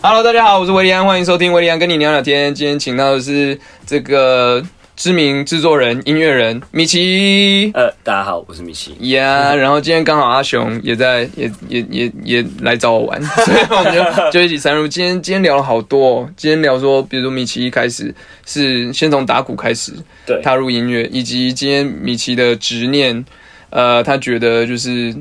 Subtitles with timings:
[0.00, 2.54] Hello，大家好，我是维利安，欢迎收听维利安跟你聊聊天。
[2.54, 7.68] 今天请到的是这个知名制作人、音乐人米奇。
[7.74, 8.94] 呃，大家好，我是米奇。
[9.10, 14.86] 呀， 然后今天刚好阿雄也在，也也也也来找我玩， 所以我们就 就一起参入。
[14.86, 18.14] 今天今天聊了好多、哦，今天聊说，比如说米奇一开始
[18.46, 19.92] 是先从打鼓开始
[20.24, 23.24] 对，踏入音乐，以及今天米奇的执念，
[23.70, 25.12] 呃，他觉得就是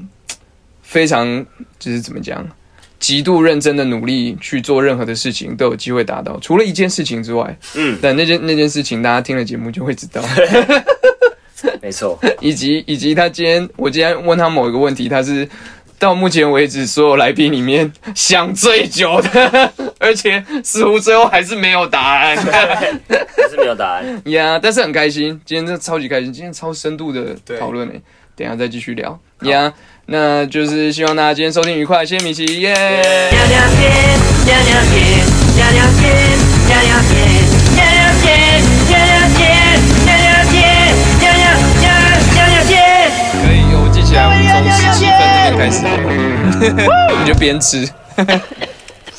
[0.84, 1.44] 非常
[1.80, 2.48] 就是怎么讲，
[3.00, 10.22] 极度认真的努力去做任何的事情都有机会达到，除了一件事情之外，嗯，但那件那件事情大家听了节目就会知道。
[11.82, 15.48] 没错， 以及以及他今天，我今天问他某一个问题，他是
[15.98, 22.92] 到目前为止所有来宾里面想最久的， 而且似乎最后还是没有答案还
[23.50, 24.22] 是没有答案。
[24.26, 24.60] 呀。
[24.62, 28.02] 但是很开心，今天真的超级开心，今天超深度的讨论诶。
[28.36, 29.74] 等一下再继续聊呀。
[30.10, 32.74] 那就是希望大家今天收听愉快，谢谢米奇耶。
[32.74, 32.80] 可
[43.52, 45.84] 以，我记起来，我们从十七分那边开始，
[47.20, 47.86] 你就边吃。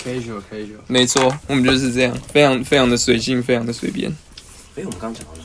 [0.02, 0.80] casual casual。
[0.86, 4.10] 没错，我们就是这样，非常非常的随性，非常的随便。
[4.74, 5.44] 哎，我们刚刚讲到哪？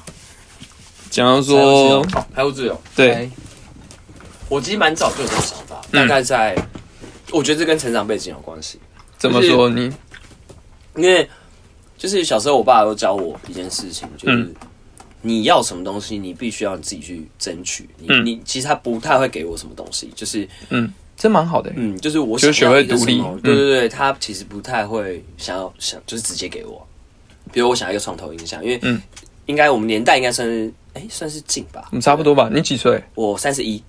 [1.10, 2.82] 讲到说，财务自由。
[2.96, 3.30] 对，
[4.50, 6.56] 我其实蛮早就有这个想法，嗯大概在，
[7.32, 8.80] 我觉得这跟成长背景有关系，
[9.18, 9.92] 怎么说你？
[10.96, 11.28] 因为
[11.98, 14.54] 就是小时候我爸都教我一件事情，就是嗯
[15.22, 17.90] 你要什么东西，你必须要你自己去争取。
[17.98, 26.86] 你嗯你其实他不太会给我什么东西，就是嗯这蛮好的、嗯，就是我就是学会独立什么嗯对对对，他其实不太会想要想，就是直接给我。
[27.52, 29.02] 比如我想要一个床头音响，因为嗯
[29.46, 32.50] 应该我们年代应该算是哎算是近吧差不多吧？
[32.54, 33.02] 你几岁？
[33.16, 33.82] 我三十一，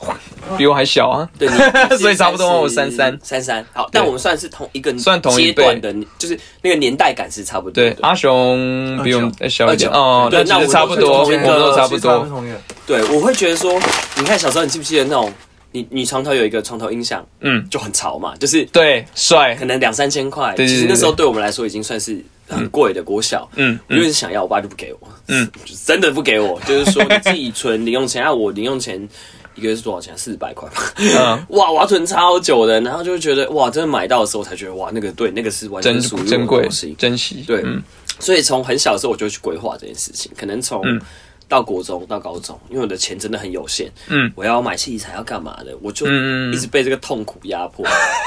[0.58, 1.28] 比我还小啊。
[1.38, 1.54] 对，你
[1.98, 3.18] 所以差不多我三三。
[3.22, 3.64] 三三。
[3.72, 7.90] 好，但我们算是同一个算同一辈阶段的，就是那个年代感是差不多的，。
[7.90, 9.90] 对阿雄比我们小一点。
[9.90, 12.44] 哦，对那我差不多，我们都差不多。
[12.86, 13.80] 对，我会觉得说，
[14.16, 15.32] 你看小时候你记不记得那种，
[15.72, 19.54] 你你床头有一个床头音响嗯，就很潮嘛，就是对，帅。
[19.56, 21.24] 可，能两三千块，其实那时候对。
[21.24, 23.48] 我们来说已经算是很贵的国小。
[23.56, 25.42] 嗯我就是想要，我爸就不给我，嗯。
[25.42, 29.08] 嗯， 就真的不给我，就是说你自己存零用钱，啊，我零用钱
[29.54, 30.16] 一个月是多少钱？
[30.16, 30.92] 四百块吧。
[30.96, 36.68] 嗯， 哇，我要存超久的，然后就会觉得哇，真的买到的时候才觉得哇，那个对，那个是完全珍属于我珍贵。
[36.98, 37.82] 珍惜，对嗯
[38.20, 41.00] 所以从很小的时候我就去规划这件事情，可能从嗯
[41.48, 46.06] 到国中到高中，因为我的钱真的很有限，嗯我要买器材要干嘛的，我就
[46.52, 47.84] 一直被这个痛苦压迫，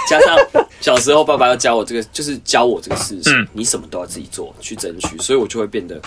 [0.10, 0.38] 加上
[0.82, 6.00] 小时候爸爸要教我这个，就是教我这个事情，嗯你什么都要自己做去争取，所以我就会变得，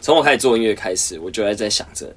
[0.00, 2.12] 从我开始做音乐开始，我就在在想着，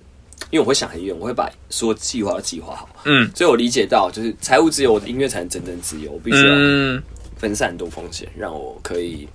[0.51, 7.01] 因为我会想很远，我会把所有计划都计划好，嗯所以我理解到，就是财务自由，我的音乐才能真正自由，我必须要嗯，
[7.37, 9.27] 分散很多风险，让我可以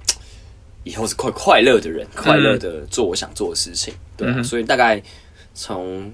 [0.84, 3.92] 以后是快快乐的人，快乐的做我想做的事情。
[4.16, 5.02] 对啊、嗯所以大概
[5.54, 6.12] 从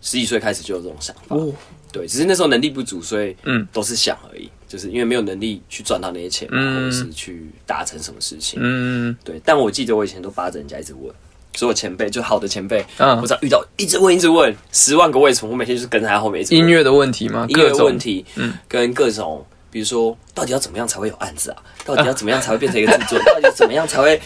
[0.00, 1.36] 十几岁开始就有这种想法。
[1.36, 1.52] 哦，
[1.92, 8.58] 对，只是那时候能力不足，所以嗯都是想而已，就是因为没有能力去赚到那些钱或者是去达成什么事情。
[8.62, 11.14] 嗯对，但我记得我以前都扒着人家一直问。
[11.54, 17.46] 所有前辈就好的前辈，嗯我只要遇到一直问一直问，十万个为什么，我每天就是跟在他后面一直问音乐的问题吗？
[17.48, 21.62] 音乐各种问题，嗯跟各种，比如说，到底要怎么样才会有案子啊？
[21.84, 23.26] 到底要怎么样才会变成一个制作人？
[23.42, 24.20] 到底怎么样才会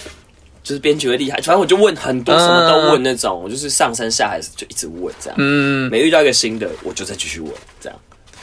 [0.62, 1.36] 就是编剧会厉害？
[1.38, 5.36] 反正我就问很多，什么都问那种，我就是上山下海就一直问这样。
[5.38, 7.98] 嗯，每遇到一个新的，我就再继续问，这样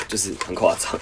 [0.08, 1.00] 就是很夸张。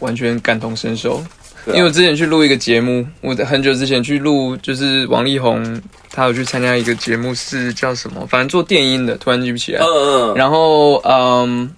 [0.00, 1.22] 完全感同身受。
[1.68, 5.80] 因为我之前去录一个节目，我在很久之前去录，就是王力宏，
[6.10, 8.26] 他有去参加一个节目，是叫什么？
[8.26, 9.80] 反正做电音的，突然记不起来。
[9.80, 11.70] 嗯嗯，然后嗯，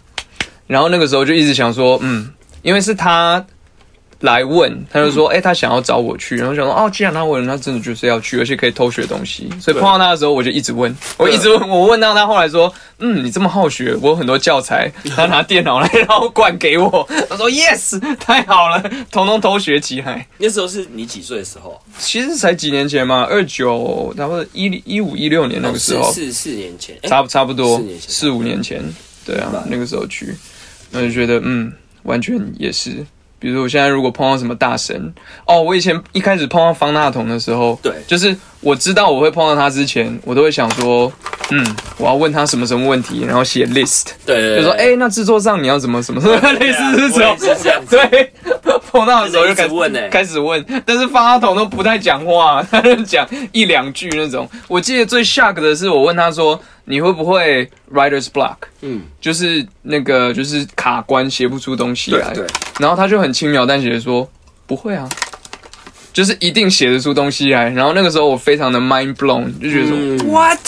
[0.67, 2.31] 然后那个时候就一直想说，嗯，
[2.63, 3.45] 因为是他
[4.25, 20.27] 来问，他就说，哎、他想要找我去，然后想说，哦，既然他问了，他真的就是要去，而且可以偷学东西，所以碰到他的时候，我就一直问，我一直问，我问到他后来说，嗯，你这么好学，我有很多教材， 他拿电脑来，然后灌给我， 他说 yes，太好了，统统偷学起来。
[20.39, 21.79] 那时候是你几岁的时候？
[21.99, 28.83] 其实才几年前嘛，二九，差不多一一五一六年那个时候，四四四年前，哎差不差不多四五年前，
[29.27, 30.35] 对啊，那个时候去，
[30.91, 31.71] 那就觉得嗯，
[32.05, 33.05] 完全也是。
[33.45, 35.13] 比如说我现在如果碰到什么大神，
[35.45, 37.93] 哦，我以前一开始碰到方大同的时候，对。
[38.07, 41.13] 就是我知道我会碰到他之前，我都会想说，
[41.51, 47.37] 嗯，我要问他什么什么问题，然后写 list，对对对，就说哎、那制作上你要怎么什么什么， 类似是这种。
[47.39, 47.97] 我也是这样，子。
[48.11, 48.33] 对，
[48.91, 50.09] 碰到的时候就开始问欸。
[50.09, 54.49] 开始问，但是方大同都不太讲话， 他就讲一两句那种。
[54.67, 62.33] 我记得最 shock 的是，我问他说你会不会 writer's block，嗯，就是那个就是卡关写不出东西来，
[62.81, 64.27] 然后他就很轻描淡写的说
[64.67, 65.07] 不会啊，
[66.15, 67.69] 就是一定写得出东西来。
[67.69, 70.19] 然后那个时候我非常的 mind blown，就觉得说、嗯。
[70.31, 70.59] what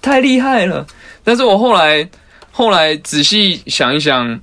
[0.00, 0.86] 太厉害了。
[1.22, 2.08] 但是我后来
[2.50, 4.40] 后来仔细想一想，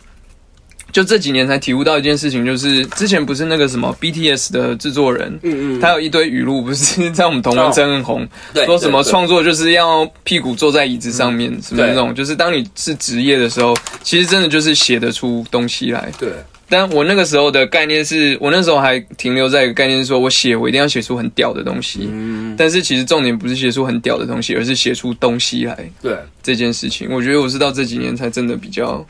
[0.92, 16.12] 就这几年才体悟到一件事情，就是之前不是那个什么 BTS 的制作人，嗯嗯，他有一堆语录，不是在我们同文真很红，对说什么创作就是要屁股坐在椅子上面，什么那种，就是当你是职业的时候，其实真的就是写得出东西来。
[16.18, 16.30] 对，
[16.70, 22.08] 但我那个时候的概念是，我那时候还停留在一个概念，是说我写我一定要写出很屌的东西。
[22.12, 27.10] 嗯，但是其实重点不是写出很屌的东西，而是写出东西来对，这件事情。
[27.12, 29.06] 我觉得我是到这几年才真的比较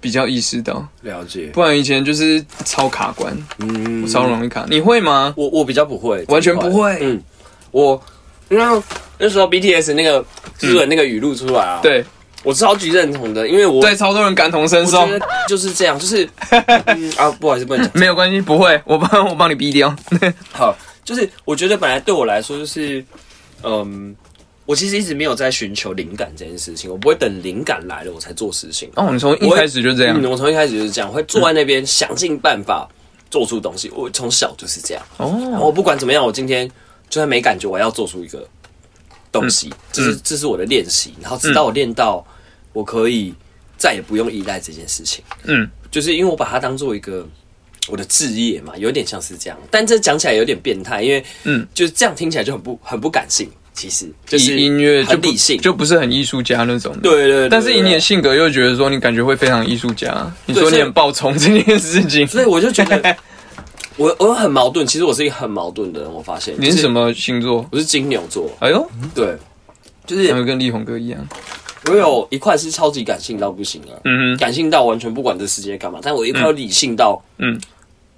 [0.00, 1.46] 比较意识到，了解。
[1.52, 4.64] 不然以前就是超卡关，嗯，超容易卡。
[4.70, 5.34] 你会吗？
[5.36, 7.20] 我我比较不会，完全不会嗯，
[7.72, 8.00] 我
[8.48, 8.82] 因为
[9.18, 10.24] 那时候 BTS 那个
[10.58, 12.04] 制作人那个语录出来啊，，对
[12.42, 15.06] 我超级认同的，因为我对，超多人感同身受
[15.46, 16.28] 就是这样，就是
[16.86, 17.92] 嗯啊，不好意思，不能讲。
[17.94, 19.94] 没有关系，不会，我帮 我帮你逼掉。
[20.52, 23.04] 好，就是我觉得本来对我来说就是，
[23.62, 24.14] 嗯，
[24.64, 28.90] 我其实一直没有在寻求灵感这件事情，我不会等灵感来了我才做事情。
[28.96, 32.88] 哦，你从一开始就这样嗯，我从一开始就是这样，会坐在那边想尽办法
[33.30, 33.90] 做出东西。
[33.94, 36.66] 我从小就是这样，然后哦，我不管怎么样，我今天
[37.10, 38.46] 就算没感觉，我要做出一个
[39.32, 41.14] 东西，这是这是我的练习。
[41.20, 42.24] 然后直到我练到
[42.72, 43.34] 我可以
[43.76, 47.26] 再也不用依赖这件事情，嗯，就是因为我把它当做一个
[47.88, 49.58] 我的置业嘛，有点像是这样。
[49.70, 57.00] 但这讲起来有点变态，因为嗯，就是这样听起来就很不很不感性，其实就是音乐就理性，就不是很艺术家那种的。
[57.00, 63.16] 对对但是以你的性格又觉得说你感觉会非常艺术家，你说你很暴冲这件事情，所以我就觉得
[64.00, 64.86] 我我很矛盾。
[64.86, 66.54] 其实我是一个很矛盾的人，我发现？
[66.58, 67.66] 你是什么星座？
[67.70, 69.36] 我是金牛座，哎呦，对，
[70.06, 71.28] 就是跟力宏哥一样，
[71.84, 77.60] 我有一块是超级感性到不行了，嗯哼，感性到完全不管这世界干嘛，但我一块有理性到，嗯嗯，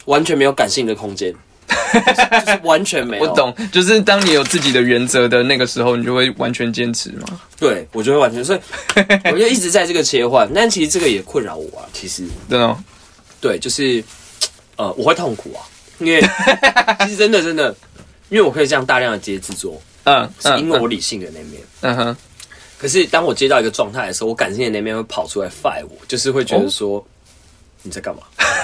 [0.05, 1.35] 完全没有感性的空间，
[1.67, 3.25] 就是就是完全没有。
[3.25, 7.27] 我，懂，就是当你有自己的原则的那个时候，你就会完全坚持嘛。
[7.59, 8.61] 对我就会完全，所以
[9.33, 11.85] 我就一直在这个切换，但其实这个也困扰我啊。
[11.93, 12.79] 其实真的哦，
[13.41, 14.03] 对，就是
[14.77, 15.61] 呃，我会痛苦啊，
[16.05, 16.21] 因为
[17.01, 17.75] 其实真的真的，
[18.29, 21.63] 因为我可以这样大量的接制作，嗯是因为嗯我理性的那面。
[21.81, 22.17] 嗯哼，
[22.79, 27.05] 可是当我接到一个状态的时候，我感性的那面会跑出来 fight 我，就是会觉得说、
[27.83, 28.23] 你在干嘛？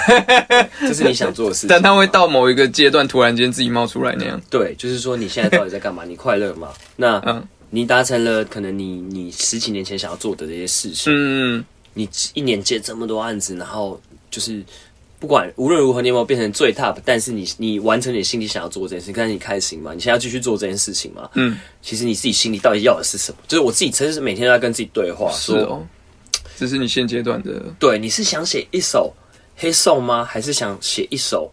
[0.80, 4.40] 这是你想做的事情， 但他会到某一个阶段突然间自己冒出来那样。
[4.48, 6.04] 对，就是说你现在到底在干嘛？
[6.08, 6.68] 你快乐吗？
[6.96, 11.62] 那嗯你达成了可能你你十几年前想要做的这些事情，嗯，
[11.92, 14.00] 你一年接这么多案子，然后
[14.30, 14.62] 就是
[15.20, 19.92] 不管无论如何你有没有变成最 top，但是你你完成你心里想要做这件事情，但是你开心吗？
[19.92, 21.28] 你现在要继续做这件事情吗？
[21.34, 23.38] 嗯，其实你自己心里到底要的是什么？
[23.48, 25.86] 就是我自己真是每天都在跟自己对话，说是哦，
[26.56, 29.12] 这是你现阶段的，对，你是想写一首
[29.56, 30.24] 黑送吗？
[30.24, 31.52] 还是想写一首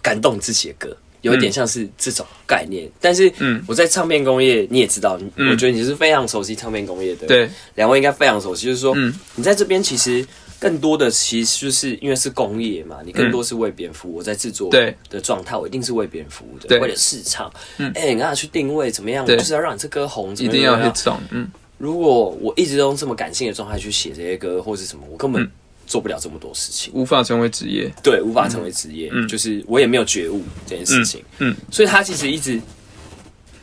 [0.00, 0.96] 感动自己的歌？
[1.22, 10.26] 有一点像是这种概念，但是嗯我在唱片工业你也知道，嗯我觉得你是非常熟悉唱片工业的，，对，两位应该非常熟悉，就是说，嗯你在这边其实
[10.60, 14.16] 更多的其实就是因为是工业嘛，你更多是为别人服务。
[14.16, 14.94] 我在制作对。
[15.08, 17.90] 的状态，我一定是为别人服务的，为了市场，嗯。
[17.94, 25.50] 哎、你让他去定位怎么样，我就是要让你这歌红，一定要怎么样嗯，如果我一直都用这么感性的状态去写这些歌或是什么，我根本嗯。
[25.86, 29.26] 做不了这么多事情，无法成为职业，对，无法成为职业，嗯。
[29.26, 32.60] 就是我也没有觉悟这件事情，嗯，所以他其实一直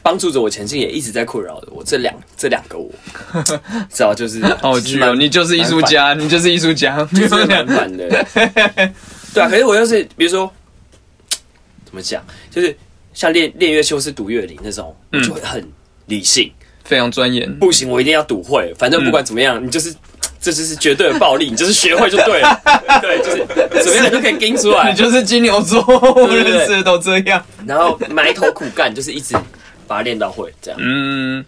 [0.08, 1.84] 帮助着我前进，也一直在困扰着我。
[1.84, 2.90] 这两这两个我，
[3.92, 8.08] 知道就是好剧哦，你就是艺术，家，你就是艺术家，就是蛮烦的，
[9.34, 9.50] 对啊。
[9.50, 10.50] 可是我又是比如说
[11.84, 12.74] 怎么讲，就是
[13.14, 15.62] 像练练乐器或是读乐理那种，我就会很
[16.06, 16.50] 理性。
[16.86, 18.74] 非常钻研，不行，我一定要读会。
[18.80, 19.94] 反正不管怎么样，你就是
[20.40, 22.62] 这就是绝对的暴力，你就是学会就对了。
[23.02, 23.46] 对，就是
[23.84, 24.98] 怎么样你都可以盯出来你。
[24.98, 29.36] 就是金牛座，我认识的都这样，然后埋头苦干，就是一直
[29.88, 30.80] 把它练到会这样。
[30.82, 31.44] 嗯。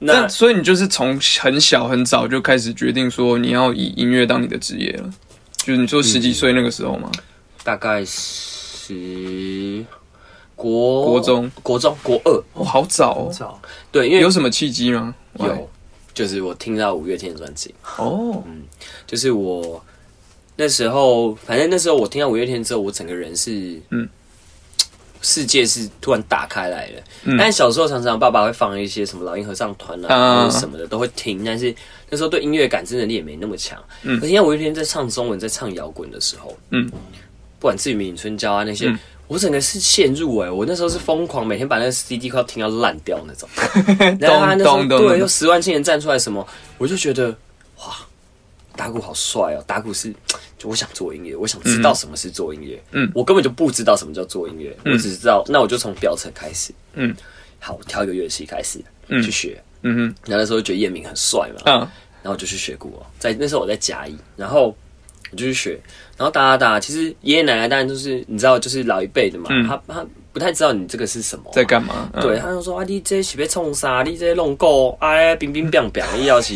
[0.00, 5.10] 那那所以你就是从很小很早就开始决定说你要以音乐当你的职业了，
[5.56, 7.10] 就是你说十几岁那个时候吗？
[7.64, 9.84] 大概十
[10.54, 13.60] 国国中、国中、国二，哦，好早哦，早
[13.90, 15.12] 对，因为有什么契机吗？
[15.40, 15.68] 有，
[16.14, 18.62] 就是我听到五月天的专辑，哦，嗯
[19.04, 19.84] 就是我
[20.54, 24.08] 那时候，反正那时候我听到五月天之后，我整个人是嗯。
[25.22, 27.36] 世界是突然打开来了，嗯。
[27.38, 31.74] 但小时候常常爸爸会放一些什么老鹰合唱团啊，什么的都会听，但是
[32.10, 33.78] 那时候对音乐感知能力也没那么强。
[34.02, 34.18] 嗯。
[34.20, 36.90] 可是因为我一天在唱中文、在唱摇滚的时候，嗯。
[37.60, 38.98] 不管志明、春娇啊那些，嗯。
[39.26, 43.46] 我整个是陷入哎、我那时候是疯狂，每天把那个 CD 快要听到烂掉那种。
[44.18, 46.46] 然后他那时候对又十万青年站出来什么，
[46.78, 47.28] 我就觉得
[47.76, 47.94] 哇，
[48.74, 50.16] 打鼓好帅哦，打鼓是就
[50.64, 52.82] 我想做音乐，我想知道什么是做音乐。
[52.92, 56.72] 嗯我根本就不知道什么叫做音乐，我只知道那我就从表层开始。
[56.94, 57.14] 嗯，
[57.60, 59.22] 好，我挑一个乐器开始嗯。
[59.22, 59.62] 去学。
[59.82, 61.78] 嗯哼，然后那时候觉得叶明很帅嘛，嗯。
[62.20, 64.76] 然后我就去学鼓哦，在那时候我在甲乙，然后
[65.30, 65.78] 我就去学，
[66.16, 69.66] 然后打打打，其实爷爷奶奶当然就是你知道，就是老一辈的嘛，嗯。
[69.68, 70.06] 他他
[70.38, 72.08] 不太知道你这个是什么嘛，在干嘛？
[72.12, 74.04] 嗯对，，他就说啊，你这是要冲啥？
[74.04, 76.54] 你这弄狗啊，冰冰冰冰，你要是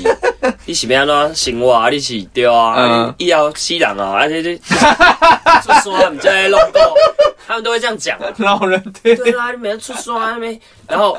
[0.64, 1.90] 你是要安怎生活啊？
[1.90, 4.12] 你是对啊，你你要死人啊？
[4.20, 6.78] 而且这出山，你在弄狗，
[7.44, 8.32] 他们都会这样讲啊。
[8.36, 10.60] 老人对，对啦，你没出山没？
[10.86, 11.18] 然后，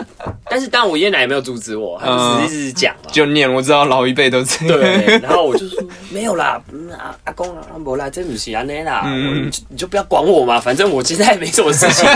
[0.49, 3.11] 但是当然我爷爷奶奶没有阻止我，他们只是一直讲嘛。
[3.11, 4.77] 就念，我知道老一辈都这样。
[4.77, 12.07] 对，然后我就说没有啦，嗯阿阿公啊，没啦，这不是安尼啦，嗯你就你就不要管我嘛，反正我现在也没什么事情、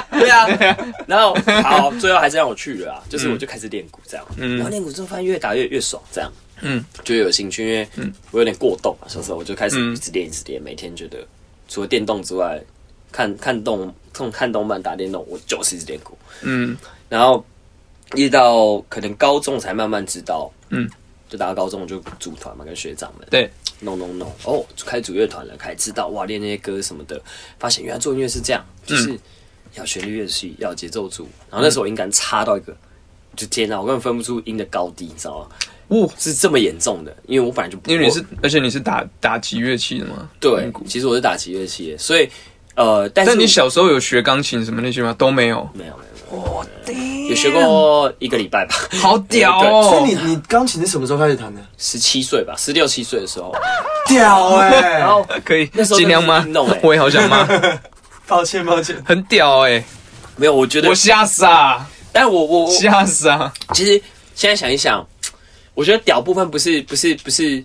[0.12, 0.46] 对啊，
[1.06, 4.56] 然后好，最后还是让我去了啊，就是我就开始练鼓这样，嗯。
[4.56, 7.88] 然后练鼓之后发现越打越越爽，这样，嗯，就有兴趣，因为
[8.30, 9.92] 我有点过动嘛，小时候我就开始嗯。
[9.94, 11.18] 一直练一直练，每天觉得
[11.68, 12.60] 除了电动之外，
[13.10, 16.76] 看看动看看动漫打电动，我就是一直练鼓，嗯。
[17.08, 17.44] 然后
[18.14, 20.88] 一直到可能高中才慢慢知道，嗯，
[21.28, 27.20] 就打到高中我就组团嘛，跟学长们对，弄弄弄，哦，就开始组乐团了，开始知道哇练那些歌什么的，
[27.58, 29.18] 发现原来做音乐是这样，就是
[29.74, 32.76] 要旋律乐器，要有节奏组，然后那时候我音感差到一个，
[33.36, 35.46] 就天哪，我根本分不出音的高低，你知道吗？
[35.88, 40.28] 哦，是这么严重的，因为我本来就不因为你是，而且你是打打击乐器的嘛？
[40.40, 42.28] 对，其实我是打击乐器的，所以
[42.74, 45.14] 呃，但是但你小时候有学钢琴什么那些吗？
[45.18, 45.68] 都没有。
[45.74, 46.08] 没有没有
[46.86, 49.82] 没有，有学过一个礼拜吧，好屌哦！
[49.92, 51.60] 所以你你钢琴是什么时候开始弹的？
[51.76, 53.54] 十七岁吧，十六七岁的时候，
[54.08, 56.46] 屌哎、然后可以那时候尽量吗？
[56.82, 57.46] 我也好想骂，
[58.26, 59.84] 抱歉抱歉，很屌哎！
[60.36, 63.52] 没有，我觉得我，吓死啊，但我我我吓傻。
[63.74, 64.00] 其实
[64.34, 65.06] 现在想一想，
[65.74, 67.62] 我觉得屌部分不是不是不是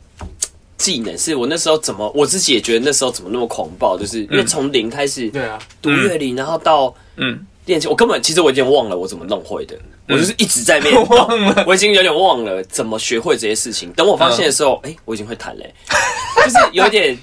[0.77, 9.77] 技能，是我那时候怎么我自己也觉得那时候怎么那么狂暴，就是因为从零开始对啊，读乐理，然后到嗯，练琴，我根本其实我已经忘了我怎么弄会的，
[10.09, 11.63] 我就是一直在练， 忘了。
[11.65, 13.91] 我已经有点忘了怎么学会这些事情。
[13.93, 15.73] 等我发现的时候，哎、我已经会弹嘞、
[16.43, 17.17] 就是有点。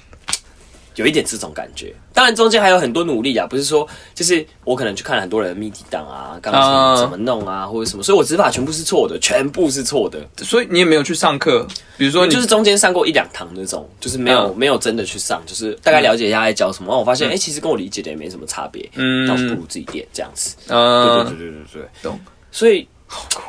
[0.95, 6.95] 有一点这种感觉，当然中间还有很多努力啊，不是说就是我可能去看了很多人的 MIDI 档啊，钢啊。
[6.95, 10.19] 琴怎么弄啊，或者什么，所以我指法全部是错的，全部是错的。
[10.37, 16.87] 所以你也没有去上课，比如说你就是中间上过一两堂那种，就是没有、嗯没有真的去上，就是大概了解一下在教什么。
[16.87, 19.25] 然后我发现，哎、其实跟我理解的也没什么差别，嗯。
[19.25, 20.55] 那我不如自己练这样子。
[20.67, 22.19] 对呃对对对对对，懂，
[22.51, 22.87] 所以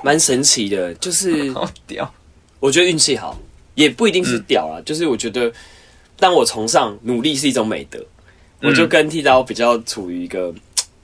[0.02, 2.12] 蛮神奇的，就是 好屌，
[2.58, 3.38] 我觉得运气好，
[3.74, 5.52] 也不一定是屌啊，就是我觉得
[6.18, 8.04] 当我崇尚努力是一种美德，
[8.62, 10.54] 我就跟剃刀比较处于一个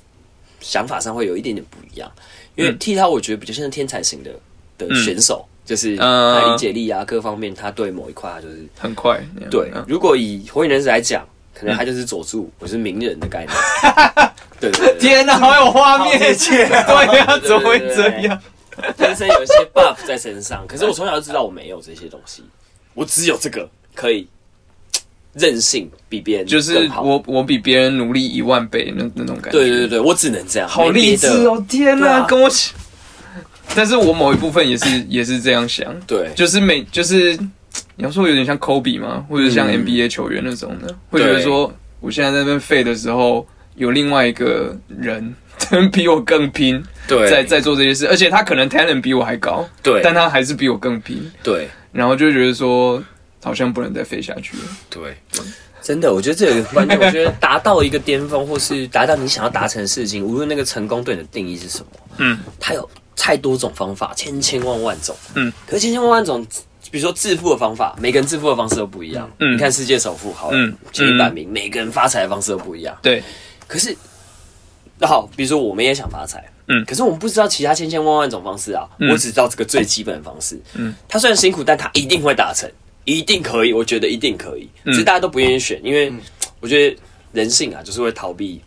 [0.60, 2.10] 想法上会有一点点不一样，
[2.54, 4.30] 因为嗯剃刀我觉得比较像天才型的
[4.78, 9.20] 的选手，就是嗯他理解力啊各方面，他对某一块他就是很快。
[9.50, 9.84] 对嗯。
[9.88, 13.56] 如果以火影忍者来讲，可能他就是佐助，我是鸣人的概念。
[14.58, 16.18] 对对对对，天哪，好有画面！
[16.18, 18.40] 感对呀，怎么会这样？
[18.96, 22.44] 天生有一些 buff 在身上，可是我从小就知道我没有这些东西，
[22.94, 24.26] 我只有这个可以
[25.34, 26.88] 任性，比别人就是。
[27.02, 29.58] 我我比别人努力一万倍那那种感觉。
[29.58, 31.26] 对对对对，我只能这样，好励志。
[31.46, 31.64] 哦！
[31.68, 32.72] 天哪，跟我起。
[33.74, 37.34] 但是我某一部分也是也是这样想，对，就是每就是
[37.96, 43.46] 你要说有点像科比嘛，或者像嗯 NBA 球员那种的，会觉得说我现在在那边废的时候，
[43.76, 45.34] 有另外一个人
[45.90, 53.02] 比我更拼，对，在在做这些事，而且他可能 talent 比我还高，对，但他还是比我更拼，对然后就觉得说
[53.42, 54.62] 好像不能再飞下去了。
[54.88, 55.16] 对。
[55.82, 56.96] 真的，我觉得这有一个关键。
[56.96, 61.86] 我觉得达到一个巅峰，或是达到你想要达成的事情，无论那个成功对你的定义是什么，
[62.18, 66.46] 嗯，它有太多种方法，千千万万种，嗯，可是千千万万种，
[66.92, 69.28] 比如说致富的方法，每个人致富的方式都不一样。
[69.40, 72.96] 嗯你看世界首富好了，嗯前一百名，每个人发财的方式都不一样。
[73.02, 73.20] 对，
[73.66, 73.96] 可是，
[75.00, 80.60] 好，比如说我们也想发财，嗯可是我们不知道其他千千万万种方式啊，嗯我只知道这个最基本的方式。
[80.74, 82.70] 嗯，它虽然辛苦，但它一定会达成，
[83.04, 84.68] 一定可以，我觉得一定可以。
[84.84, 86.12] 嗯只是大家都不愿意选，因为
[86.60, 86.96] 我觉得
[87.32, 88.60] 人性啊，就是会逃避。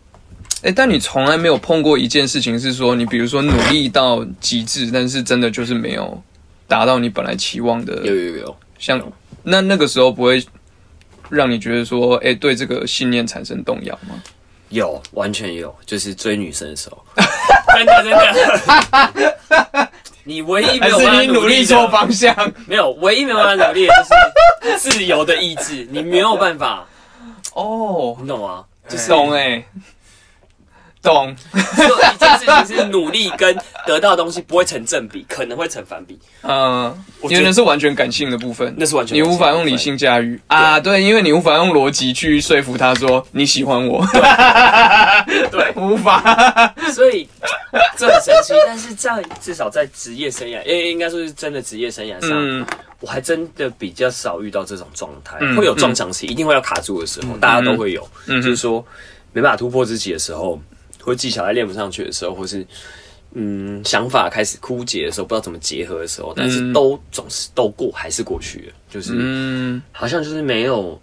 [0.62, 6.22] 哎、但你从来没有碰过一件事情，是说你比如说努力到极致，但是真的就是没有
[6.66, 9.00] 达到你本来期望的，有有有，像
[9.42, 10.44] 那那个时候不会
[11.28, 14.20] 让你觉得说，哎、对这个信念产生动摇吗？
[14.70, 17.04] 有，完全有，就是追女生的时候，
[17.76, 19.90] 真 的真的。
[20.26, 22.34] 你唯一没有办法你努力的错方向？
[22.66, 23.94] 没有，唯一没有办法努力的
[24.64, 26.84] 就是自由的意志，你没有办法，
[27.54, 28.64] 哦，你懂吗？
[28.88, 29.64] 就是懂哎、
[31.06, 31.36] 懂，
[31.76, 36.18] 做一件事情是努力跟得到的东西不会成正比，可能会成反比。
[36.42, 40.40] 嗯，我觉得那是完全感性的部分，那是完全你无法用理性驾驭。
[40.48, 44.04] 啊，对，因为你无法用逻辑去说服他说你喜欢我，
[45.50, 47.28] 对，无法，所以
[47.96, 48.52] 这很神奇。
[48.66, 52.66] 但是在至少在职业生涯，诶，应该说是真的职业生涯上，嗯。
[53.00, 58.40] 我还真的比较少遇到这种状态，嗯会有撞墙期，一定会要卡住的时候，大家都会有，嗯。
[58.40, 58.82] 就是说
[59.34, 60.58] 没办法突破自己的时候，
[61.06, 62.66] 或技巧还练不上去的时候，或是
[63.34, 71.00] 嗯想法开始枯竭的时候，不知道怎么结合的时候，但是都总是都过，还是过去了，就是、嗯好像就是没有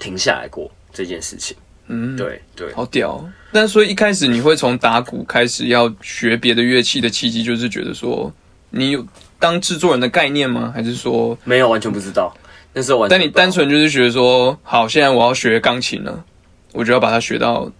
[0.00, 1.56] 停下来过这件事情。
[1.86, 3.32] 嗯，，对对，好屌哦。
[3.52, 8.32] 那所以一开始你会从打鼓开始要学别的乐器的契机，就是觉得说
[8.70, 9.06] 你有
[9.38, 10.72] 当制作人的概念吗？
[10.74, 12.34] 还是说，没有完全不知道，
[12.72, 16.24] 那时候完全但你单纯就是觉得说，好，现在我要学钢琴了，
[16.72, 17.70] 我就要把它学到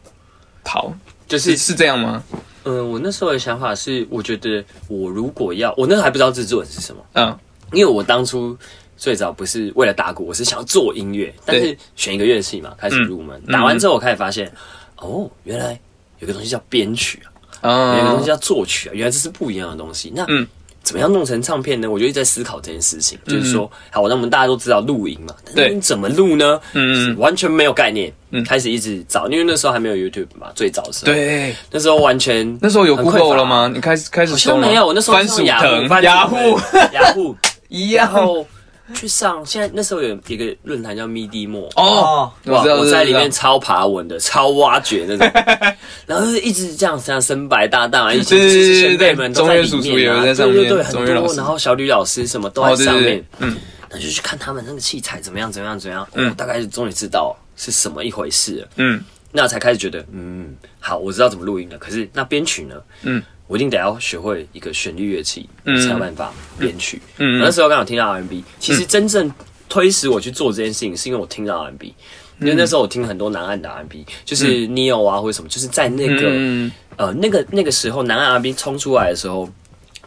[0.64, 0.95] 好，
[1.26, 2.23] 就是是是这样吗？
[2.64, 7.38] 嗯，我那时候的想法是，我觉得我如果要，我那时候还不知道制作人是什么，嗯
[7.73, 8.57] 因为我当初
[8.97, 13.38] 最早不是为了打鼓，我是想要做音乐，但是选一个乐器嘛，开始入门。
[13.47, 14.50] 嗯打完之后，我开始发现，
[14.97, 15.78] 哦，原来
[16.21, 17.21] 有个东西叫编曲
[17.61, 20.12] 啊，有个东啊西叫作曲啊，原来这是不一样的东西。
[20.14, 20.47] 那嗯
[20.85, 21.91] 怎么样弄成唱片呢？
[21.91, 26.61] 我就一直在思考这件事情，就是说，好，那我们大家都知道录音嘛，但对是你怎么录呢？
[26.75, 28.12] 嗯完全没有概念。
[28.31, 28.45] 嗯。
[28.45, 33.71] 开始一直找，因为那时候还没有 YouTube 嘛，最早的时候，，对，那时候完全那时候有 Google 了吗？
[33.73, 35.67] 你开始开始好没有，我那时候翻薯是用雅虎
[36.03, 36.61] 雅虎。
[36.93, 37.35] 雅虎，
[37.69, 38.12] 一样。
[38.12, 38.47] 然后
[38.95, 39.45] 去上。
[39.47, 45.26] 现在那时候有一个论坛叫 MIDI 莫，哦，我哇，知道，我在里面超爬文的，超挖掘那种，
[46.07, 53.25] 然后就是一直这样这样深白搭档啊，一些就是前辈们都在里面啊，也在上面对对对，很多，然后小吕老师什么都哦，在上面。
[53.38, 53.57] 嗯。
[53.91, 56.29] 那就去看他们那个器材怎么样怎么样怎么样，嗯。
[56.29, 58.69] 我大概是终于知道是什么一回事了。
[58.76, 59.00] 嗯。
[59.31, 61.76] 那才开始觉得，嗯，好，我知道怎么录音了。
[61.79, 62.76] 可是那编曲呢？
[63.03, 63.21] 嗯，
[63.54, 65.80] 我一定得要学会一个旋律乐器，嗯。
[65.80, 67.00] 才有办法编曲。
[67.18, 67.38] 嗯。
[67.38, 69.32] 那时候刚好听到 R&B，其实真正
[69.68, 71.94] 推使我去做这件事情，是因为我听到 R&B。
[72.40, 79.49] 因为那时候我听很多南岸的 R&B，就是 Neo 啊或者什么，就是在那个、嗯呃那个那个时候南岸 R&B 冲出来的时候，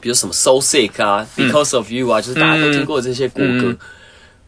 [0.02, 3.70] 比如什么 So Sick 啊、Because of You 啊，就是大家都听过这些国歌。
[3.72, 3.78] 嗯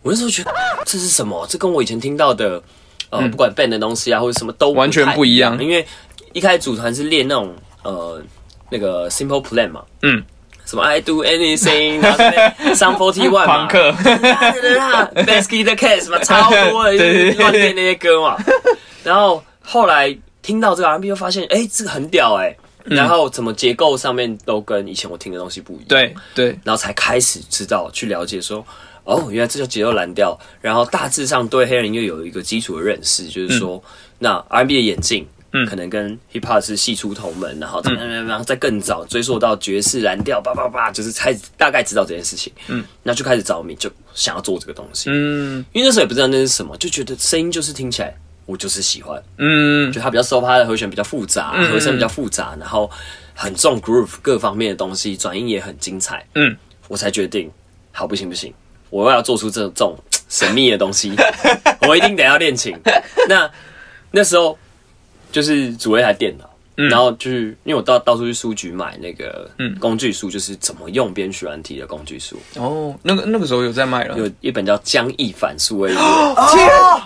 [0.01, 0.51] 我那时候觉得
[0.85, 1.45] 这是什么？
[1.49, 2.61] 这跟我以前听到的
[3.09, 5.61] 呃不管 band 的东西啊或者什么都嗯完全不一样。
[5.61, 5.85] 因为
[6.31, 8.21] 一开始组团是练那种呃
[8.69, 10.23] 那个 Simple Plan 嘛，嗯，
[10.65, 13.67] 什么 I do anything，然后这边 Sun Forty One 嘛。
[13.67, 13.91] 朋克
[15.23, 18.37] ，，Basky the Cat 什么超多的， 就是乱练那些歌嘛。
[19.03, 22.55] 然后后来听到这个 R&B 就发现，哎、这个很屌哎、
[22.85, 25.85] 然后怎么结构上面都跟以前我听的东西不一样。
[25.87, 28.65] 对对，然后才开始知道去了解说，
[29.03, 30.37] 哦，原来这叫节奏蓝调。
[30.61, 33.81] 然后大致上对黑人又有一个基础的认识，就是说，
[34.19, 45.09] 那 R&B 的演进，嗯可能跟 Hip Hop 是系出同门，然后怎么样怎么样，再更早追溯到爵士蓝调，叭叭叭，就是开始大概知道这件事情，嗯，那就开始着迷，就想要做这个东西。
[45.11, 48.15] 嗯因为那时候也不知道那是什么，就觉得声音就是听起来。
[48.45, 52.89] 我就是喜欢，嗯就它比较收趴的和弦比较复杂，嗯和声比较复杂，然后
[53.35, 56.25] 很重 groove 各方面的东西，转音也很精彩。
[56.33, 56.57] 嗯，
[56.87, 57.51] 我才决定，
[57.91, 58.51] 好不行不行，
[58.89, 59.95] 我要做出这这种
[60.29, 61.13] 神秘的东西，
[61.87, 62.75] 我一定得要练琴。
[63.27, 63.47] 那
[64.09, 64.57] 那时候
[65.31, 66.48] 就是组了一台电脑，
[66.87, 75.89] 然后就是因为我到到处去书局买那个工具书，就是怎么用编曲软体的工具书，哦，那个那个时候有在卖了，有一本叫《江一反数位。
[75.93, 75.99] 天》。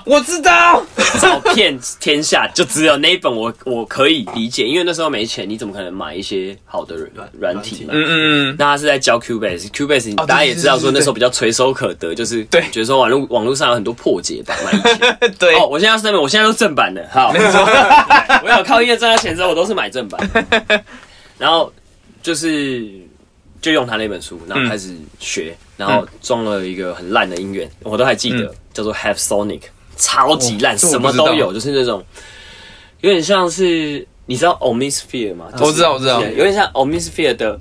[0.05, 0.83] 我知道，
[1.21, 7.93] 找遍天下，就只有那一本我我可以理解，因为那时候没钱，你怎么可能买一些好的软软体嘛？
[7.95, 8.05] 嗯
[8.51, 14.71] 嗯那他是在教 Cubase，Cubase 大家也知道说那时候比较垂手可得，就是对觉得说网络网络上有很多破解版嘛。
[15.39, 15.55] 对。
[15.55, 17.61] 哦，我现在是那本，我现在都正版的，好，没错，
[18.43, 20.29] 我要靠音乐赚到钱之后，我都是买正版，
[21.37, 21.71] 然后
[22.21, 22.87] 就是
[23.61, 29.61] 就用他那本书，然后开始学，然后装了一个很烂的音源，我都还记得，叫做 Have Sonic，
[29.97, 32.03] 超级烂，什么都有，就是那种
[33.01, 35.47] 有点像是你知道 Omnisphere 吗？
[35.59, 36.21] 我知道我知道。
[36.21, 37.59] 有点像 Omnisphere 的。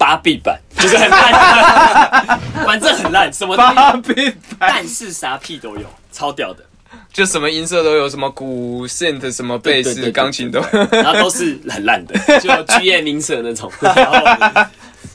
[0.00, 4.14] 芭比版就是很烂， 反正很烂，什么芭比
[4.58, 4.58] 版。
[4.58, 6.64] 但是啥屁都有，超屌的。
[7.12, 10.60] 就什么音色都有，什么鼓、synth、什么贝斯、对对对钢琴都。
[10.90, 13.70] 然后都是很烂的， 就 G M 音色那种。
[13.80, 14.70] 然后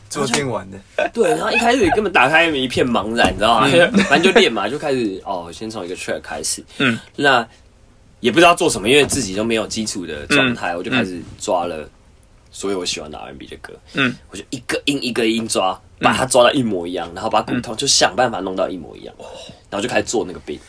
[0.09, 0.77] 做电玩的，
[1.13, 3.67] 对，然后一开始根本打开一片茫然，你知道吗？
[4.09, 6.61] 反正就练嘛，就开始哦，先从一个 track 开始。
[6.77, 7.47] 嗯嗯，那
[8.21, 11.89] 也不知道做什么，因为自己都没有基础的状态，我就开始抓了
[12.51, 13.73] 所有我喜欢的 R&B 的歌。
[13.93, 19.13] 嗯嗯，我就一个音一个音抓，把它抓到一模一样，然后把鼓头就想办法弄到一模一样，
[19.69, 20.59] 然后就开始做那个 beat，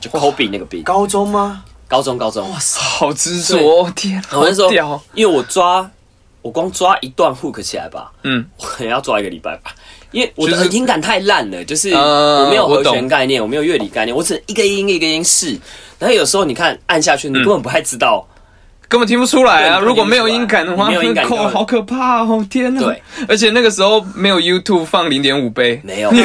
[0.00, 0.82] 就 copy 那个 beat。
[0.84, 1.64] 高中吗？
[1.88, 5.90] 高中高中，哇塞好执着，天，好我那时候屌，因为我抓
[6.42, 9.74] 我光抓一段 hook 起来吧，嗯，我可能要抓一个礼拜吧。
[10.10, 15.58] 因为我的就是耳听感太烂了，就是呃我没有和弦概念，我没有乐理概念，我只能一个音一个音试。
[15.98, 18.26] 然后有时候你看按下去，你根本不太知道。
[18.88, 19.78] 根本听不出来啊！
[19.78, 22.44] 如果没有音感的话，没有音感扣根本好可怕哦！
[22.48, 22.80] 天哪！
[22.80, 26.20] 对，而且那个时候没有 YouTube 放零点五倍，没有，没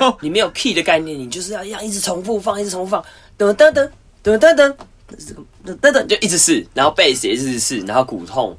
[0.00, 3.04] 有，你没有 key 的概念，你就是要一样一直重复放，一直重复放，
[3.36, 3.90] 噔噔噔
[4.22, 4.74] 噔噔噔
[5.66, 8.56] 噔噔噔，就一直试，然后贝斯也一直试，然后鼓痛，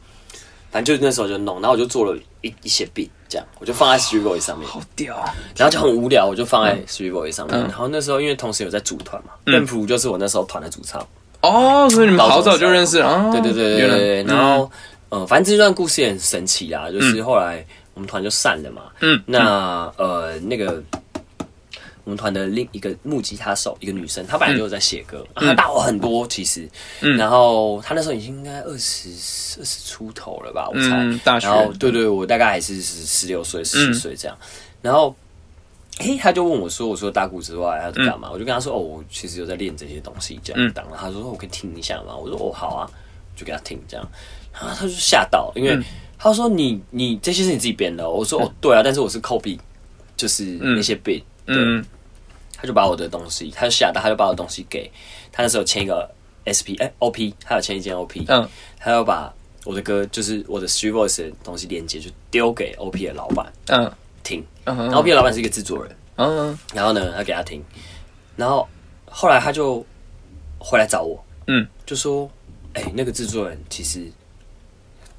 [0.70, 5.16] 反正就那时候就弄，然后我就做了一一些 beat，这样我就放在 s t r e e Voice 上面，好屌！
[5.56, 7.58] 然后就很无聊，我就放在 s t r e e Voice 上面。
[7.58, 11.06] 嗯然后那时候因为同时有在组团嘛，邓福就是我那时候团的主唱，
[11.42, 13.32] 哦，所以你们好早就认识了啊？
[13.32, 14.24] 对对对对对对。
[14.24, 14.72] 然后
[15.10, 18.84] 呃，反正这段故事也很神奇啊，就是后来我们团就散了嘛。
[19.02, 20.84] 嗯那呃那个。
[22.06, 26.68] 我们团的另一个木吉他手，一个女生，她本来就有在写歌，啊她大我很多其实，
[27.02, 29.10] 嗯然后她那时候已经应该二十
[29.60, 34.36] 二十出头了吧，我猜，嗯大学然后对对，我大概还是十十六岁、十七岁这样，
[34.82, 35.16] 然后。
[36.00, 40.62] 嘿，他就问我说：“我说打鼓之外，他在干嘛？”我就跟他说：“哦，我其实有在练这些东西，这样。
[40.62, 42.90] 嗯当然，他说：“我可以听一下吗？”我说：“哦，好啊。”
[43.36, 44.06] 就给他听这样，
[44.52, 45.80] 然后他就吓到，因为
[46.18, 49.58] 他说你你这些是你自己编的哦，我说哦对啊，但是我是 copy，
[50.18, 51.82] 就是那些 beat，、对，嗯
[52.54, 54.92] 他就把我的东西，他就吓到，他就把我的东西给
[55.32, 56.10] 他那时候签一个
[56.44, 58.46] SP 哎、OP，他有签一件 OP，嗯
[58.78, 59.34] 他要把
[59.64, 63.90] 我的歌就是我的 Street Voice 的东西连接就丢给 OP 的老板嗯
[64.66, 66.58] 然后 OP 的老板是一个制作人，嗯。
[66.74, 67.64] 然后呢他给他听，
[68.36, 68.68] 然后
[69.06, 69.86] 后来他就
[70.60, 72.30] 回来找我，嗯，就说
[72.74, 74.06] 哎、那个制作人其实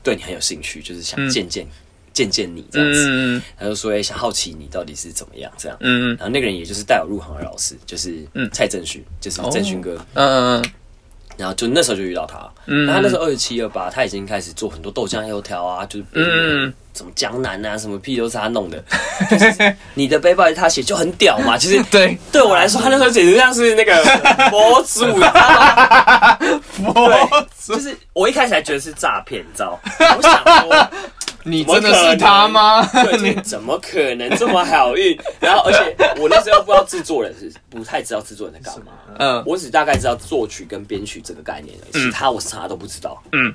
[0.03, 1.29] 对你很有兴趣，就是想嗯。
[1.31, 1.67] 见见、
[2.13, 9.99] 见见你这样子，嗯他就说哎、想好奇你到底是怎么样这样，嗯然后那个人也就是带我入行的老师，就是蔡正勋，就是正勋哥。
[10.15, 10.65] 嗯
[11.41, 18.83] 然后就那时候就遇到他，嗯他那时候二十七二八，他已经开始做很多豆浆油条啊，就是嗯什么江南啊，什么屁都是他弄的。
[19.31, 21.57] 就是你的背包是他写，就很屌嘛。
[21.57, 23.95] 其实 对对我来说，他那时候简直像是那个
[24.51, 26.37] 佛祖，你知道吗？
[26.39, 27.29] 对，
[27.67, 29.81] 就是我一开始还觉得是诈骗，你知道？
[30.17, 30.91] 我想说。
[31.45, 32.87] 你真的是他吗？
[33.43, 35.19] 怎么可能这么好运？
[35.41, 43.23] 然后，而且我那时候不知道制作人是不太知道制作人在干嘛，嗯我只大概知道作曲跟编曲这个概念而已，其他我啥都不知道。
[43.33, 43.55] 嗯，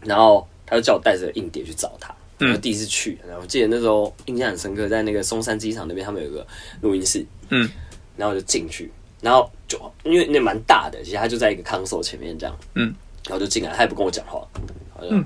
[0.00, 2.10] 然后他就叫我带着硬碟去找他。
[2.10, 2.14] 嗯
[2.48, 6.44] 然后第一次去，然后我记得那时候印象很深刻，在那个松山机场那边，他们有个
[6.80, 7.70] 录音室，嗯，
[8.16, 12.92] 然后我就进去，然后就因为那蛮大的，其实他就在一个 console 前面这样，嗯，
[13.28, 14.44] 然后就进来，他也不跟我讲话，
[14.96, 15.24] 他就嗯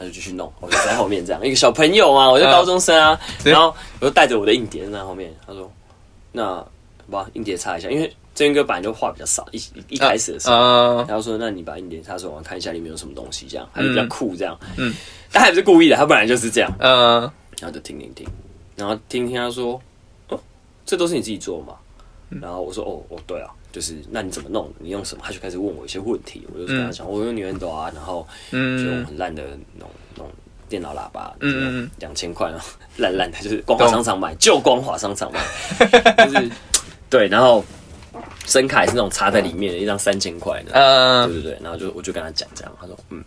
[0.00, 5.70] 他就继续弄，我就在后面这样，一个小朋友嘛，我就高中生啊，然后我就带着我的硬碟在后面，他说
[6.32, 6.66] ：“那
[7.10, 11.04] 把硬碟擦一下，因为真元哥本来就话比较少，一一一开始的时候，啊。
[11.06, 14.94] 然后说：“那你把硬碟擦出来，我看一下里面有什么东西，这样还是比较酷，这样。”嗯，
[15.30, 16.72] 但他也不是故意的，他本来就是这样。
[16.78, 17.20] 嗯。
[17.60, 18.26] 然后就听听听，
[18.74, 19.78] 然后听听他说
[20.30, 20.40] ：“哦，
[20.86, 21.74] 这都是你自己做吗？”
[22.40, 24.72] 然后我说：“哦，哦，对啊，就是那你怎么弄？
[24.78, 29.42] 你用什么？”他就开始问我一些问题，我就跟他讲：“我用 Nintendo 啊，然后就用嗯很烂的
[29.74, 30.30] 那种那种
[30.68, 31.88] 电脑喇叭，嗯。
[31.98, 32.58] 两千块，啊
[32.96, 35.40] 烂烂的，就是光华商场买，就光华商场买，
[36.26, 36.50] 就是
[37.08, 37.64] 对，然后
[38.46, 43.22] 声卡也是那种插在里面的一张三千块的，对嗯对对，然后就我就跟他讲这样，他说嗯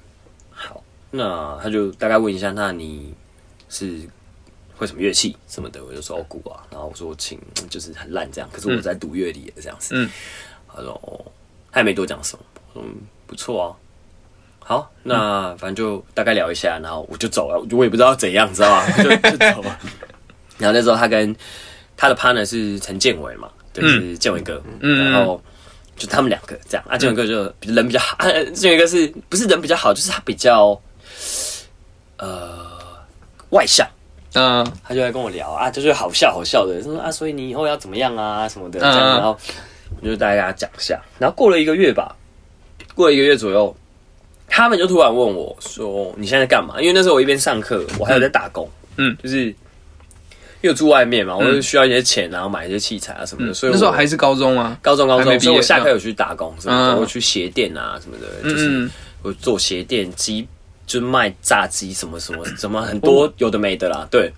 [0.50, 3.14] 好，那他就大概问一下，那你
[3.70, 4.00] 是
[4.84, 10.10] 会什么乐器什么的，我就说哦鼓啊，然后我说我请就是很烂这样，可是我在读乐理的这样子，嗯。
[10.76, 11.32] 他说哦，
[11.72, 12.44] 他也没多讲什么，
[12.76, 12.96] 嗯
[13.28, 13.68] 不错啊。
[14.66, 18.86] 好，那反正就大概聊一下，然后我就走了，我也不知道怎样，你知道吗？
[18.98, 19.80] 就就走了。
[20.58, 21.36] 然后那时候他跟
[21.98, 25.40] 他的 partner 是陈建伟嘛，就是建伟哥，嗯然后
[25.96, 26.86] 就他们两个这样。
[26.88, 30.80] 啊，建伟哥就人比较好，啊， 建伟哥是不是人比较好，就是他比较
[32.18, 32.80] 呃
[33.50, 33.88] 外向，
[34.34, 34.66] 嗯。
[34.84, 39.38] 他就来跟我聊啊，就是好笑好笑的，说啊，所以你以后要怎么样啊什么的，这样，嗯然后
[40.02, 42.16] 我就大概跟他讲一下，然后过了一个月吧，
[42.96, 43.76] 过了一个月左右，
[44.48, 49.16] 他们就突然问我说：“你现在在干嘛？”因为那时候我一边上课，我还有在打工，嗯。
[49.24, 49.56] 就是因
[50.64, 54.78] 为我住外面嘛，我就需要一些钱，然后买一些器材啊什么的，所以那时候还是高中啊？
[54.82, 57.00] 高中高中，所以我下课有去打工什么的，嗯。
[57.00, 58.92] 我去鞋店啊什么的，就是嗯
[59.22, 60.48] 我做鞋店鸡，
[60.86, 64.32] 就是卖炸鸡什么什么 什么很多有的没的啦，对，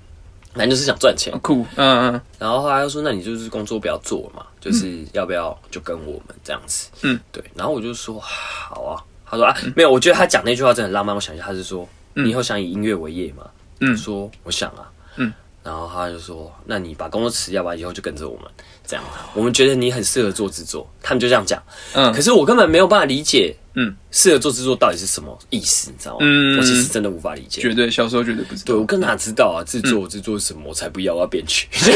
[0.53, 1.37] 反正就是想赚钱。
[1.39, 7.43] 酷，嗯嗯然后后来又说，那你就是工作不要做嘛，就是要不要就跟我们这样子，嗯，对。
[7.55, 11.15] 然后我就说好啊，他说啊，没有，我觉得他讲那句话真的很浪漫。
[11.15, 13.43] 我想一下，他是说你以后想以音乐为业吗？
[13.79, 18.49] 嗯我说我想啊，嗯，然后他就说：“那你把工作辞掉吧，以后就跟着我们。”
[18.87, 21.61] 这样，我们觉得你很适合做制作，他们就这样讲。
[21.93, 26.19] 嗯可是我根本没有办法理解，嗯嗯，适合做制作到底是什么意思，你知道吗？
[26.21, 27.61] 嗯我其实真的无法理解。
[27.61, 28.65] 绝对小时候绝对不知道。
[28.67, 29.63] 对我更哪知道啊？
[29.67, 30.61] 制作制作是什么？
[30.67, 31.67] 我才不要，我要编曲。
[31.73, 31.95] 是就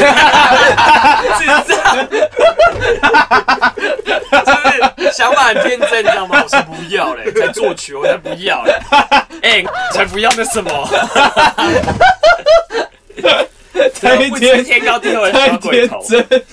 [5.12, 6.40] 想法很天真，你知道吗？
[6.42, 8.72] 我才不要嘞，才作曲，我才不要嘞。
[9.42, 10.70] 哎、才不要那什么，
[14.00, 16.44] 太不知天高地厚的太天小鬼。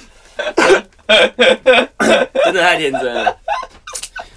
[2.46, 3.38] 真的太天真了。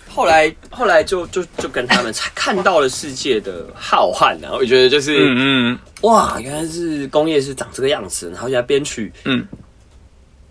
[0.08, 5.36] 后来，后来就就就跟他们看到了世界的浩瀚，然后我觉得就是，嗯
[5.72, 5.78] 嗯。
[6.02, 9.46] 哇，原来是工业是长这个样子，然后原来编曲，嗯。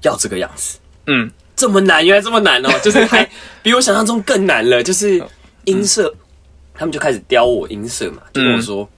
[0.01, 3.29] 要这个样子，嗯，这么难，原来这么难哦， 就是还
[3.62, 5.21] 比我想象中更难了，就是
[5.65, 6.15] 音色，
[6.73, 8.89] 他们就开始雕我音色嘛，就跟我说。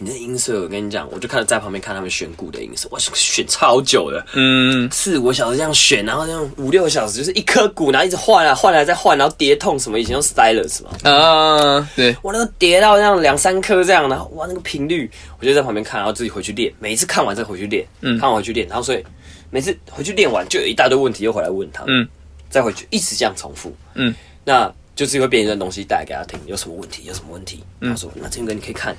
[0.00, 4.88] 你的音色，我跟你讲，我就看在旁边看他们选鼓的音色，我选超久的，嗯。
[4.92, 18.18] 四五个小时这样选，然后这样五六个小时，就是一颗鼓，然后一直换啊换来再换，然后叠痛什么，以前用 stylus 嘛，嗯啊，对，我那个叠到这样两三颗这样，然后哇那个频率，我就在旁边看，然后自己回去练，每一次看完再回去练，嗯。
[18.18, 19.04] 看完回去练，然后所以
[19.50, 22.08] 每次回去练完就有一大堆问题又回来问他们，嗯。
[22.48, 27.90] 再回去一直这样重复，嗯，那就是会变一段东西带给他听，有什么问题有什么问题，嗯。
[27.90, 28.96] 他说那这个你可以看。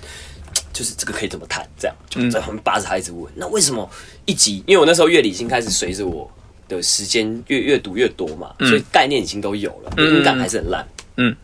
[0.72, 3.32] 就是这个可以怎么弹，这样就嗯在旁边扒着他一直问。
[3.36, 3.90] 那为什么
[4.26, 4.64] 一集？
[4.68, 6.30] 因为我那时候乐理已经开始随着我
[6.68, 10.88] 的时间越越读越多嘛，所以概念已经都有了，嗯音感还是很烂。
[11.18, 11.36] 嗯，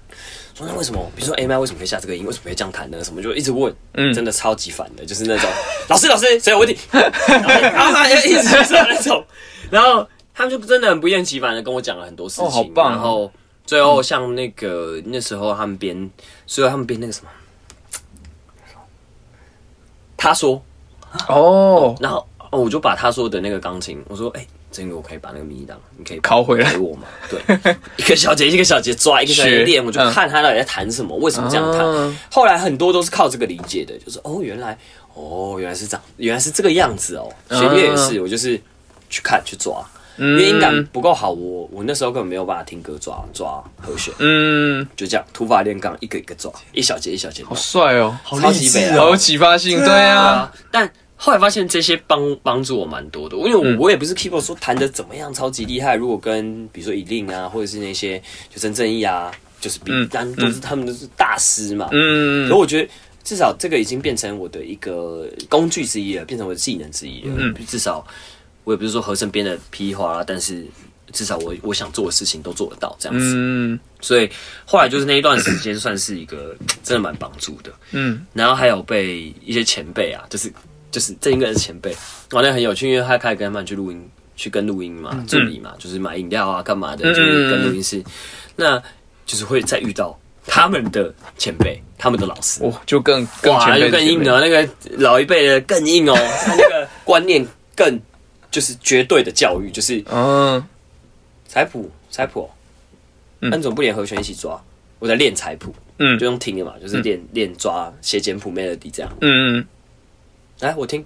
[0.54, 1.12] 说那为什么？
[1.16, 2.26] 比如说 A M I 为什么会下这个音？
[2.26, 3.04] 为什么会这样弹呢？
[3.04, 5.50] 什么就一直问，嗯真的超级烦的，就是那种
[5.90, 9.26] 老师老师谁有问题， 然后他就一直说那种，
[9.70, 13.32] 然后他们就真的很不厌其烦的跟我讲了很多事情，哦好棒哦然后
[13.66, 16.10] 最后像那个那时候他们编，
[16.46, 17.30] 所以他们编那个什么，
[20.18, 20.62] 他说，
[21.28, 24.46] 哦，然后哦我就把他说的那个钢琴，我说哎。
[24.72, 27.04] 真的，我可以把那个迷档，你可以拷回来给我吗？
[27.30, 27.40] 对，
[27.96, 31.88] 一个小节一个小节抓，一个小节学练，我就嗯看他到底在弹什么，为什么这样弹。
[31.88, 34.78] 啊后来很多都是靠这个理解的，就是哦，原来
[35.14, 37.32] 哦，原来是这样，原来是这个样子哦。
[37.48, 38.62] 嗯弦乐也是，我就是
[39.10, 39.82] 去看去抓，
[40.18, 47.54] 因为音感不够好，我我那时候根本没有办法听歌抓抓和弦，嗯，就这样土法炼钢，一个一个抓，一小节一小节好。
[47.56, 48.98] 帅哦，好超级美啊。
[48.98, 58.22] 好有启发性，对对啊，啊，但后来发现这些帮帮助我蛮多的，因为我、也不是 keyboard 说弹的怎么样超级厉害，如果跟比如说以令啊，或者是那些
[58.54, 62.50] 就曾正义啊，就是比嗯但都是他们都是大师嘛，嗯。
[62.50, 62.90] 可我觉得
[63.24, 67.34] 至少这个已经变成我的一个工具之一了，变成我的技能之一了。
[67.38, 67.56] 嗯。
[67.66, 68.06] 至少
[68.66, 70.66] 我也不是说和声编的屁话啦，但是
[71.14, 73.34] 至少我我想做的事情都做得到这样子。
[73.38, 73.80] 嗯。
[74.02, 74.30] 所以
[74.66, 77.72] 后来就是那一段时间算是一个 真的蛮帮助的。
[77.92, 78.26] 嗯。
[78.34, 80.52] 然后还有被一些前辈啊，就是
[80.92, 81.92] 就是这应该是前辈，
[82.32, 88.02] 哇，那很有趣，因为他开始跟他们去录音，去跟录音嘛，助理嘛，就是买饮料啊，干嘛的，嗯就是跟录音师，
[88.56, 88.82] 那
[89.26, 98.00] 就是会再遇到他们的前辈，他们的老师，哦，就更更哇，就更硬了，那个老一辈的更硬哦，他那个观念更
[98.56, 100.66] 就是绝对的教育，就是嗯
[101.46, 102.50] 彩谱彩谱哦，
[103.42, 104.58] 嗯那你怎么不连和弦一起抓？
[104.98, 109.12] 我在练彩谱，嗯就用听的嘛，就是练练抓写简谱 melody 这样。
[109.20, 109.66] 嗯
[110.62, 111.06] 来，我听，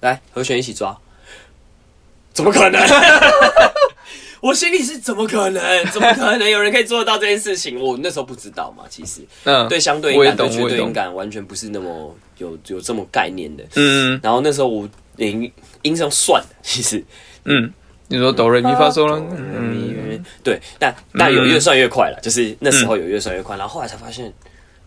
[0.00, 0.98] 来和弦一起抓，
[2.32, 2.82] 怎么可能？
[4.42, 5.86] 我心里是怎么可能？
[5.92, 7.80] 怎么可能有人可以做得到这件事情？
[7.80, 13.64] 我那时候不知道嘛，其实嗯，对相对音感、绝对音，感完全不是那么有有这么概念的。
[13.76, 17.04] 嗯然后那时候我连音是用算的， 其实。
[17.44, 17.72] 嗯，
[18.08, 19.94] 你说哆瑞咪发嗦了，嗯。
[20.12, 24.32] 嗯，对，但但有越算越快了，就是那时候有越算越快，然后后来才发现，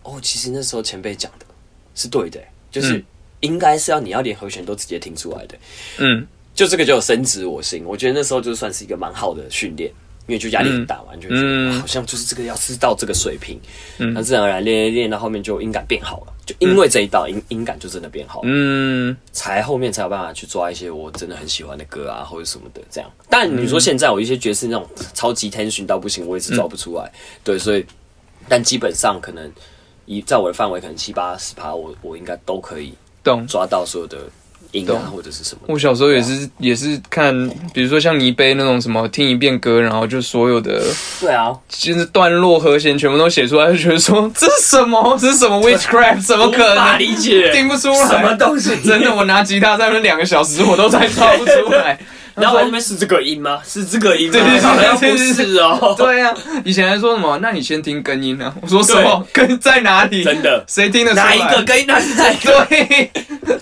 [0.02, 1.46] 哦，其实那时候前辈讲的
[1.94, 3.04] 是对的，就是嗯。
[3.40, 5.56] 应该是要你要连和弦都直接听出来的，
[5.98, 6.26] 嗯。
[6.54, 9.92] 就这个就有深植我心，我觉得那时候就算是一个蛮好的训练。
[10.26, 13.58] 因为就压力很大嘛，你就会觉得、好像就是这个要是到这个水平，
[13.96, 14.12] 嗯。
[14.12, 23.10] 那自然而然练练练到后面就音感变好了，就因为这一道音音感就真的变好，嗯才后面才有办法去抓一些我真的很喜欢的歌啊，或者什么的这样。
[23.28, 27.12] 但你说现在我一些爵士那种超级 tension 到不行，我也是抓不出来。
[27.44, 27.84] 对，所以
[28.48, 29.52] 但基本上可能
[30.06, 33.46] 以在我的范围，可能七八十趴，我我应该都可以懂。
[33.46, 34.18] 抓到所有的
[34.72, 35.60] 音懂啊或者是什么。
[35.66, 40.82] 我小时候也是也是看，比如说像泥杯那种什么听一遍歌，然后就所有的
[41.20, 45.16] 对啊，就是段落和弦全部都写出来，就觉得说 这是什么？
[45.20, 46.20] 这是什么 witchcraft？
[46.26, 46.98] 怎么可能？
[46.98, 51.98] 理解听不出来什么东西真的，我拿吉他在那两个小时，我都在唱不出来。
[52.40, 53.60] 然后后面是这个音吗？
[53.64, 54.32] 是这个音吗？
[54.32, 55.94] 对对对好像不是哦。
[55.96, 57.38] 对呀、啊，以前还说什么？
[57.38, 58.54] 那你先听根音啊？
[58.60, 59.26] 我说什么？
[59.32, 60.22] 根在哪里？
[60.24, 61.24] 真的谁听得出来？
[61.24, 61.86] 哪一个根？
[61.86, 63.10] 那是哪一个对，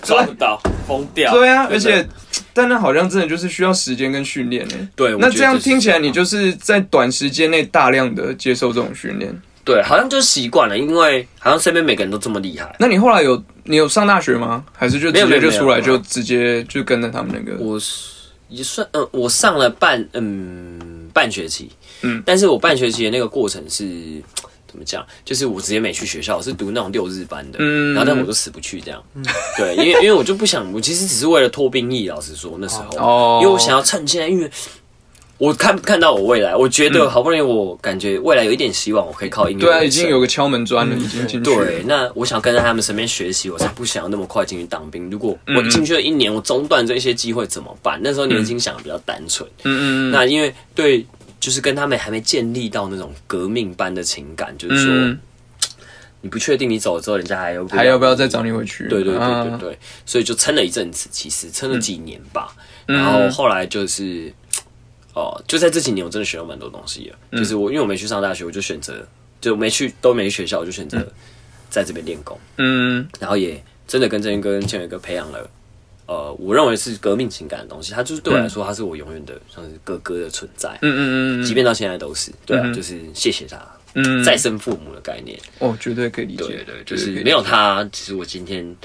[0.01, 0.61] 抓不到？
[0.87, 1.31] 疯掉。
[1.33, 2.07] 对啊，而且
[2.53, 4.75] 但那好像真的就是需要时间跟训练呢。
[4.95, 9.33] 对，那这样听起来，你就是在短时间内大量的接受这种训练。
[9.63, 12.73] 对，好像就是习惯了，因为好像身边每个人都这么厉害。
[12.79, 14.63] 那你后来有你有上大学吗？
[14.73, 17.61] 还是就直接就出来就直接就跟着他们那个？
[17.61, 18.16] 我是
[18.49, 21.69] 也算，嗯，我上了半，嗯，半学期，
[22.01, 23.85] 嗯但是我半学期的那个过程是
[24.67, 25.05] 怎么讲？
[25.25, 29.03] 就是我直接没去学校，我是读那种六日班的，嗯然后但我都死不去这样，
[29.57, 34.49] 对，因为因为我就不想，我其实只是为了脱兵役，老实说那时候，哦因为我想要趁现在，因为。
[35.37, 41.65] 我看看到我未来，我觉得好不容易，我感觉未来有一点希望，我可以靠音乐对啊，已经有个敲门砖了，已经进去了。
[41.65, 45.09] 对，那我想跟在他们身边学习，我才不想要那么快进去当兵。
[45.11, 47.99] 如果我嗯进去了一年，我中断这些机会怎么办？
[48.03, 49.47] 那时候年轻想的比较单纯。
[49.63, 51.05] 嗯嗯嗯，那因为对，
[51.39, 55.19] 就是跟他们还没建立到那种革命般的情感，就是说、嗯
[56.19, 58.87] 你不确定你走了之后，人家还要还要不要再找你回去？
[58.87, 62.49] 对对对对啊对，所以就撑了一阵子，其实撑了几年吧。
[62.87, 64.33] 嗯然后后来就是，
[65.17, 67.17] 哦、就在这几年，我真的学了蛮多东西了。
[67.31, 69.05] 嗯就是我因为我没去上大学，我就选择
[69.41, 70.97] 就没去都没去学校，我就选择
[71.69, 72.39] 在这边练功。
[72.57, 75.49] 嗯然后也真的跟正英哥跟倩伟哥培养了，
[76.05, 77.93] 呃，我认为是革命情感的东西。
[77.93, 82.31] 他就是对我来说，他是我永远的像是哥哥的存在，嗯嗯嗯嗯即便到现在都是。
[82.45, 83.59] 对啊，嗯就是谢谢他，
[83.95, 85.39] 嗯，再生父母的概念。
[85.59, 86.43] 哦，绝对可以理解。
[86.43, 88.75] 对对，就是没有他，其实我今天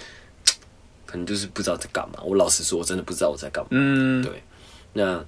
[1.04, 2.20] 可能就是不知道在干嘛。
[2.24, 3.68] 我老实说，我真的不知道我在干嘛。
[3.72, 4.42] 嗯，对
[4.94, 5.24] 那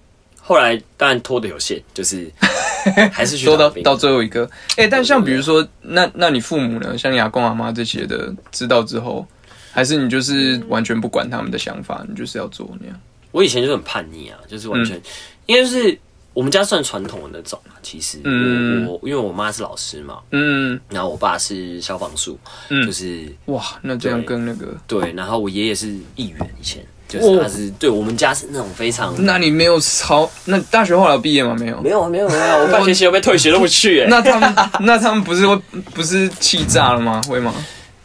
[0.46, 2.30] 后来当然拖的有限，就是
[3.10, 6.98] 还是去说到到最后一个，哎、但像比如说，那那你父母呢？
[6.98, 9.26] 像你阿公阿妈这些的，知道之后，
[9.72, 13.00] 还是你就是完全不管他们的想法，你就是要做那样？
[13.32, 14.84] 我以前就是很叛逆啊，就是完嗯。
[14.84, 15.00] 全，
[15.46, 15.98] 应该是
[16.34, 17.72] 我们家算传统的那种啊。
[17.82, 18.86] 其实我，嗯。
[18.86, 22.84] 我因为我妈是老师嘛，嗯，然后我爸是消防署，嗯。
[22.84, 26.84] 就是哇，那这样跟那个，对，然后我爷爷是议员，以前
[27.18, 31.54] 就是哦他是、对我们家是那种非常那你没有超，那大学后来有毕业吗？
[31.58, 31.80] 没有。
[31.80, 35.56] 没有没有没有， 我半学期都被退学都不去、欸，那他们那他们不是会
[35.94, 37.22] 不是气炸了吗？
[37.28, 37.54] 会吗？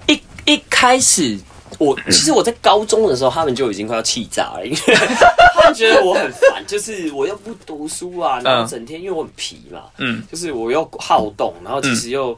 [0.07, 1.37] 一一开始，
[1.77, 4.77] 我其实我在高中的时候，他们就已经快要气炸了，因为
[5.55, 12.37] 他们觉得我很烦，就是我又不读书啊，然后整天因为我很皮嘛，嗯就是我又好动，然后其实又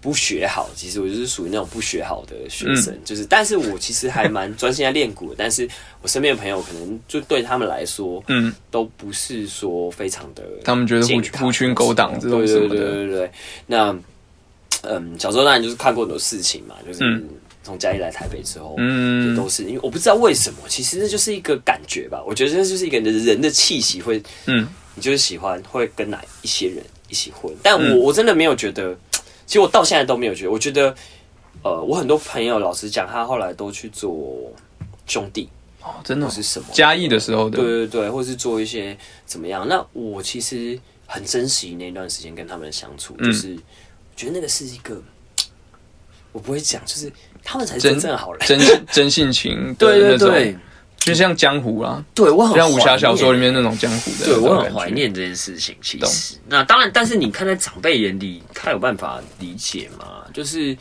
[0.00, 5.68] 不学好，其实我就是属于那种不学好的学生，就是，但是我其实还蛮专心在练鼓的，但是
[6.02, 13.30] 我身边的朋友可能就对他们来说，嗯，都不是说非常的，他们觉得狐狐群狗党这种对对什么的，对对对，
[13.66, 13.96] 那
[14.82, 17.28] 嗯，小时候当然就是看过很多事情嘛，就是嗯。
[17.62, 19.36] 从嘉义来台北之后，嗯。
[19.36, 22.20] 就都是因为我不知道为什么，其实那就是一个感觉吧。
[22.26, 24.66] 我觉得这就是一个人的气息会，嗯。
[24.94, 27.98] 你就是喜欢会跟哪一些人一起混，但我、嗯。
[27.98, 28.96] 我真的没有觉得，
[29.50, 30.94] 其实我到现在都没有觉得，我觉得
[31.64, 34.48] 呃，我很多朋友老实讲，他后来都去做
[35.08, 35.48] 兄弟。
[35.82, 36.30] 哦，真的哦？
[36.30, 36.68] 是什么。
[36.72, 39.66] 嘉义的时候的，对对对，或是做一些怎么样？
[39.66, 43.24] 那我其实很珍惜那段时间跟他们的相处，嗯。
[43.24, 43.56] 就是
[44.14, 45.02] 觉得那个是一个，
[46.30, 48.46] 我不会讲，就是他们才是真正的好人。
[48.46, 50.56] 真性真性情对对 对，
[51.00, 54.90] 就像江湖啦，对我很像武侠小说里面那种江湖的，对我很怀。
[54.90, 55.74] 念这件事情。
[55.80, 60.22] 其懂实，那当然，但是你看在长辈眼里，他有办法理解吗？
[60.32, 60.76] 就是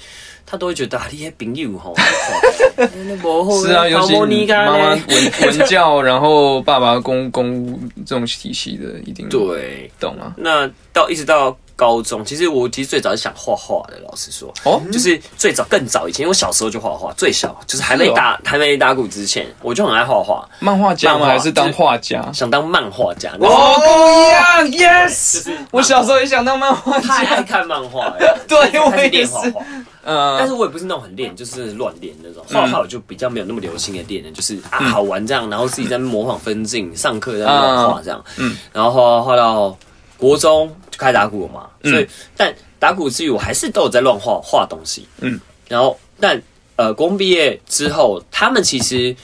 [0.45, 1.95] 他都会觉得啊，你些朋友吼，
[3.65, 9.89] 是啊， 尤其你妈妈文文教，然后爸爸公公务这种体系的，一定对。
[9.99, 10.33] 懂啊。
[10.37, 21.25] 那到一直到高中，其实我其实最早是想画画的，老实说，哦，就是最早更早以前，因为我小时候就画画，最小就是还没打、还没打鼓之前，我就很爱画画，漫画家吗？
[21.25, 22.29] 还是当画家？
[22.33, 23.31] 想当漫画家。
[23.39, 25.35] 哦，跟我一样，yes。
[25.35, 29.65] 就是我小时候也想当漫画太爱家，看漫画了， 对我也是练画画。
[30.01, 32.43] 但嗯是我也不是那种很练，就是乱练那种。
[32.51, 38.23] 画画我就比较没有那么流行的练的，就是啊好玩这样，然后自己在模仿分镜，上课在那边乱画这样。
[38.37, 39.77] 嗯然后画画到
[40.19, 41.91] 国中就开始打鼓了嘛，嗯。
[41.91, 45.07] 所以但打鼓之余，我还是都有在乱画画东西。
[45.21, 46.39] 嗯，然后但
[46.75, 49.15] 呃，国中毕业之后，他们其实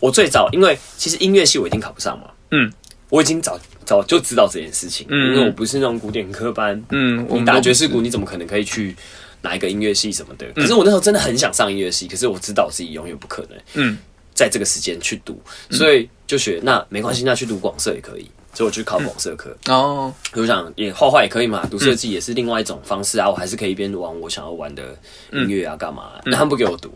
[0.00, 2.72] 我最早因为其实音乐系我已经考不上嘛，嗯，
[3.10, 5.34] 我已经早早就知道这件事情，嗯。
[5.34, 8.96] 因为我不是那种古典科班，嗯，我你打们都不是爵士鼓，你怎么可能可以去
[9.42, 10.46] 哪一个音乐系什么的？
[10.54, 13.98] 可是我那时候真的很想上音乐系，可是我知道自己永远不可能嗯。
[14.34, 18.28] 在这个时间去读，所以就学那没关系，那去读广社也可以。
[18.54, 24.96] 所以我去考广设科，哦，我想也画画也可以嘛，读设计也是另外一种方式啊，我还是可以一边玩我想要玩的
[25.32, 26.12] 音乐啊，干嘛？
[26.24, 26.90] 那他们不给我读，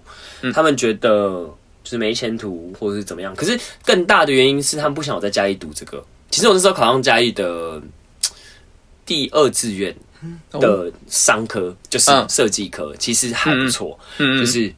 [0.55, 3.35] 他们觉得就是没前途或者是怎么样。
[3.35, 6.05] 可是更大的原因是他们不想我在嘉义读这个。
[6.31, 7.81] 其实我那时候考上嘉义的
[9.07, 9.97] 第二志愿
[10.51, 13.99] 的商科，就是嗯设计科，其实还不错。
[14.19, 14.73] 嗯就是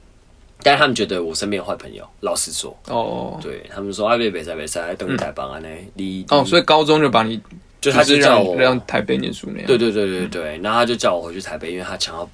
[0.63, 7.41] 但是他们觉得我身边有坏朋友，老实说，哦对他们说啊，别别在别在，等你台帮啊呢，你哦，所以高中就把你
[7.81, 9.67] 就他是就叫我，让让台北念书那样。
[9.67, 12.29] 对对对对对，然后他就叫我回去台北，因为他想要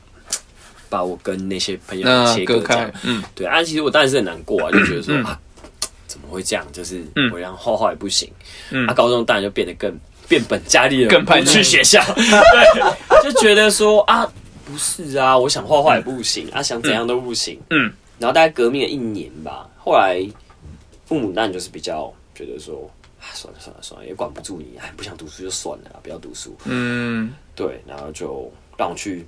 [0.89, 5.39] 把我跟那些朋友切割隔开嗯对啊，其实我当然是很难过啊，就觉得说啊，
[6.07, 6.65] 怎么会这样？
[6.73, 8.31] 就是嗯我让画画也不行，
[8.71, 9.93] 嗯啊，高中当然就变得更
[10.29, 14.27] 变本加厉了，更叛去学校，对，就觉得说啊，
[14.65, 20.27] 不是啊，我想画画也不行，啊，想怎样都不行，嗯，然后大概革命了一年吧，后来
[21.05, 22.91] 父母当然就是比较觉得说。
[23.19, 26.55] 啊，算了算了算了，也管不住你，哎，不想读书就算了啦，不要读书。
[26.65, 29.27] 嗯对，然后就让我去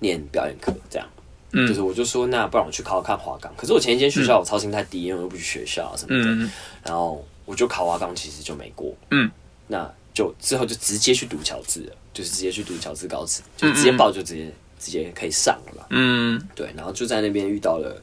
[0.00, 1.06] 念表演课，这样。
[1.52, 3.52] 嗯就是我就说，那不然我去考考看华冈。
[3.56, 6.30] 可是我前一间学校我操心太低，因为我又不去学校啊什么的。
[6.30, 6.50] 嗯
[6.82, 8.92] 然后我就考华冈，其实就没过。
[9.10, 9.30] 嗯，
[9.68, 14.50] 那就之后就直接去读乔治了，就是直接去读乔治高职，就直接报就直接
[14.80, 15.86] 直接可以上了嘛。
[15.90, 16.40] 嗯。
[16.56, 18.02] 对，然后就在那边遇到了，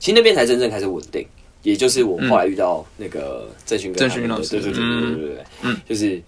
[0.00, 1.24] 其实那边才真正开始稳定，
[1.62, 4.50] 也就是我后来遇到那个郑勋跟他们的郑勋老师。
[4.50, 5.76] 对对对对对对对，嗯。
[5.88, 6.20] 就是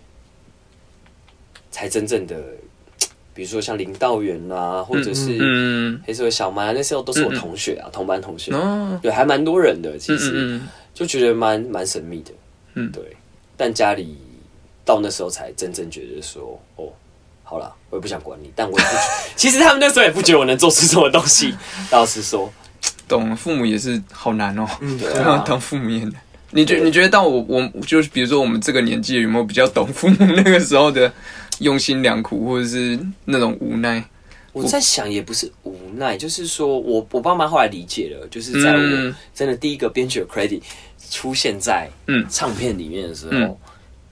[1.70, 2.36] 才真正的，
[3.34, 8.98] 比如说像林道远啊，或者是嗯黑社会小蛮啊，那时候都是我同学啊，同班同学，哦。
[9.02, 10.68] 对，还蛮多人的，其实、嗯嗯。
[10.92, 12.32] 就觉得蛮蛮神秘的，
[12.74, 12.90] 嗯。
[12.90, 13.02] 对，
[13.56, 14.16] 但家里
[14.84, 16.92] 到那时候才真正觉得说，哦。
[17.48, 19.00] 好了，我也不想管你，但我也不觉，
[19.34, 21.54] 其实他们那时候也不觉得我能做出什么东西。
[21.90, 22.52] 老实说，
[23.08, 24.68] 懂，父母也是好难哦，
[25.00, 26.12] 对啊，当父母也难。
[26.50, 31.10] 你觉你觉得到我我就是比如说我们这个年纪有没有比较懂父母那个时候的
[31.60, 34.04] 用心良苦，或者是那种无奈？
[34.52, 40.60] 我在想也不是无奈，就是说我我爸妈后来理解了，就是在我嗯真的第一个编曲的 credit
[41.10, 43.56] 出现在嗯唱片里面的时候，嗯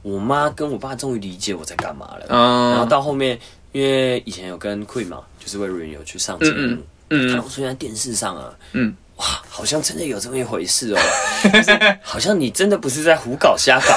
[0.07, 2.27] 我妈跟我爸终于理解我在干嘛了。
[2.29, 3.37] 嗯，然后到后面，
[3.73, 11.01] 因为以前有跟 Queen 嘛，就是魏如云有去上节目，嗯嗯看我出现在电视上啊，嗯，哇，好像真的有这么一回事哦，
[11.53, 13.93] 就是好像你真的不是在胡搞瞎搞，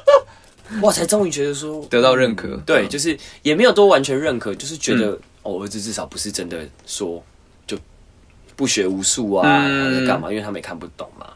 [0.80, 5.10] 哇，才终于觉得说得到认可，对，就是也没有多完全认可，就是觉得、
[5.42, 7.22] 哦，我儿子至少不是真的说
[7.66, 7.76] 就
[8.56, 9.84] 不学无术啊，嗯。
[9.84, 11.26] 或者干嘛，因为他们也看不懂嘛。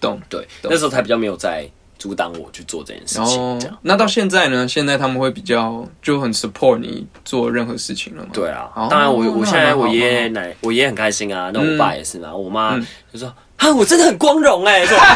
[0.00, 0.18] 懂。
[0.30, 1.68] 对，那时候才比较没有在
[2.00, 3.78] 阻挡我去做这件事情，这样。
[3.82, 4.66] 那到现在呢？
[4.66, 8.30] 现在他们会比较就很 support 你做任何事情了吗？
[8.32, 13.30] 对啊，哦当然我我现在我爷爷奶我爷爷很开心啊，那我爸也是嘛，我妈嗯就说
[13.60, 14.98] 啊，我真的很光荣哎、这种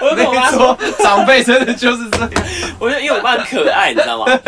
[0.00, 2.30] 我跟我妈说，长辈真的就是这样，
[2.78, 4.38] 我就因为我爸很可爱，你知道吗？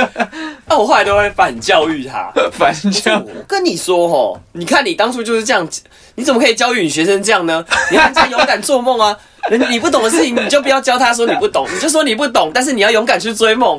[0.66, 5.66] 那我后来都会反教育他，反教我跟你说哦，你看你当初就是这样，
[6.14, 7.64] 你怎么可以教育你学生这样呢？
[7.90, 9.16] 你要这样勇敢做梦啊！
[9.48, 13.78] 人你不懂的事情，你就不要教他说你不懂，你就说你不懂，但是你要勇敢去追梦。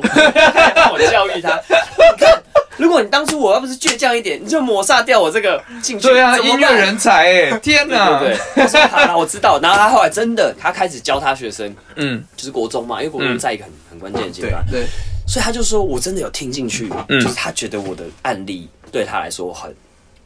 [0.74, 1.50] 让 我教育他。
[1.58, 2.42] 你看，
[2.78, 6.08] 如果你当初我要不是倔强一点，你就抹杀掉我这个兴趣。
[6.08, 8.18] 对啊，音乐人才哎， 天哪！
[8.18, 9.58] 对对对，我说好了，我知道。
[9.62, 14.86] 然后他后来真的，他开始教他学生，嗯，就是国中嘛，因为国中在一个很很关键的阶段，对，
[15.26, 19.74] 所以他就说我真的有听进去，嗯就是他觉得我的案例对他来说很，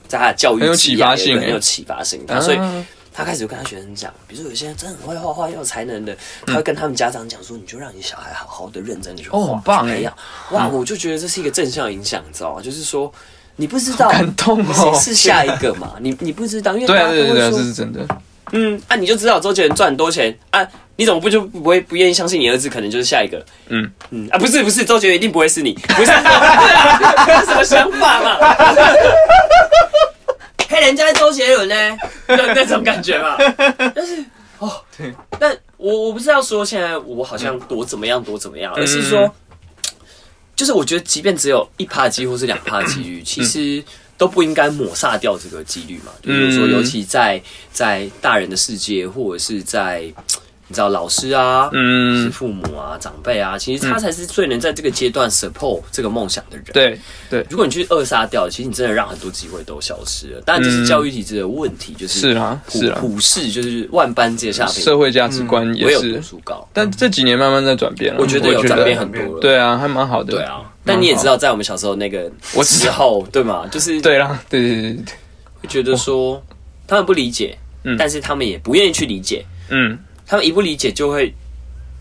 [0.07, 2.25] 在他的教育很有启发性欸有启发性。
[2.29, 2.59] 啊所以
[3.17, 6.15] 他开始就跟他学生讲，比如说有些人真的很会画画，又有才能的，
[6.47, 10.15] 他会跟他们家长讲说，你就让你小孩好好的认真的去画，哦很棒欸去培养。
[10.51, 12.61] 哇，我就觉得这是一个正向影响，你知道吗？
[12.63, 13.11] 就是说。
[13.59, 15.95] 你不知道感动哦谁是下一个嘛？
[15.99, 18.07] 你你不知道，因为对啊，对对对这是真的。
[18.53, 20.61] 嗯，啊，你就知道周杰伦赚很多钱啊，
[20.97, 23.43] 你怎么不就不会不愿意相信你儿子可能就是下一个？
[23.69, 26.13] 嗯嗯啊，不是不是，周杰伦一定不会是你，不是这
[27.49, 28.37] 什么想法嘛？
[30.69, 33.37] 嘿，人家是周杰伦呢，那那种感觉嘛。
[33.95, 34.25] 但是
[34.59, 39.33] 哦，对，但我我不是要说现在我好像多怎么样多怎么样，而是说，
[40.55, 43.83] 就是我觉得即便只有一趴的机会或是两趴的几率，其实。
[44.19, 47.39] 都不应该抹杀掉这个几率嘛，就是说，嗯尤其在
[47.71, 50.11] 在大人的世界，或者是在
[50.69, 56.99] 你知道老师啊，是嗯，父母啊、长辈啊，其实他才是最能在这个阶段 support 这个梦想的人。，对
[57.31, 60.41] 对，如果你去扼杀掉，其实你真的让很多机会都消失了。
[60.45, 66.69] 当然，这是教育体制的问题，就是是啊普是啊普世就是万般皆下品，社会价值观也是，书高。
[66.73, 68.21] 但这几年慢慢在转变了。
[68.21, 69.41] 我觉得有转变很多了。
[69.41, 70.33] 对啊，还蛮好的。
[70.33, 72.29] 对啊，但你也知道，在我们小时候那个
[72.65, 73.69] 时候，对吗？
[73.71, 75.15] 就是对啦，对对对对对，
[75.63, 76.43] 会觉得说
[76.89, 79.47] 他们不理解，嗯但是他们也不愿意去理解。
[79.69, 81.33] 嗯他们一不理解，就会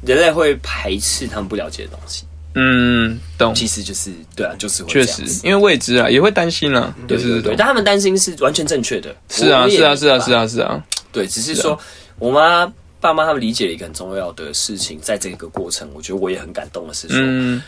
[0.06, 2.26] 人类会排斥他们不了解的东西。
[2.56, 3.54] 嗯，懂。
[3.54, 9.16] 其实就是对啊，就是会确实因为未知啊，也会担心啦，就对对对，但他们担心是完全正确的。
[9.30, 11.78] 是啊是啊是啊是啊是啊，对，只是说
[12.18, 12.66] 我妈
[13.00, 17.62] 爸妈他们理解了一个很重要的事情，在这个过程，我觉得我也很感动的是说，嗯。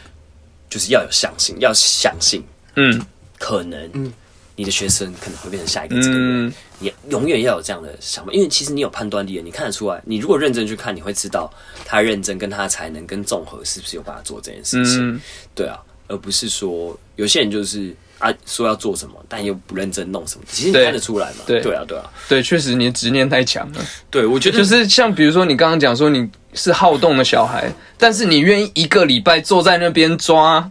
[0.69, 2.43] 就是要有相信，要相信
[2.75, 3.01] 嗯。
[3.39, 4.11] 可能
[4.57, 6.47] 你的学生可能会变成下一个这个人。
[6.47, 9.99] 嗯你永远要有这样的想法，因为其实你有判断力的，你看得出来。
[10.05, 11.51] 你如果认真去看，你会知道
[11.83, 15.15] 他认真跟他的才能跟综合是不是有办法做这件事情。
[15.15, 15.19] 嗯
[15.55, 20.45] 对啊，而不是说有些人就是啊说要做什么，但又不认真弄什么。
[20.47, 21.37] 其实你看得出来嘛。
[21.47, 23.83] 对对啊，对啊，对，确实你的执念太强了。
[24.11, 30.69] 对，我觉得就是像比如说你刚刚讲说你是好动的小孩，但是你愿意一个礼拜坐在那边抓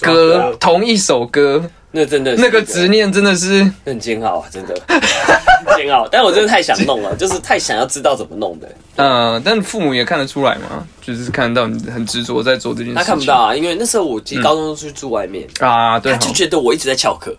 [0.00, 6.06] 歌同一首歌，那真的是那个执念真的是很煎熬啊，真的很 煎熬。
[6.10, 8.68] 但我真的太想弄了，就是太想要知道怎么弄的。
[8.96, 12.94] 嗯， 但父母也看得出来嘛，就是看到你很执着在做这件事情。
[12.94, 17.34] 他看不到啊，因为那时候我其实高中都去住外面，啊，对，他就觉得我一直在翘课，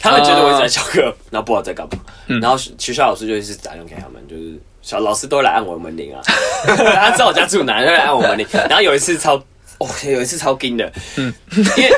[0.00, 1.00] 他们觉得我一直在翘课，
[1.30, 1.92] 然后不知道在干嘛。
[2.28, 6.20] 嗯然后学校老师就一直打电话给他们，就是小老师都来按我的门铃啊，
[6.66, 8.46] 他知道我家住哪，他会来按我门铃。
[8.52, 9.42] 然后有一次超。
[9.82, 11.32] 哦，有一次超惊的，嗯，
[11.76, 11.90] 因为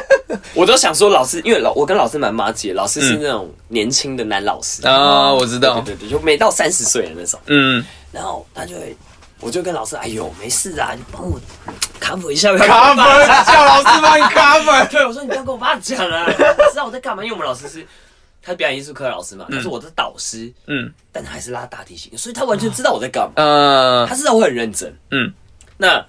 [0.54, 4.86] 我都想说老师，因为老我跟老师蛮妈姐，老师是那种年轻的男老师。
[4.86, 7.38] 啊，我知道，对对对，就没到三十岁的那种。
[7.46, 8.96] 嗯，然后他就会，
[9.40, 11.38] 我就跟老师，哎呦，没事啊，你帮我
[12.00, 17.22] cover 一下，卡跟我叫老师帮你卡粉，对，我说你不要跟我爸讲啊，你知道我在干嘛？
[17.22, 17.86] 因为我们老师是，
[18.42, 20.92] 他表演艺术科老师嘛，他是我的导师，嗯。
[21.12, 24.06] 但他还是拉大提琴，所以他完全知道我在干嘛，呃。
[24.08, 24.92] 他知道我很认真。
[25.12, 25.32] 嗯，
[25.76, 26.04] 那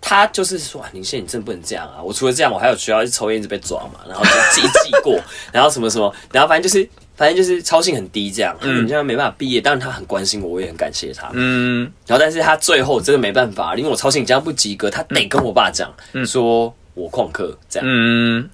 [0.00, 2.02] 他就是说，啊林宪，你真的不能这样啊！
[2.02, 5.18] 我除了这样，我还有需要去抽烟一直被抓嘛，然后就自己记过，
[5.52, 6.88] 然后什么什么，然后反正就是。
[7.18, 11.28] 反正就是操性很低，这样，嗯，这样没办法毕业，但是他很关心我，我也很感谢他。
[11.32, 15.92] 嗯然后，但是他最后真的没办法，因为我操性这样不及格，他得跟我爸讲，
[16.24, 17.88] 说我旷课这样。
[17.90, 18.48] 嗯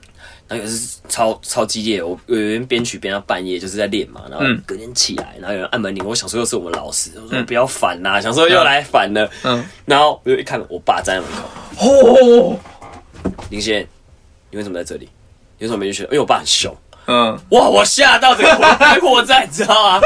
[0.47, 12.59] 然后有一次超超激烈，我有人编曲编到半夜，就是在练嘛，然后嗯隔天起来，然后有人按门铃，我想说又是我们老师，我说不要烦呐、想说又来烦了，嗯，然后我就一看，我爸站在门口，哦，
[13.51, 13.87] 林先，
[14.51, 15.09] 你为什么在这里？
[15.59, 16.03] 你为什么没去学？
[16.05, 16.77] 因为我爸很凶，
[17.07, 20.01] 嗯哇，我吓到这个火开火灾，你知道吗？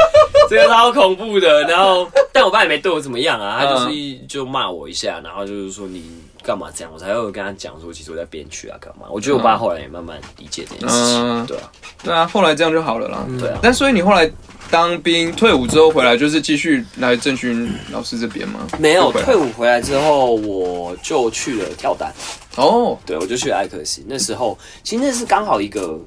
[0.49, 1.63] 这个超恐怖的。
[1.63, 6.03] 然后，但我爸也没对我怎么样啊，他就是一就骂我一下，然后就是说你
[6.49, 9.05] 干嘛这样，我才会跟他讲说，其实我在编曲啊，干嘛？
[9.11, 11.71] 我觉得我爸后来也慢慢理解这件事情，嗯对啊，
[12.03, 13.23] 对啊，后来这样就好了啦。
[13.39, 13.59] 对啊。
[13.61, 14.27] 但所以你后来
[14.71, 18.61] 当兵退伍之后回来，就是继续来郑勋老师这边吗？
[18.79, 22.11] 没有退伍回来之后，我就去了跳蛋，
[22.55, 24.01] 哦，对我就去了艾克斯。
[24.07, 25.99] 那时候其实那是刚好一个，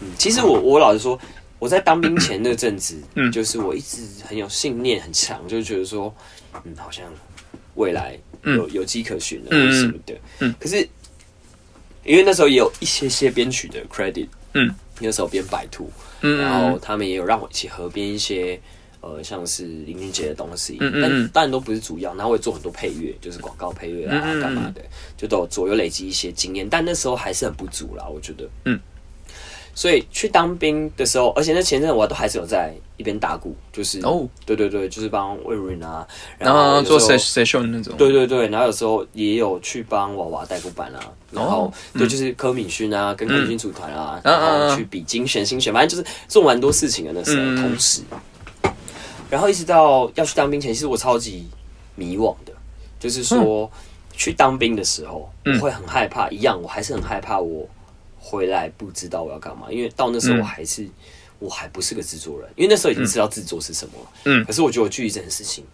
[0.00, 1.18] 嗯，其实我我老实说，
[1.58, 6.14] 我在当兵前那阵子，嗯就是我一直很有信念很强，就觉得说，
[6.64, 7.04] 嗯，好像
[7.74, 10.14] 未来有、有迹可循的，什么的。
[10.40, 10.76] 嗯可是
[12.04, 15.90] 因为那时候也有一些些编曲的 credit，嗯，那时候编白兔，
[16.20, 18.60] 嗯然后他们也有让我一起合编一些。
[19.04, 24.80] 呃，像是林俊杰的东西，嗯嗯嗯但当然都不是主要，然后我也做很多配乐，就是广告配乐啊，干嘛的，
[25.16, 28.48] 就都有做，有累积一些经验，但那时候还是很不足啦，我觉得。
[28.64, 28.78] 嗯。
[29.74, 36.06] 所以去当兵的时候，而且那前阵我都还是有在一边打鼓，就是哦，对对对，就是帮魏如云啊，
[36.38, 41.00] 然后做 session 那种，对对对，然后有时候也有去帮娃娃代鼓班啊，
[41.30, 44.40] 然后、哦对，就是柯敏勋啊，跟空军组团啊，嗯。
[44.40, 47.56] 然后去比精选新选，反正就是做蛮多事情的那时候，嗯。
[47.56, 48.02] 同时，
[49.30, 51.46] 然后一直到要去当兵前，其实我超级
[51.94, 52.52] 迷惘的，
[53.00, 53.70] 就是说、
[54.12, 55.56] 去当兵的时候，嗯。
[55.56, 57.66] 我会很害怕，一样，我还是很害怕我
[58.24, 60.88] 回来不知道我要干嘛，因为到那时候嗯我还是、
[61.40, 65.64] 我还不是个制作人，因为那时候已经知道制作是什么了，嗯可是我觉得我距离这件事情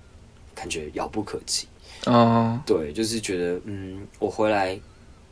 [0.55, 1.69] 感觉遥不可及。
[2.07, 4.81] 哦，对，就是觉得，嗯，我回来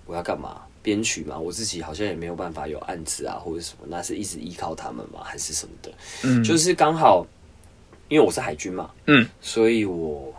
[0.05, 0.61] 我要干嘛？
[0.83, 5.21] 编曲嘛，我自己好像也没有办法有案子啊，或者什么，那是一直依靠他们嘛？
[5.25, 5.93] 还是什么的？
[6.23, 7.27] 嗯，就是刚好，
[8.09, 10.33] 因为我是海军嘛，嗯，所以我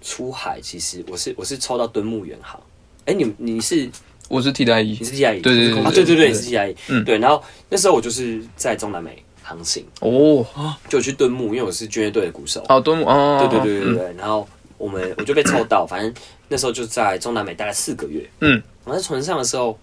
[0.00, 2.60] 出海其实我是我是抽到敦木远航。
[3.04, 3.88] 哎、你你是
[4.32, 4.96] 我是替代役。
[4.98, 6.76] 你，是替代役对对对啊，对对对，你是替代役。
[6.88, 7.04] 嗯。
[7.04, 7.18] 对。
[7.18, 10.46] 然后那时候我就是在中南美航行，哦，
[10.88, 13.96] 就去敦木，因为我是军乐队的鼓手，好多幕哦，对对对对嗯。
[13.98, 16.14] 对，然后我们我就被抽到，反正
[16.48, 18.26] 那时候就在中南美待了四个月。
[18.40, 19.78] 嗯，我在船上的时候，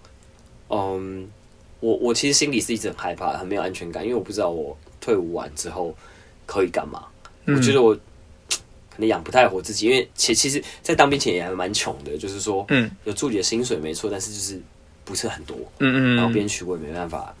[0.68, 1.28] 嗯，
[1.78, 5.94] 我我其实心里是一直很害怕，很没有安全感，因为我不知道我退伍完之后
[6.44, 7.04] 可以干嘛。
[7.44, 7.54] 嗯。
[7.56, 8.00] 我觉得我可
[9.00, 14.60] 能养不太活自己，因为其其实，在当兵前也还蛮穷的，就是说，嗯，有助理的薪水没错，但是就是
[15.04, 15.56] 不是很多。
[15.78, 17.34] 嗯嗯，然后编曲我也没办法，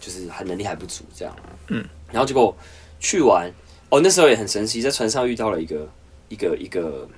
[0.00, 1.36] 就是还能力还不足这样。
[1.68, 2.56] 嗯，然后结果
[2.98, 3.48] 去玩，
[3.90, 5.88] 哦，那时候也很神奇，在船上遇到了一个
[6.28, 7.08] 一个一个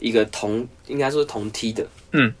[0.00, 2.32] 一个同应该说是同梯的，嗯，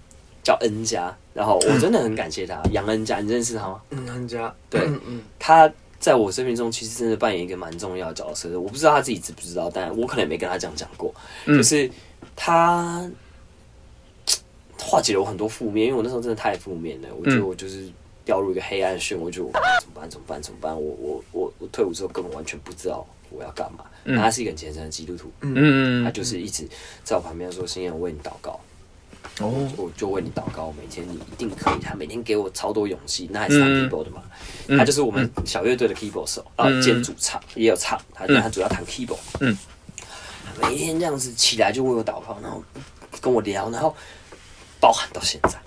[0.42, 1.14] 叫恩家。
[1.34, 3.80] 然后我真的很感谢他，杨恩家，你认识他吗？
[3.88, 5.72] 嗯，他家对嗯嗯，他
[6.02, 8.60] 在我生命中其实真的扮演一个蛮重要的角色的。
[8.60, 11.14] 我不知道他自己知不知道，但我可能也没跟他这样讲过。
[11.46, 11.88] 嗯就是
[12.34, 13.08] 他
[14.76, 17.08] 化解了我很多负面，因为我那时候真的太负面了。
[17.14, 17.88] 我觉得我就是
[18.24, 19.48] 掉入一个黑暗漩涡，就
[19.80, 20.10] 怎么办？
[20.10, 20.42] 怎么办？
[20.42, 20.74] 怎么办？
[20.74, 23.84] 我我我我退伍之后根本完全不知道我要干嘛。
[24.02, 26.66] 那他是一个很虔诚的基督徒，嗯他就是一直
[27.04, 28.58] 在我旁边说：“心妍，我为你祷告。”
[29.40, 31.80] 哦，我就为你祷告，每天你一定可以。
[31.82, 34.22] 他每天给我超多勇气，那还是弹嗯 keyboard 的嘛，
[34.78, 39.18] 他就是我们小乐队的 keyboard 手啊，兼主唱也有唱，他他主要弹 keyboard。
[39.40, 39.56] 嗯，
[40.60, 42.62] 每天这样子起来就为我祷告，然后
[43.20, 43.94] 跟我聊，然后
[44.78, 45.58] 包含到现在，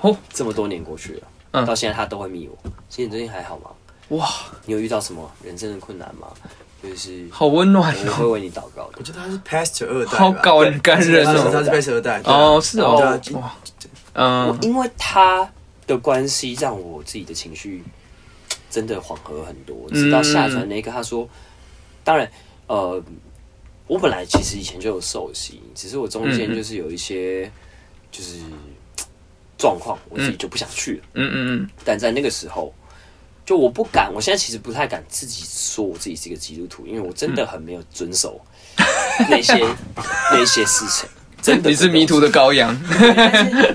[0.00, 2.70] 哦，这么多年过去了，嗯到现在他都会密我。
[2.88, 3.70] 其实你最近还好吗？
[4.08, 4.28] 哇，
[4.64, 6.28] 你有遇到什么人生的困难吗？
[6.82, 9.02] 就是好温暖哦，我会为你祷告的我。
[9.02, 11.64] 觉得他是 Pastor 二代吧，好感感人他是他哦。
[11.64, 12.20] 是 Pastor 二代。
[12.20, 13.54] 对啊哦，是哦对啊今，哇，
[14.14, 15.48] 嗯，因为他
[15.86, 17.82] 的关系，让我自己的情绪
[18.70, 19.88] 真的缓和很多。
[19.90, 21.28] 直到下船那一刻，他说
[22.02, 22.30] ：“当然，
[22.66, 23.02] 呃，
[23.86, 27.50] 我本来其实以前就有受洗，只是我中间就是有一些
[28.10, 28.38] 就是
[29.56, 31.02] 状况，我自己就不想去了。
[31.14, 32.72] 嗯嗯但在那个时候，
[33.44, 38.40] 就我不敢，我现在其实不太敢自己说我自己是一个基督徒，因为我真的很没有遵守
[39.28, 39.54] 那些
[40.30, 41.08] 那些事情。
[41.42, 42.72] 真嗯，的，你是迷途的羔羊，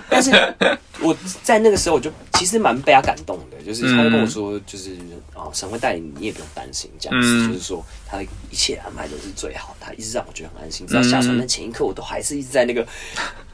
[0.10, 1.14] 但是但是我
[1.44, 4.96] 在那个时候我就其实蛮被他感动的，就是他就跟我说，就是
[5.36, 10.88] 哦，神会带领你，你也不用担心这样子，嗯就是说他的一切安排都是最好的，他一直让我觉得很安心。
[10.88, 12.88] 直到下船的前一刻，我都还是一直在那个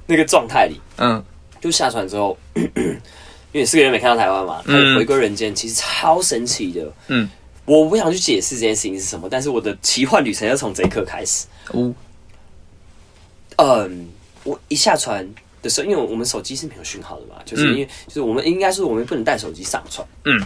[0.06, 0.80] 那个状态里。
[0.98, 1.24] 嗯
[1.60, 2.38] 就下船之后，
[3.54, 6.92] 因为四个月没看到台湾嘛，他嗯回归人间，其实超神奇的。
[7.08, 7.30] 嗯，
[7.64, 11.46] 我不想去解释这件事情是什么，但是我的奇幻旅程要从这一刻开始。
[11.70, 11.94] 哦，
[13.58, 14.10] 嗯，
[14.44, 15.26] 我一下船
[15.62, 20.42] 的时候，因为我们手机是没有讯号的嘛，就是因为、就是我们应该是我们不能带手机上船，嗯，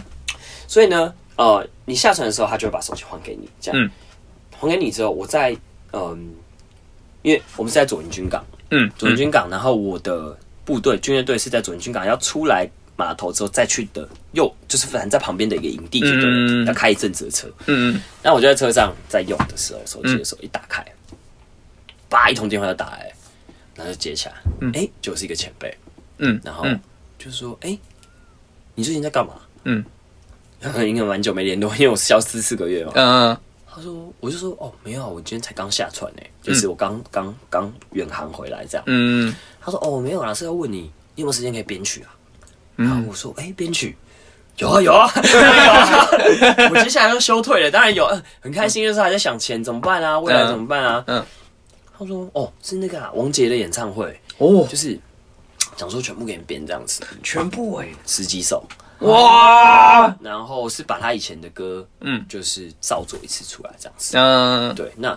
[0.66, 3.90] 所以呢，呃，你下船的时候，他就会把手机还给你，这样，嗯。
[4.60, 5.56] 还给你之后，我在
[5.92, 6.34] 嗯，
[7.22, 12.68] 因为我们是在左营军港，嗯左营军港，然后我的部队军乐队是在左营军港，要出来
[12.98, 17.92] 码头之后再去的，又就是反正在旁边的一个营地，就对了，嗯要开一阵子的车，嗯
[18.22, 20.84] 然后我就在车上在用的时候，手机的时候一打开，
[22.08, 23.12] 叭一通电话就打来，
[23.76, 24.34] 然后就接起来，
[24.74, 25.72] 哎、就是一个前辈，
[26.18, 26.78] 嗯，然后嗯
[27.18, 27.78] 就说，哎、
[28.74, 29.34] 你最近在干嘛？
[29.62, 29.84] 嗯，
[30.84, 32.92] 应该蛮久没联络，因为我消失四个月嘛。
[32.96, 33.38] 嗯
[33.70, 38.82] 他说，我就说，哦，没有啊，我今天才刚下船呢、就是我刚刚刚远航回来这样。
[38.88, 39.32] 嗯。
[39.60, 42.10] 他说，哦，没有啦，是要问你，你有没有时间可以编曲啊？
[42.78, 43.96] 然后我说，哎、编曲。
[44.56, 46.08] 有啊有啊有啊！
[46.68, 51.04] 我接下来要休退了，当然有，嗯很开心，就是还在想钱怎么办啊，未来怎么办啊？
[51.06, 51.24] 嗯。
[51.96, 54.66] 他说哦，是那个啊，王杰的演唱会，哦。
[54.68, 54.98] 就是
[55.76, 58.66] 想说全部给你编这样子，全部哎，十几首，
[58.98, 62.24] 哇，然后是把他以前的歌，嗯。
[62.28, 64.18] 就是照做一次出来这样子。
[64.18, 64.74] 嗯。
[64.74, 65.16] 对，那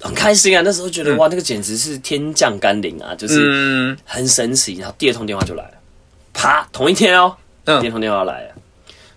[0.00, 3.96] 很开心啊，那时候觉得、哇，那个简直是天降甘霖啊，就是嗯。
[4.04, 4.74] 很神奇。
[4.74, 5.74] 然后第二通电话就来了，
[6.32, 7.90] 啪，同一天哦，嗯。
[7.90, 8.44] 通电话来。
[8.44, 8.54] 了，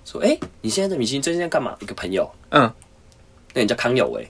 [0.06, 1.76] 说哎、你现在在米其林最近在干嘛？
[1.80, 2.72] 一个朋友，嗯，
[3.54, 4.30] 那人叫康有为，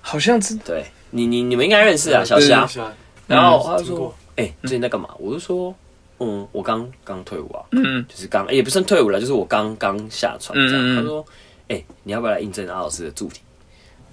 [0.00, 0.54] 好像是。
[0.56, 2.62] 对你你你们应该认识啊，小虾。
[2.82, 2.92] 啊，
[3.26, 5.74] 然后他就说听过：“哎、最近在干嘛？”我就说
[6.18, 10.82] ：“嗯，我刚刚退伍啊，嗯就是刚也不算退伍了，就是我刚刚下船这样。
[10.82, 10.86] 嗯。
[10.86, 11.24] 嗯嗯他说
[11.68, 13.34] ：“哎、你要不要来应征阿老师的助理？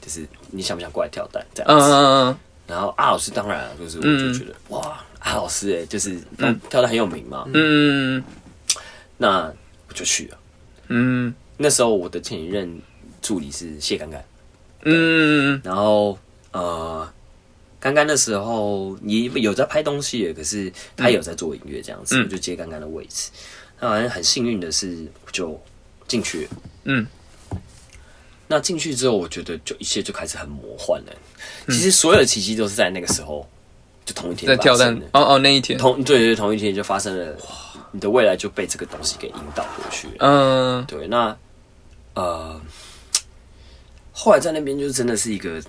[0.01, 1.43] 就是你想不想过来跳蛋？
[1.55, 6.19] 这嗯样子？”嗯嗯然后阿老师当然啊就是我就觉得、哇，阿老师哎、就是
[6.69, 8.23] 跳的很有名嘛，嗯
[9.17, 9.51] 那
[9.87, 10.37] 我就去了。
[10.87, 11.33] 嗯。
[11.57, 12.79] 那时候我的前一任
[13.21, 14.21] 助理是谢刚刚，
[14.83, 16.17] 嗯然后
[16.51, 17.11] 呃，
[17.79, 22.23] 刚刚的时候你有在拍东西耶，可是他有在做音乐这样子，嗯。
[22.23, 23.31] 我就接刚刚的位置。
[23.79, 25.59] 那好像很幸运的是，我就
[26.07, 26.49] 进去了。
[26.85, 27.07] 嗯。
[28.47, 31.13] 那进去之后，我觉得就一切就开始很魔幻了。
[31.67, 33.49] 其实所有的奇迹都是在那个时候，
[34.07, 35.05] 就同一天在跳蛋发生的。
[35.11, 37.35] 哦哦那一天，同对对同一天就发生了，
[37.91, 40.07] 你的未来就被这个东西给引导过去。
[40.19, 40.85] 嗯。
[40.85, 41.35] 对，那
[42.13, 42.59] 呃，
[44.13, 45.61] 后来在那边就真的是一个，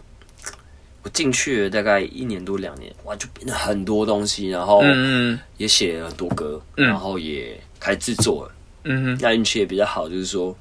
[1.03, 6.87] 我进去了大概一年多两年，哇，就变了很多东西，然后嗯也写了很多歌，嗯。
[6.87, 8.55] 然后也开始制作了。
[8.85, 10.57] 嗯那运气也比较好，就是说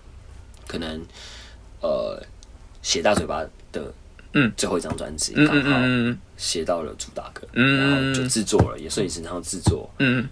[0.66, 1.00] 可能
[1.82, 2.20] 呃
[2.82, 3.94] 写大嘴巴的
[4.46, 4.52] 嗯。
[4.56, 10.28] 最后一张专辑嗯刚好嗯写到了主打歌，嗯然后就制作了，也顺理成章制作，嗯。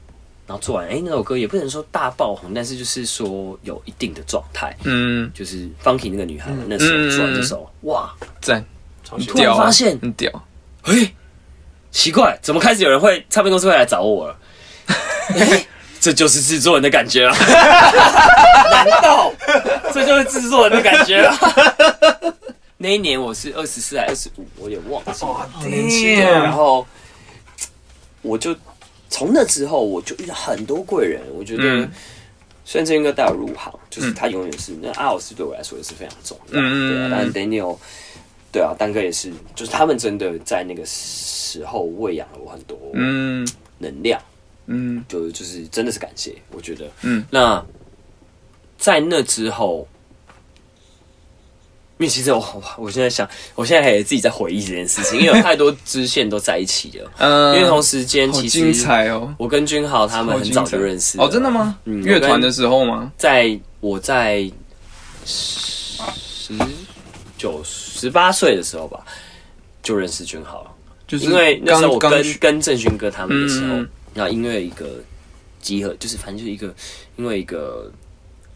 [0.47, 4.77] 然后做完，哎、那首歌也不能说大爆红，但是就是说有一定的状态。
[4.83, 8.63] 嗯，就是 Funky 那个女孩，那时候做完这首，哇，赞，
[9.03, 9.97] 超喜欢突然发现？
[9.99, 10.31] 很屌，
[10.83, 11.13] 哎、
[11.89, 14.37] 奇怪，怎么开始有人会唱片公司会来找我了？
[15.33, 15.65] 哎
[15.99, 17.33] 这就是制作人的感觉啊！
[18.69, 19.33] 难道？
[19.91, 21.35] 这就是制作人的感觉啊？
[22.85, 25.33] 那一年我是二十四还是二十五，我也忘记了。
[25.33, 26.51] 好年轻对，然啊！
[26.51, 26.85] 后
[28.21, 28.55] 我就
[29.09, 31.19] 从那之后，我就遇到很多贵人。
[31.33, 31.91] 我觉得嗯
[32.63, 37.77] 虽然这应该带我入行，就是他永远是、那阿老师对我来说也是非常重要，嗯嗯对啊嗯，但 Daniel，
[38.51, 43.47] 对啊，丹哥也是，就是他们真的在那个时候喂养了我很多嗯
[43.79, 44.21] 能量，
[44.67, 47.65] 嗯就就是真的是感谢，我觉得，嗯，那
[48.77, 49.87] 在那之后。
[51.97, 57.11] 因为其实我我现在想，我现在还自己在回忆这件事情，因为有太多支线都在一起了。
[57.19, 61.77] 嗯，因为同时间其实彩哦，我跟君豪他们很早就认识哦，真的吗？
[61.85, 63.11] 嗯乐团的时候吗？
[63.17, 64.51] 在我在
[65.25, 66.53] 十
[67.37, 68.99] 九十八岁的时候吧，
[69.81, 70.71] 就认识君豪了。
[71.07, 74.85] 就是因为那时候我跟跟郑勋哥他们的时候嗯，然后因为一个
[75.61, 76.73] 集合，就是反正就是一个
[77.15, 77.91] 因为一个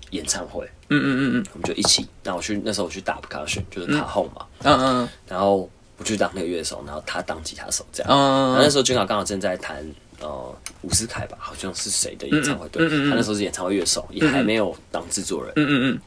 [0.09, 1.45] 演唱会，嗯嗯嗯嗯。
[1.53, 2.07] 我们就一起。
[2.23, 8.09] 那我去那时候我去打 percussion，就是卡后嘛，嗯嗯然后我去当那个乐手，然后他当吉他手这样。
[8.11, 8.59] 然后嗯。
[8.61, 9.85] 那时候君豪刚好正在弹
[10.19, 13.09] 呃伍思凯吧，好像是谁的演唱会，对，嗯嗯嗯嗯。
[13.09, 16.01] 他那时候是演唱会乐手，也还没有当制作人，嗯嗯嗯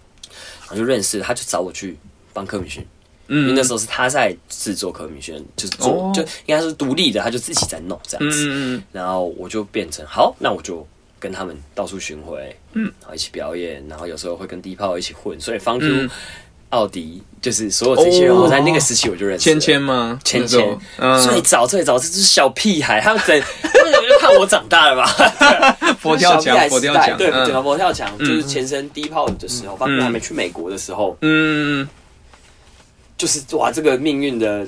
[0.61, 1.97] 然后就认识，他就找我去
[2.33, 2.87] 帮柯敏勋。
[3.29, 6.13] 因为嗯那时候是他在制作柯敏轩，就是做、哦。
[6.15, 8.47] 就应该是独立的，他就自己在弄这样子。
[8.47, 8.85] 嗯嗯。
[8.93, 10.87] 然后我就变成好，那我就
[11.23, 16.11] 跟他们到处巡回，嗯，然后一起表演，然后有时候会跟低炮一起混，所以方 Q、嗯。
[16.73, 18.45] 奥迪就是所有这些人，哦。
[18.45, 19.55] 我在那个时期我就认识了。
[19.55, 20.19] 芊芊吗？
[20.25, 25.05] 芊芊，嗯，最早最早这是小屁孩，他们整他们就看我长大了吧？
[26.01, 31.87] 佛跳墙，佛跳墙，对对，佛跳墙就是前身低炮的时候，方 Q 嗯还没去美国的时候，嗯，
[33.19, 34.67] 就是哇，这个命运的，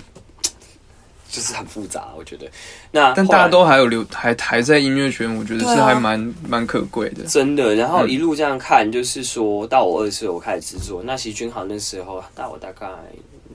[1.35, 2.49] 就是很复杂，我觉得。
[2.93, 7.25] 那但大家都还有留，还还在音乐圈，我觉得是还蛮蛮可贵的。
[7.25, 11.03] 真的，然嗯后一路这样看，就是说到我二十岁，我开始制作。
[11.03, 12.87] 那其实君豪那时候大我大概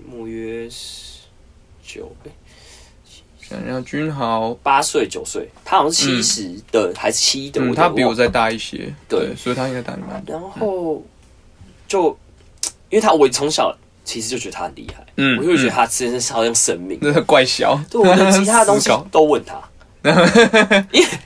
[0.05, 1.19] 莫约十
[1.81, 2.31] 九诶
[3.41, 8.13] 想要君豪，八岁九岁，他好像是七十的、还是七的，嗯，他比我。
[8.13, 10.35] 再大一些，对对，所以他应该大你蛮多。
[10.35, 11.01] 然后
[11.87, 12.09] 就
[12.89, 13.73] 因为他我从小
[14.09, 16.97] 其实就觉得他很厉害，嗯我就会觉得他真的是好像神明。
[16.99, 19.61] 那个怪小，对我的其他的东西 都问他，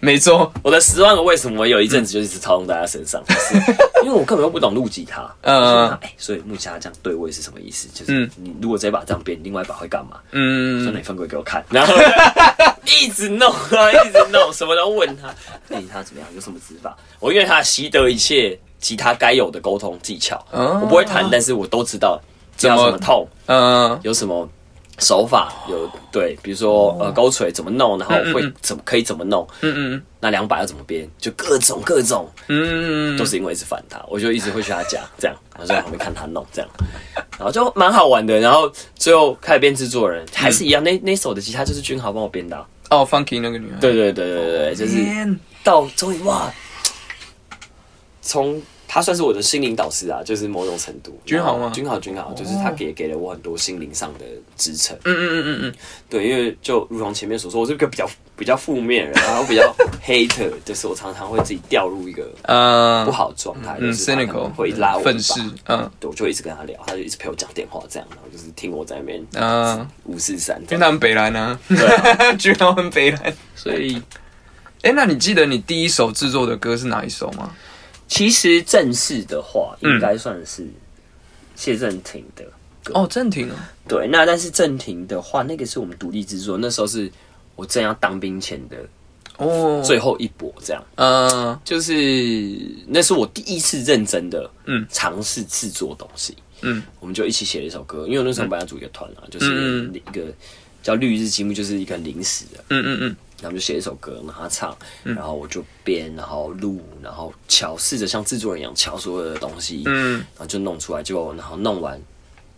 [0.01, 3.55] 没错，我的十万个为什么有一阵子就一直套用在他身上， 就是
[4.03, 7.87] 因为我根本就不懂录吉他，嗯嗯，哎，所以木吉他这样对位是什么意思？
[7.93, 8.29] 就是嗯。
[8.35, 10.17] 你如果这一把这样变，另外一把会干嘛？
[10.17, 11.93] 说嗯你分轨给我看，然后
[12.85, 15.29] 一直弄啊，一直弄，什么都问他，
[15.73, 16.27] 哎，他怎么样？
[16.35, 16.95] 有什么指法？
[17.19, 20.79] 我因为他习得一切吉他该有的沟通技巧，哦。
[20.83, 22.19] 我不会弹，但是我都知道
[22.55, 24.47] 怎么痛，嗯有什么
[24.99, 36.69] 手法，有对，比如说呃勾锤怎么弄，然后会怎么可以怎么弄，嗯嗯那两把要怎么编，就各种各种，嗯，都是因为一直烦他，我就一直会去他家这样， 然后就在旁边看他弄这样，
[37.37, 38.39] 然后就蛮好玩的。
[38.39, 46.53] 然后最后开始编制作人，还是一样，那那首的吉他就是君豪帮我编的啊、哦，Funky 那个女孩，对对对对对，就是天到终于哇，
[48.21, 48.61] 从
[48.93, 51.19] 他算是我的心灵导师啊，就是某种程度。
[51.25, 51.71] 君豪吗？
[51.73, 54.25] 君豪君豪，就是他给给了我很多心灵上的
[54.55, 54.95] 支撑。
[55.03, 55.73] 嗯嗯嗯嗯嗯
[56.07, 59.75] 对，因为就如同前面所说，我是一个比较比较负面人，然后比较
[60.05, 65.11] hater，就是我常常会自己掉入一个呃，不好的状态，嗯就是，cynical 会拉我一把。
[65.11, 65.89] 愤世，嗯。
[65.99, 70.61] 对，我就一直跟他聊，他就一直陪我讲电话，这样，然后就是听我在那边嗯，五四三。
[70.61, 73.33] 因为他们北兰啊，对啊， 君豪很北兰。
[73.55, 73.99] 所以
[74.83, 77.49] 哎，那你记得你第一首制作的歌是哪一首吗？
[78.13, 79.93] 其实正式的话，嗯。
[79.93, 80.67] 应该算是
[81.55, 82.45] 谢振廷的
[82.83, 82.93] 歌。
[82.93, 87.11] 哦，正廷啊，对，那但是正廷的话，那个是我们独立制作，那时候是
[87.55, 88.77] 我正要当兵前的
[89.37, 90.83] 哦，最后一搏，这样。
[90.97, 91.91] 嗯就是
[92.87, 94.85] 那是我第一次认真的嗯。
[94.91, 96.83] 尝试制作东西，嗯。
[96.99, 100.21] 我们就一起写了一首歌，因为我那时候本来组一个团啊，就是嗯一个
[100.83, 112.01] 叫绿日积木，就是一个很临时的，嗯嗯嗯然后就写一首歌，然后他唱，然后我就编，然后录，然后敲，试着像制作人一样敲所有的东西，嗯然后就弄出来，就然后弄完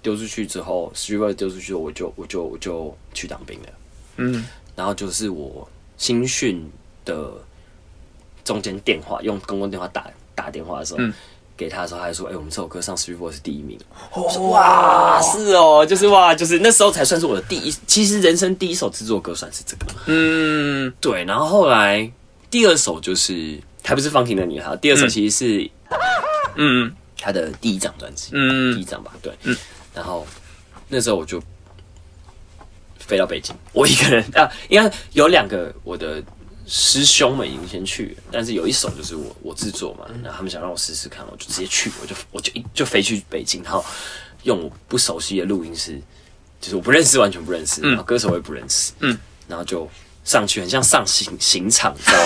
[0.01, 3.69] 丢出去之后 s t r e e 丢出去我就我就我就去当兵了。
[4.17, 5.67] 嗯然后就是我
[5.97, 6.69] 新训
[7.03, 7.33] 的
[8.43, 11.11] 中间电话，用公共电话打打电话的时候，嗯
[11.57, 13.79] 给他的时候，他就说：“哎、我们这首歌上 s t r e e 是第一名。”
[14.13, 19.85] 我说：“哇，是哦，就是哇，就是那时候才算是我的第一，其实人生第一首制作歌算是这个。
[20.07, 20.93] 嗯。
[20.99, 22.11] 对，然后后来
[22.49, 25.69] 第二首就是还不是方婷的女孩，第二首其实是
[26.55, 26.93] 嗯。
[27.17, 28.75] 他的第一张专辑，嗯。
[28.75, 29.55] 第一张吧，对，嗯。
[29.93, 30.27] 然后
[30.89, 31.41] 那时候我就
[32.99, 36.21] 飞到北京，我一个人啊，应该有两个我的
[36.67, 43.83] 师兄们已经先去了，但是有一首就是我我制作嘛，然后他们想让我试试看，我就直接去，我就我就一就飞去北京，然后
[44.43, 46.01] 用我不熟悉的录音室，
[46.59, 49.87] 就是我不认识，完全不认识，然后歌手我也不认识，嗯，然后就
[50.23, 52.23] 上去，很像上刑刑场，你知道吗？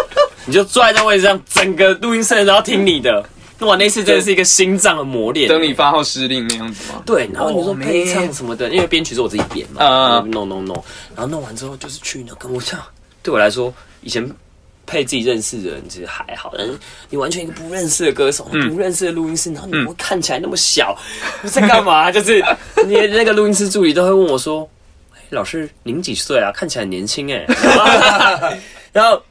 [0.46, 3.24] 你就坐在那位置上，整个录音室都要听你的。
[3.60, 5.48] 哇，那次真的是一个心脏的磨练。
[5.48, 7.02] 等你发号施令那样子吗？
[7.04, 10.76] 对，然后你说 Oh, 配唱什么的，因为编曲是我自己编嘛，嗯嗯弄弄弄，
[11.16, 12.80] 然后弄完之后就是去那跟我讲，
[13.28, 14.26] 对我来说，以前
[14.86, 16.74] 配自己认识的人其实还好，但是
[17.10, 20.96] 你完全一个不认识的歌手，嗯不认识的录音师，然后你会看起来那么小，
[21.42, 22.08] 你在干嘛？
[22.10, 22.42] 就是
[22.86, 24.66] 你的那个录音室助理都会问我说
[25.14, 26.50] ：“哎老师，您几岁啊？
[26.50, 27.44] 看起来很年轻哎。”
[28.90, 29.22] 然后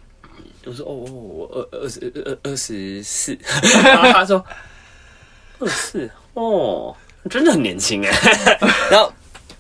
[0.66, 3.36] 我说：“哦，哦我二二十二二十四。”
[3.84, 4.46] 然后他说
[5.58, 6.96] ：“二十四哦，
[7.32, 8.14] 真的很年轻哎。”
[8.92, 9.12] 然后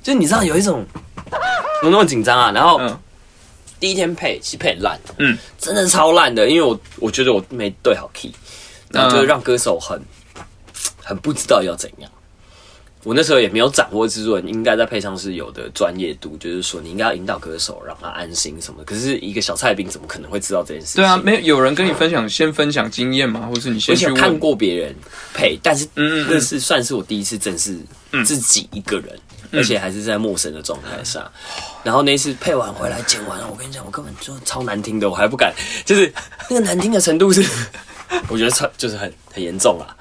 [0.03, 0.85] 就你知道有一种
[1.81, 2.99] 我那么紧张啊，然后嗯
[3.79, 8.31] 第一天配其实配很烂，嗯，真的超烂的，因为我我觉得我没对好 key，
[8.89, 10.01] 然后就让歌手很
[11.03, 12.11] 很不知道要怎样。
[13.03, 18.83] 我那时候也没有掌握制作人应该在配上是有的专业度，就是说你应该要引导歌手让他安心什么的。
[18.83, 20.95] 可是一个小菜饼怎么可能会知道这件事情？
[21.01, 24.93] 对啊，没有有人跟你分享，先分享经验嘛，或是你先去看过别人
[25.33, 27.79] 配，但是那是算是我第一次正式
[28.25, 29.17] 自己一个人，
[29.51, 31.29] 而且还是在陌生的状态下。
[31.83, 35.53] 然后那一次配完回来剪完了，我跟你讲，我根本就超难听的，我还不敢，
[35.85, 36.13] 就是
[36.49, 37.43] 那个难听的程度是，
[38.27, 39.95] 我觉得超就是很很严重啊。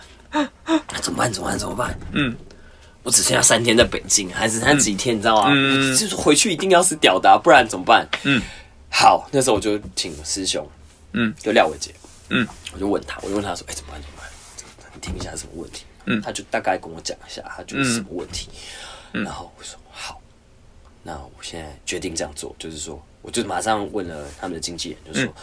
[1.01, 1.33] 怎么办？
[1.33, 1.59] 怎么办？
[1.59, 1.99] 怎么办？
[2.13, 2.35] 嗯，
[3.03, 5.51] 我只剩下三天在北京，还只剩下几天，你知道吗？
[5.55, 8.07] 嗯就是回去一定要是屌的啊、不然怎么办？
[8.25, 8.43] 嗯，
[8.91, 10.69] 好，那时候我就请师兄，
[11.13, 11.95] 嗯，就廖伟杰，
[12.31, 14.01] 嗯，我就问他，我就问他说，哎、怎么办？
[14.57, 14.91] 怎么办？
[14.95, 15.85] 你听一下什么问题？
[16.07, 18.49] 嗯他就大概跟我讲一下，他觉得是什么问题。
[19.25, 20.21] 然后我说好，
[21.03, 25.35] 那我现在决定这样做，就是说，我就马上问了他们的经纪人，就是说。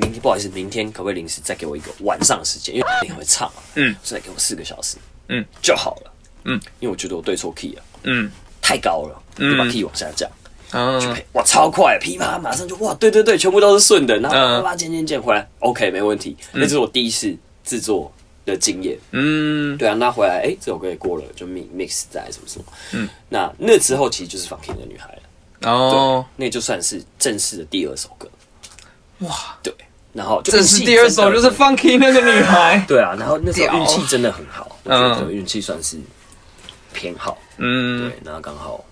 [0.00, 2.72] 明天不好意思，明天可不可以临时再给我一个晚上的时间？
[2.72, 4.96] 因为你很会唱嘛，嗯，就再给我四个小时，
[5.26, 6.12] 嗯就好了，
[6.44, 8.30] 嗯，因为我觉得我对错 key 了，嗯
[8.62, 10.30] 太高了，就把 key 往下降，
[10.70, 18.12] 啊就配哇超快，噼啪马上就哇，对对对，全部都是顺的，然后嗯啪啪剪剪剪回来，OK 没问题，那是我第一次制作
[18.52, 19.76] 的经验，嗯。
[19.78, 25.08] 对啊，那回来哎、这首歌也过了，就 mix mix 在什么什么，嗯，那那之后其实就是放 King 的女孩
[25.62, 26.26] 了，哦。
[26.36, 28.28] 那就算是正式的第二首歌，
[29.20, 29.72] 哇，对，
[30.12, 32.84] 然后正式第二首，就是 Funky 那个女孩。
[32.88, 35.14] 对啊，然后那时候运气真的很好，我嗯。
[35.14, 35.98] 觉得运气算是
[36.92, 38.10] 偏好，嗯。
[38.10, 38.84] 对，然后刚好，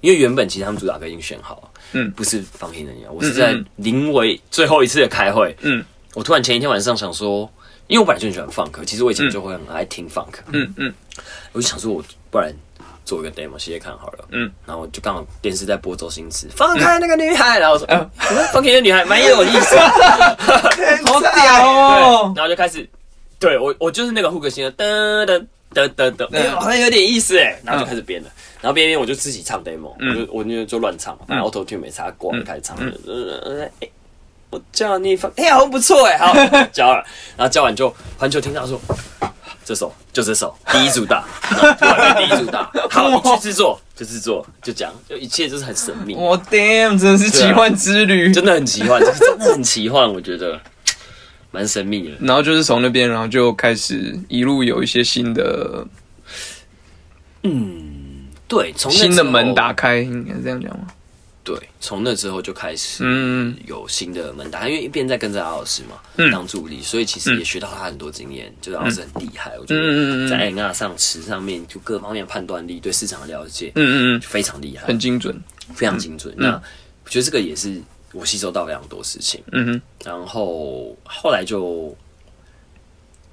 [0.00, 2.10] 因为原本其实他们主打歌已经选好了，嗯。
[2.12, 5.84] 不是放听人家，我是在临尾最后一次的开会，嗯。
[6.14, 7.50] 我突然前一天晚上想说，
[7.86, 10.92] 因为我本来就很喜欢放歌，其实我以前就会很爱听放歌，嗯嗯。
[11.52, 12.52] 我就想说，我不然
[13.04, 18.10] 做一个 demo 写写看好了，嗯，然后就刚好电视在播周星驰，放开那个女孩，然后我说，嗯，
[18.52, 19.76] 放开那个女孩蛮有意思，
[21.06, 22.32] 好屌，哦！
[22.34, 22.88] 然后就开始，
[23.38, 28.30] 对我我就是那个 hook 型的噔噔噔噔噔，哎、好像有点意思哎，然后就开始编了，
[28.60, 32.76] 然后编一编我就自己唱 demo，、我就我就就乱唱嘛，然后 auto tune 没插过，就开始唱，
[33.06, 33.88] 呃哎、
[34.54, 36.32] 我叫你放，哎、好像不错哎，好
[36.72, 37.04] 教了，
[37.36, 38.80] 然后教完就环球听到说。
[39.64, 41.24] 这首就这首第一主打，
[42.18, 48.30] 第一主打， 好，你去制作就制作，就这样，就一切就是很神秘，我 damn，真的是奇幻之旅。
[48.30, 50.60] 真的很奇幻，这个真的很奇幻，我觉得
[51.50, 52.10] 蛮神秘的。
[52.20, 55.86] 然后就是从那边，然后就开始一路有一些新的
[57.42, 60.86] 嗯对，从新的门打开，应该这样讲吗？
[61.44, 66.32] 对，从那之后就开始嗯有新的门打开，因为一边在跟着阿老师嘛，嗯。
[66.32, 75.38] 当助理，所以其实也学到他很多经验，就是阿老师很厉害，我觉得在 N R 上词上面就各方面判断力、对市场的了解，嗯嗯嗯，非常厉害，很精准。
[75.74, 76.34] 非常精准。
[76.36, 76.60] 那
[77.04, 77.78] 我觉得这个也是
[78.12, 81.94] 我吸收到非常多事情，嗯哼，然后后来就。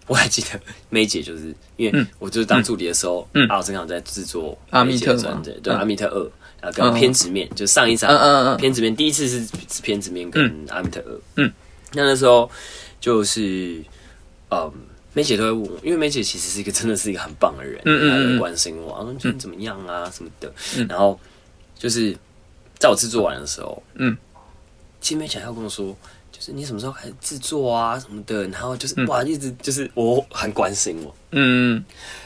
[0.07, 0.59] 我还记得
[0.89, 3.47] 梅姐，就是因为我就是当助理的时候，嗯。
[3.47, 5.78] 阿老师刚好在制作阿密特嘛，对嗯。
[5.78, 6.32] 阿密特二，
[6.62, 6.93] 然后跟嗯。
[6.93, 11.51] 偏执面，就上一场偏执面第一次是是偏执面跟阿米特尔，嗯，
[11.93, 12.49] 那那时候
[12.99, 13.84] 就是
[14.49, 14.72] 嗯，
[15.14, 20.53] 梅姐都会问我，因为梅姐其实是一个真的是一个很棒的人，嗯嗯嗯她会关心我，然后说你怎么样啊什么的，
[20.88, 21.20] 然后
[21.78, 22.16] 就是
[22.80, 24.16] 在我制作完的时候，嗯，
[25.01, 25.95] 其实梅姐还要跟我说。
[26.34, 29.05] 就是你什么时候开始制作啊什么的，然后就是、嗯。
[29.05, 31.84] 哇，一直就是我很关心我，嗯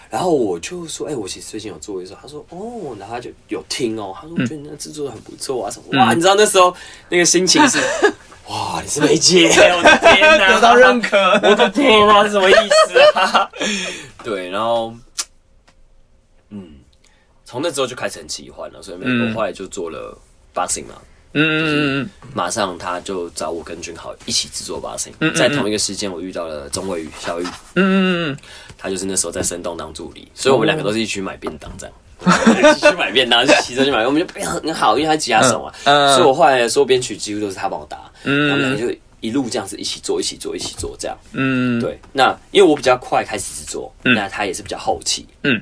[0.10, 6.76] 然后我就说，哎、我其实最近有做一首，他说，哦，然后他就有听哦，他说，我觉得你那制作的很不错啊，什么，哇，你知道那时候
[7.10, 7.80] 那个心情是，
[8.47, 11.18] 哇，你是梅姐，我的天哪，得到认可。
[11.43, 13.49] 我的天哪，是什么意思啊？
[14.24, 14.93] 对，然后，
[16.49, 16.76] 嗯，
[17.43, 19.30] 从那之后就开始很奇幻了，所以美嗯。
[19.30, 20.18] 我后来就做了
[20.53, 20.93] boxing 嘛，
[21.34, 27.43] 嗯嗯嗯马上他就找我跟君豪一起制作 boxing，、嗯嗯在同一个时间我遇到了钟伟宇、小玉，
[27.76, 28.38] 嗯嗯
[28.78, 31.95] 他就是那时候在生动当助理，所以我们两个都是一起去买便当这样。
[32.26, 36.07] 一起去买便当，就 骑车去买，我们就变很好，因为他吉他手嘛，嗯。
[36.07, 38.49] 嗯所以我后来的编曲几乎都是他帮我打，嗯。
[38.49, 41.17] 他们两个就一路这样子一起做，一起做，一起做这样。
[41.34, 45.61] 嗯，对，那因为我比较快开始制作，那他也是比较后期，嗯，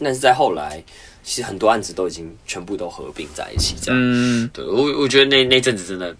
[0.00, 0.82] 但是在后来，
[1.22, 4.00] 其实很多案子都已经全部都合并在一起，这样。
[4.00, 4.50] 嗯。
[4.52, 6.14] 对我，我觉得那那阵子真的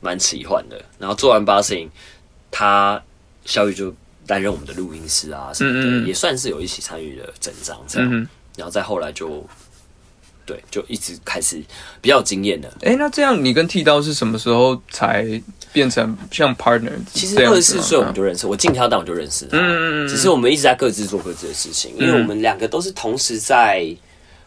[0.00, 0.80] 蛮奇幻的。
[0.98, 1.88] 然后做完 Bossing，
[2.50, 3.00] 他
[3.44, 3.94] 小雨就
[4.30, 8.28] 担任我们的录音师啊什么的，嗯嗯嗯也算是有一起参与了整张这样。
[8.56, 9.44] 然后再后来就，
[10.46, 11.60] 对，就一直开始
[12.00, 12.72] 比较有经验的。
[12.82, 15.26] 哎，那这样你跟剃刀是什么时候才
[15.72, 16.92] 变成像 partner？
[17.12, 23.84] 其实二十四岁我们就认识，我进跳档我就认识他，嗯嗯嗯只是我们一直在各自做各自的事情，因为我们两个都是同时在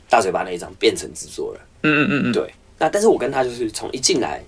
[0.10, 2.54] 大嘴巴那一张变成制作人，嗯嗯嗯嗯，对。
[2.80, 4.42] 那但是我跟他就是从一进来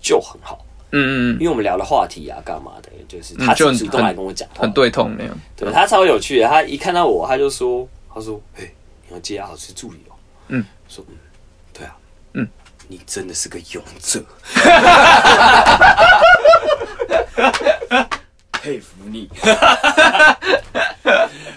[0.00, 5.36] 就很好，嗯嗯因为我们聊的话题啊，干嘛的，就是他嗯就很主动来跟我讲话，很对痛那样。
[5.56, 8.72] 对他超有趣的，他一看到我他就说，他说，嘿，
[9.08, 10.12] 你要接阿好吃助理哦，
[10.48, 11.14] 嗯，说嗯，
[11.72, 11.96] 对啊，
[12.34, 12.46] 嗯，
[12.88, 14.22] 你真的是个勇者，
[18.52, 19.28] 佩服你，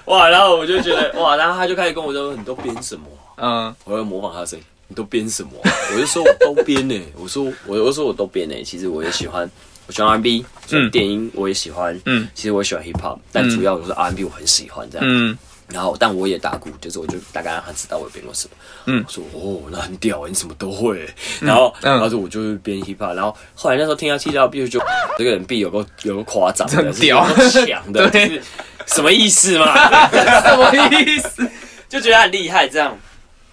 [0.05, 0.29] 哇！
[0.29, 3.05] 然后我就觉得哇，然后他就开始跟我说，你都编什么
[3.35, 3.75] 啊、嗯。
[3.83, 9.49] 我要模仿他的声音，你都编什么啊、 我就说我都编呢、我说我我说我都编呢、其实我也喜欢，
[9.87, 10.45] 我喜欢 R&B，
[10.91, 15.07] 电音我也喜欢，嗯其实我也喜欢 Hip Hop，但主要我是 R&B 我很喜欢这样。
[15.07, 15.37] 嗯
[15.69, 18.55] 然后但我也打鼓，就是我就大概让他知道我编过什么。
[18.85, 21.09] 嗯我说哦，那很屌欸，你什么都会。
[21.39, 24.79] 然后嗯然后就我就是编 Hip Hop，然后后来那时候听他踢到 B 就
[25.17, 28.41] 这个人 B 有个有个夸张的，很屌强的， 就对是
[28.87, 29.73] 什么意思嘛？
[30.11, 30.69] 什么
[31.01, 31.49] 意思？
[31.89, 32.95] 就觉得他很厉害这样。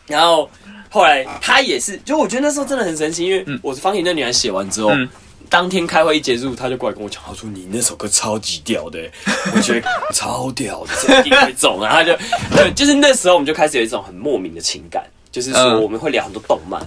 [0.09, 0.51] 然后
[0.91, 4.91] 后来他也是，就我觉得那时候真的很神奇，因为我是方婷那女孩写完之后。
[4.91, 5.09] 嗯。
[5.49, 9.01] 当天开会一结束，他就过来跟我讲，他说你那首歌超级屌的，
[9.53, 11.83] 我觉得超屌的，这一定会中。
[11.83, 12.17] 然后他就，
[12.55, 15.83] 对，就是那时候我们就开始有一种很莫名的情感，就是说嗯。
[15.83, 16.81] 我们会聊很多动漫，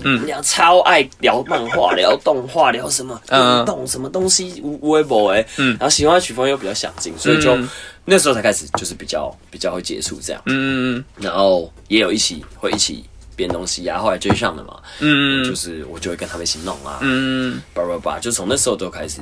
[0.00, 0.14] 嗯。
[0.14, 5.76] 我们聊超爱聊漫画、聊动画、聊什么嗯运动、什么东西无微博哎，嗯。
[5.78, 7.68] 然后喜欢的曲风又比较相近，所以就嗯。
[8.06, 10.40] 那时候才开始就是比较比较会接触这样。
[10.46, 11.04] 嗯。
[11.18, 13.04] 然后也有一起会一起
[13.36, 15.44] 编东西啊，后来追上了嘛，嗯。
[15.44, 17.60] 就是我就会跟他们一起弄啊，嗯。
[17.72, 19.20] 叭叭叭，就从那时候都开始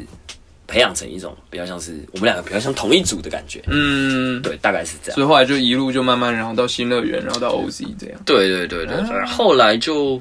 [0.67, 5.15] 培养成一种比较像是我们两个比较像同一组的感觉，嗯，对，大概是这样。
[5.15, 8.21] 所以后来就一路就慢慢，然后到新乐园，然后到 OZ 这样。
[8.25, 10.21] 对对对对对，后来就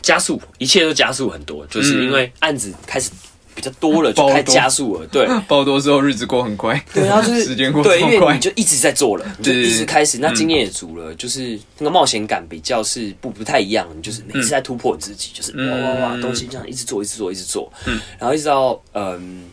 [0.00, 3.10] 加速，一切都加速很多，就是因为案子开始
[3.54, 5.26] 比较多了， 就开始加速了，对。
[5.48, 16.20] 爆多之后日子过很快， 对，然后就是时间过对，因为你就一直在做了，你就一直开始，那经验也足了，就是那个冒险感比较是不不太一样，你就是每次在突破自己，就是哇哇哇，嗯。
[16.20, 17.72] 东西这样一直做，一直做，一直做，
[18.18, 19.44] 然后一直到嗯，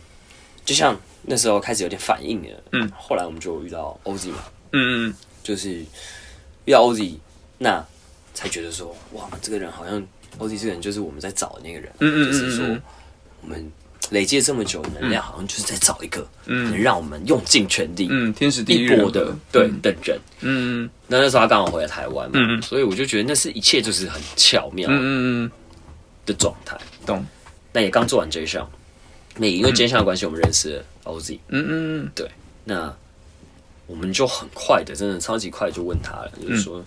[0.64, 2.90] 就像那时候开始有点反应了，嗯。
[2.96, 5.14] 后来我们就遇到 OZ 嘛，嗯嗯。
[5.42, 5.70] 就是
[6.66, 7.14] 遇到 OZ，
[7.56, 7.82] 那
[8.34, 9.98] 才觉得说，哇，这个人好像
[10.38, 12.82] OZ 这个人就是我们在找的那个人，嗯嗯嗯就是说嗯嗯。
[13.40, 13.72] 我们
[14.10, 19.04] 累积了这么久的能量，好像就是在找一个能让我们用尽全力，嗯，天时地利一人和。
[19.04, 20.18] 搏的对的人。
[20.40, 20.88] 嗯。
[21.06, 22.62] 那那时候他刚好回来台湾嘛，嗯嗯。
[22.62, 25.50] 所以我就觉得那是一切就是很巧妙嗯嗯嗯，
[26.26, 26.78] 的状态。
[27.06, 27.24] 懂。
[27.72, 28.68] 那也刚做完 J 项，
[29.36, 31.38] 那也因为 J 项的关系，我们认识了 OZ。
[31.48, 32.10] 嗯嗯。
[32.14, 32.30] 对，
[32.64, 32.94] 那
[33.86, 36.84] 我们就很快的，真的超级快就问他了，就是说，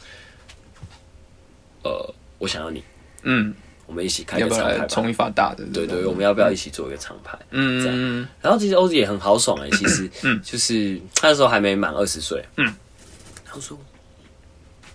[1.84, 2.84] 呃，我想要你，
[3.24, 3.54] 嗯，
[3.92, 5.66] 我们一起开个厂牌冲一发大的？
[5.74, 7.38] 对对，我们要不要一起做一个厂牌？
[7.50, 7.96] 嗯这样。
[8.00, 10.42] 嗯然后其实欧子也很豪爽哎、 其实，嗯。
[10.42, 12.74] 就是他那时候还没满二十岁，嗯，
[13.44, 13.78] 他说，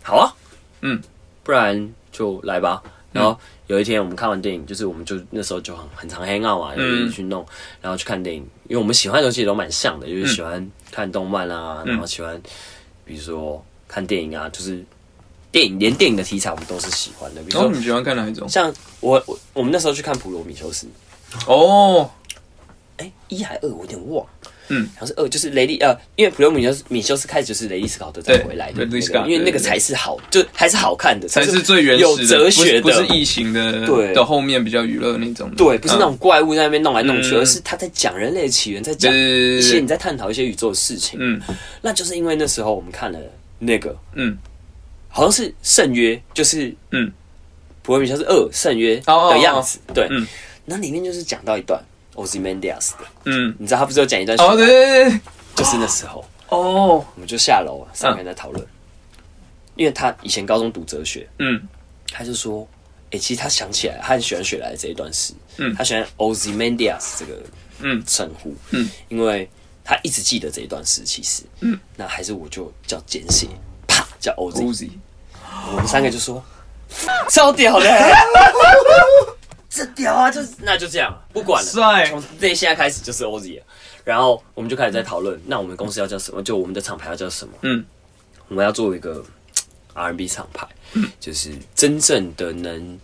[0.03, 0.33] 好啊，
[0.81, 0.99] 嗯，
[1.43, 2.83] 不然就来吧。
[3.13, 7.45] 然后有一天我们看完电影，就是我们就那时候就很很常 hang out 嘛，就嗯一起去弄，
[7.83, 11.93] 然后去看电影，因为我们喜欢的东西也都蛮像的，就是喜欢看动漫啊，嗯。
[11.93, 12.41] 然后喜欢
[13.05, 14.83] 比如说看电影啊，就是
[15.53, 18.49] 电影连电影的题材我们都是喜欢的，比如说然后你喜欢看哪一种？
[18.49, 20.87] 像我我我们那时候去看《普罗米修斯》，
[21.51, 22.11] 哦，
[22.99, 24.27] 哎，一还二，我有点忘。
[24.69, 34.13] 嗯，好像是二，就是雷利呃，因为普罗米修斯米修斯开始就是雷利斯考特再回来的因为那个才是好，就还是好看的，才是最原始的，有哲学的，不是不是异形的，对。
[34.13, 37.39] 的后面比较娱乐那种的，对，不是那种怪物在那边弄来弄去，嗯。
[37.39, 41.17] 而是他在讲人类的起源，在讲一些你在探讨一些宇宙的事情。
[41.23, 41.41] 嗯。
[41.81, 43.21] 那就是因为那时候我们看了
[43.61, 44.37] 那个，嗯
[45.17, 47.11] 好像是圣约，就是嗯。
[47.83, 50.09] 普罗米修斯二圣约哦哦哦的样子，对。
[50.11, 50.27] 嗯，
[50.65, 51.81] 那里面就是讲到一段
[52.15, 55.21] Ozymandias 的，嗯，你知道他不是有讲一段，哦对对对对，
[55.55, 56.23] 就是那时候。
[56.49, 58.67] 哦，我们就下楼，三个人在讨论。
[59.77, 61.63] 因为他以前高中读哲学，嗯。
[62.11, 62.67] 他就说，
[63.13, 65.73] 哎、其实他想起来，他很喜欢雪莱这一段诗，嗯。
[65.77, 67.41] 他喜欢 Ozymandias 这个
[67.79, 68.03] 嗯。
[68.05, 69.49] 称呼，嗯，因为
[69.85, 73.47] 他一直记得这一段诗，其实，嗯，那还是我就叫简写，
[73.87, 74.91] 啪叫 Oz，，Uzi，
[75.73, 76.43] 我们三个就说，
[77.31, 77.87] 超屌的、
[79.69, 83.65] 这屌啊，就是那就这样，不管了，帅从这现在开始就是 OZ 了。
[84.05, 86.43] 然后我们就开始在讨论，那我们公司要叫什么？
[86.43, 87.55] 就我们的厂牌要叫什么？
[87.63, 87.85] 嗯，
[88.49, 89.25] 我们要做一个
[89.95, 90.67] R&B 厂牌，
[91.19, 92.99] 就是真正的能。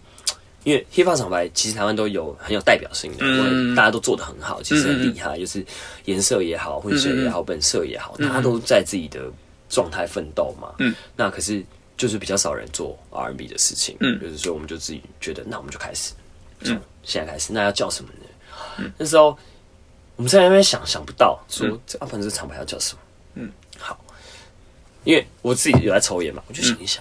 [0.65, 5.67] 因为 hip hop 厂牌其实台湾都有很有代表性的，嗯大家都做的很好，其实很厉害，就是
[6.05, 9.21] 颜色也好，混血也好，本色也好，大家都在自己的
[9.69, 10.73] 状态奋斗嘛。
[10.79, 11.65] 嗯，那可是
[12.03, 16.13] 就是比较少人做 R&B 的事情，嗯就是所以我们就自己觉得，那我们就开始，
[16.65, 18.91] 从现在开始，那要叫什么呢？
[18.99, 19.39] 那时候
[20.17, 22.99] 我们在那边想想不到，说这阿鹏这个厂牌要叫什么？
[23.35, 23.97] 嗯，好，
[25.05, 27.01] 因为我自己有在抽烟嘛，我就想一想。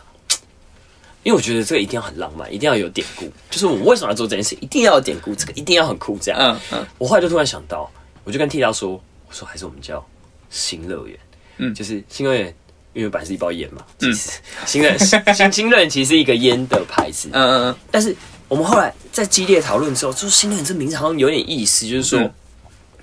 [1.24, 3.28] 因为我觉得这个一定要很浪漫，一定要有典故。
[3.50, 6.16] 就是我为什么要做这件事，一定要有典故，这个一定要很酷。
[6.22, 7.92] 这样，嗯嗯我后来就突然想到，
[8.24, 10.06] 我就跟 T 刀说，我说还是我们叫
[10.52, 11.20] 新乐园，
[11.58, 12.54] 嗯就是新乐园，
[12.94, 14.32] 因为本来是一包烟嘛，其实
[14.66, 17.76] 新任 新新乐园其实是一个烟的牌子，嗯嗯嗯。
[17.90, 18.16] 但是
[18.48, 22.34] 我们后来在激烈讨论之后，就是新乐园这名字好像有点意思，就是说，嗯。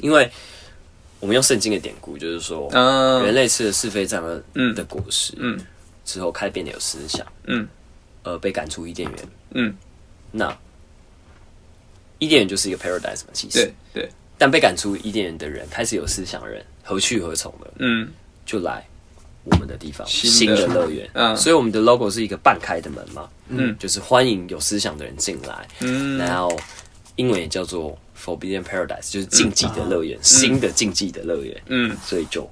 [0.00, 0.30] 因为
[1.20, 3.24] 我们用圣经的典故，就是说，嗯。
[3.24, 4.74] 人类吃了是非善恶嗯。
[4.74, 5.58] 的果实，嗯
[6.04, 7.66] 之后开始变得有思想，嗯。
[8.24, 9.18] 而被赶出伊甸园。
[9.52, 9.74] 嗯，
[10.30, 10.54] 那
[12.18, 13.64] 伊甸园就是一个 paradise 嘛，其实。
[13.64, 17.72] 对，对，但被赶出伊甸园的人，开始有思想的人，何去何从了？
[17.78, 18.08] 嗯。
[18.44, 18.86] 就来
[19.50, 21.08] 我们的地方，新新的的乐园。
[21.14, 25.68] 嗯所以我们的 logo 是一个半开的门嘛，嗯就是欢迎有思想的人进来。
[25.80, 26.54] 嗯然后
[27.16, 31.60] 英文也叫做 Forbidden Paradise，就是禁忌的乐园，新的禁忌的乐园。
[31.66, 32.48] 嗯所以就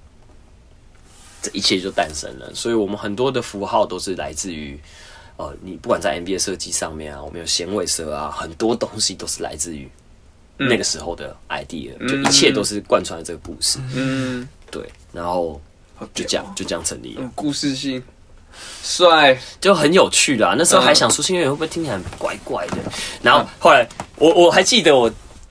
[1.42, 2.52] 这一切就诞生了。
[2.54, 4.78] 所以我们很多的符号都是来自于。
[5.38, 9.86] 呃，你不管在 NBA 设计上面啊，我们有衔尾蛇啊，很多东西都是来自于
[10.56, 13.78] 那个时候的 idea，、就一切都是贯穿了这个故事。
[13.94, 14.82] 嗯，对，
[15.12, 15.60] 然后好
[16.14, 18.02] 就这样就这样成立了，有故事性，
[18.82, 20.54] 帅，就很有趣啦。
[20.56, 22.76] 那时候还想说新乐园会不会听起来很怪怪的，
[23.22, 23.86] 然后后来
[24.16, 25.10] 我我还记得我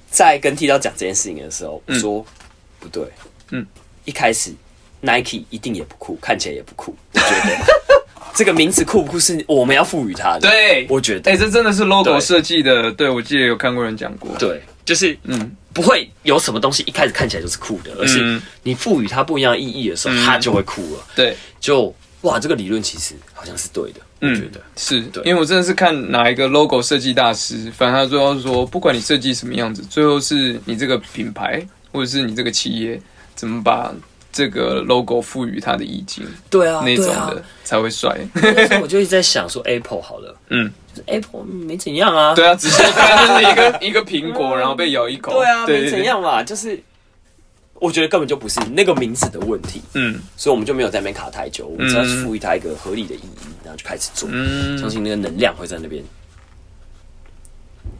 [0.10, 2.26] 在跟剃刀讲这件事情的时候，我说
[2.80, 3.04] 不对，
[3.52, 3.66] 嗯，
[4.06, 4.52] 一开始
[5.02, 7.66] Nike 一定也不酷，看起来也不酷，我觉得？
[8.36, 11.32] 这个名字酷不酷是我们要赋予它的。，对，我觉得。
[11.32, 12.20] 哎，这真的是 logo 对。
[12.20, 21.06] 设计的，对我记得有看过人讲过，，对，就是嗯不会有什么东西一开始看起来就是酷的，而是嗯你赋予它不一样的意义的时候，它就会酷了。
[21.16, 21.36] 对。
[21.60, 24.62] 就哇，这个理论其实好像是对的，我觉得。
[24.78, 33.00] 是对因为我真的是看哪一个 logo 设计大师，反正他最后说，不管你设计什么样子，最后是你这个品牌或者是你这个企业
[33.36, 33.94] 怎么把
[34.32, 37.44] 这个 logo 赋予它的意境，对啊，那种的。
[37.64, 38.16] 才会帅。
[38.68, 45.32] 所以我就一直在想说，Apple 好了，嗯，就是 Apple 没怎样啊，对啊，只是看就是一个 一个苹果，然后被咬一口。
[45.34, 46.04] 对啊，对没怎。
[46.04, 46.80] 样嘛，就是
[47.76, 50.20] 我觉得根本就不是那个名字的问题，嗯。
[50.38, 56.04] 所以我们就没有在那边卡太久，我们只要去赋予它一个合理的意义，然后就开始做，嗯，相信那个能量会在那边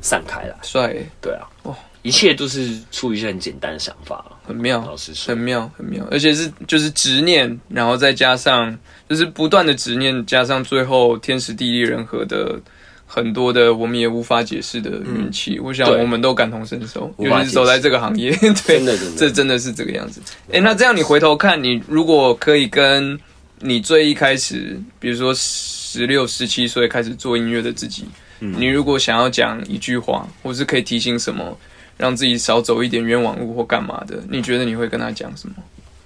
[0.02, 0.56] 散开了。
[0.62, 0.88] 帅。
[0.88, 1.76] 欸，对啊，哦
[2.06, 4.24] 一切都是出于一些很简单的想法。
[4.48, 5.34] 很妙老实，说。
[5.34, 8.78] 很妙，很妙，而且是就是执念，然后再加上
[9.10, 12.62] 就是不断的执念，加上最后天时地利人和的
[13.08, 18.30] 很多的我们也无法解释的运气，我想我们都感同身受，尤其是走在这个行业，
[18.68, 19.18] 对，真的真的。
[19.18, 20.22] 这真的是这个样子。
[20.52, 23.20] 哎、那这样你回头看，你如果可以跟
[23.62, 28.06] 你最一开始，比如说十六、十七岁开始做音乐的自己，
[28.38, 31.58] 你如果想要讲一句话，或是可以提醒什么，
[31.98, 35.56] 让自己少走一点冤枉路或干嘛的，你觉得你会跟他讲什么？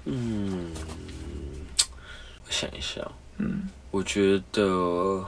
[0.05, 0.65] 嗯，
[2.45, 3.01] 我想一下，
[3.37, 5.23] 嗯，我觉得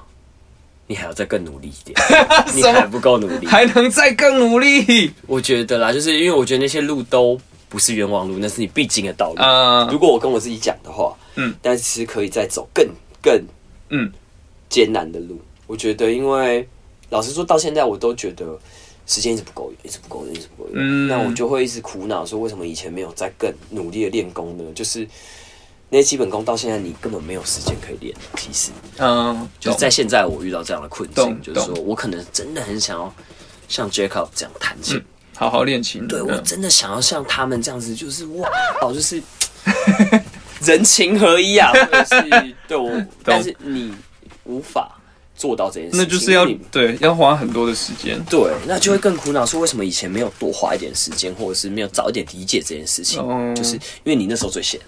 [0.88, 1.97] 你还要再更努力一点，
[2.55, 3.45] 你还不够努力。
[3.47, 7.39] 还能再更努力我觉得啦，就是因为我觉得那些路都
[7.70, 9.41] 不是冤枉路，那是你必经的道路。
[9.41, 12.88] 啊如果我跟我自己讲的话，嗯，但是可以再走更
[13.22, 13.41] 更
[13.89, 14.12] 嗯
[14.69, 15.40] 艰难的路。
[15.68, 16.68] 我觉得，因为
[17.10, 18.60] 老实说，到现在我都觉得
[19.06, 20.78] 时间一直不够用，一直不够用，一直不够用。
[20.78, 24.64] 嗯那我就会一直苦恼，说为什么以前没有再更努力的练功呢？
[24.73, 25.07] 就是
[25.90, 28.15] 那些基本功到现在你根本没有时间可以练。
[28.38, 33.14] 其实嗯，就是在现在我遇到这样的困境，就是说我可能真的很想要
[33.68, 35.02] 像 Jacob 这样弹琴。
[35.36, 36.07] 好好练琴。
[36.07, 38.48] 对我嗯真的想要像他们这样子，就是哇，
[38.82, 39.22] 哦，就是
[40.64, 42.91] 人情合一啊，或者是对我，
[43.26, 43.91] 但是你
[44.44, 45.01] 无法
[45.41, 48.23] 做到这件事情，那就是要你对要花很多的时间。
[48.30, 53.51] 对，那就会更苦恼，说为什么以前没有多花一点时间，或者是没有早一点理解这件事情，哦。
[53.55, 54.80] 就是因为你那时候最闲，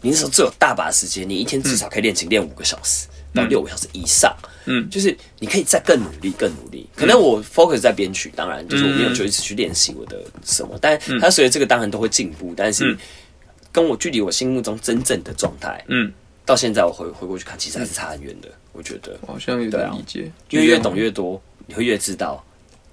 [0.00, 3.06] 你那时候最有大把时间，你一天至少可以练琴练五个小时。
[3.32, 4.34] 到六个小时以上，
[4.64, 4.88] 嗯。
[4.90, 6.88] 就是你可以再更努力，更努力。
[6.96, 12.98] 可能我 focus 在编曲，当然就是我没有就一直去练习我的什么，但它随着这个当然都会进步，但是嗯。
[13.72, 16.10] 跟我距离我心目中真正的状态，嗯，
[16.46, 18.48] 到现在我回回过去看，其实还是差很远的。
[18.72, 22.42] 我觉得，好像有点理解，因为越懂越多，你会越知道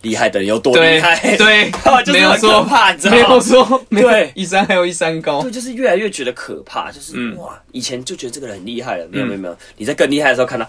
[0.02, 1.72] 厉害的人有多厉对害，对
[2.04, 3.20] 就没有说怕，你知道吗？
[3.22, 4.32] 没有说，对。
[4.34, 5.42] 一山还有一山高。
[5.44, 7.38] 对，，就是越来越觉得可怕，就是、嗯。
[7.38, 10.68] 哇，以前就觉得这个人很厉害了，没有没有没有，你在更厉害的时候看到，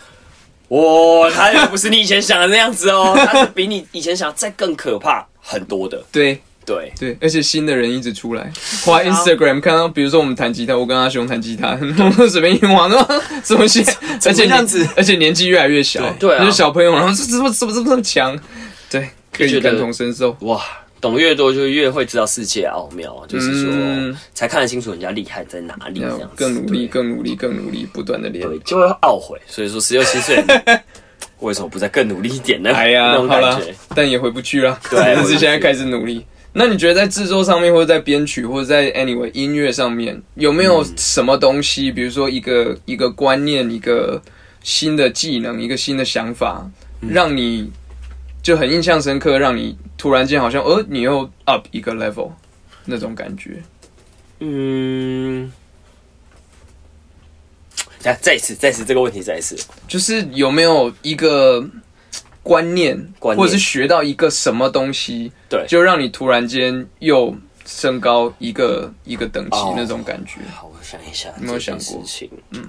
[0.69, 8.51] 哇，他也不是你以前想的那样子哦， 他是比你以前想的再更可怕很多的，对对，对，而且新的人一直出来，
[8.85, 13.85] 滑 Instagram 看到，比如说我们弹吉他，我跟阿雄弹吉他， 然后随便一滑，说怎么写，
[14.25, 14.87] 而且这样子？
[14.97, 16.31] 而且年纪越来越小，对。
[16.31, 16.45] 对啊。
[16.45, 18.39] 就是小朋友，然后这怎么怎么这么强，
[18.91, 20.63] 对，可以感同身受，哇，
[21.01, 26.29] 懂越多就越会知道世界的奥妙，就是说、嗯才看得清楚人家厉害在哪里，这样子。
[26.35, 28.47] 更努力，更努力，更努力，不断的练。
[28.49, 29.39] 对，就会懊悔。
[29.47, 30.43] 所以说，十六七岁
[31.41, 32.71] 为什么不再更努力一点呢？
[32.73, 36.25] 哎呀，那种好了感觉。，但也回不去了，对只是现在开始努力。
[36.57, 41.91] 那你觉得在制作上面，或者在编曲，或者在 anyway 音乐上面，有没有什么东西？
[41.91, 44.23] 比如说一个一个观念，一个
[44.63, 46.65] 新的技能，一个新的想法，
[47.01, 47.73] 让你
[48.41, 52.31] 就很印象深刻，让你突然间好像，呃，你又 up 一个 level
[52.85, 53.61] 那种感觉。
[54.39, 55.53] 嗯，
[57.99, 59.57] 再再一次，再一次这个问题，再一次。
[59.89, 61.69] 就是有没有一个
[62.45, 63.45] 观念，观念。
[63.45, 65.65] 或者是学到一个什么东西，对。
[65.67, 67.35] 就让你突然间又
[67.67, 69.75] 升高一个一个等级哦。
[69.77, 70.41] 那种感觉。
[70.55, 71.83] 好，我想一下，有没有想过？
[71.83, 72.31] 事情？
[72.51, 72.63] 嗯，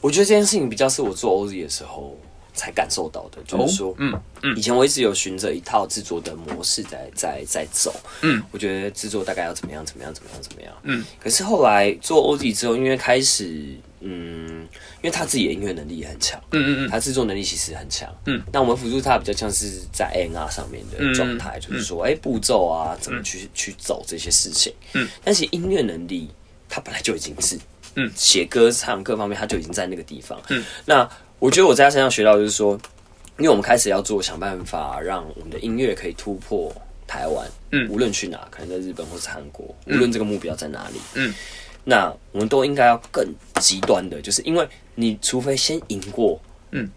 [0.00, 2.16] 我觉得这件事情比较是我做 OZ 的时候
[2.54, 4.12] 才感受到的，就是说，嗯
[4.42, 4.56] 嗯。
[4.56, 13.74] 以前我一直有循着一套制作的模式在在在走，嗯，我觉得制作大概要怎么样怎么样怎么样怎么样，嗯，可是后来做 OZ 之后，因为开始，
[14.08, 14.62] 嗯，
[15.02, 26.30] 因为他自己的音乐能力也很强，嗯嗯嗯，他制作能力其实很强，嗯，那我们辅助他比较像是在 A N R 上面的状态，就是说，哎、步骤啊，怎么去、去走这些事情，嗯，但是音乐能力
[26.68, 27.58] 他本来就已经是，
[27.94, 28.10] 嗯。
[28.14, 31.08] 写歌唱各方面他就已经在那个地方，嗯，那
[31.38, 32.78] 我觉得我在他身上学到就是说，
[33.38, 36.74] 因为我们开始要做想办法让我们的音乐可以突破
[37.06, 41.32] 台湾，嗯无论去哪，可能在日本或是韩国，无论这个目标在哪里，嗯，
[41.88, 43.24] 那我们都应该要更
[43.60, 46.40] 极端的，就是因为你除非先赢过，
[46.72, 46.90] 嗯，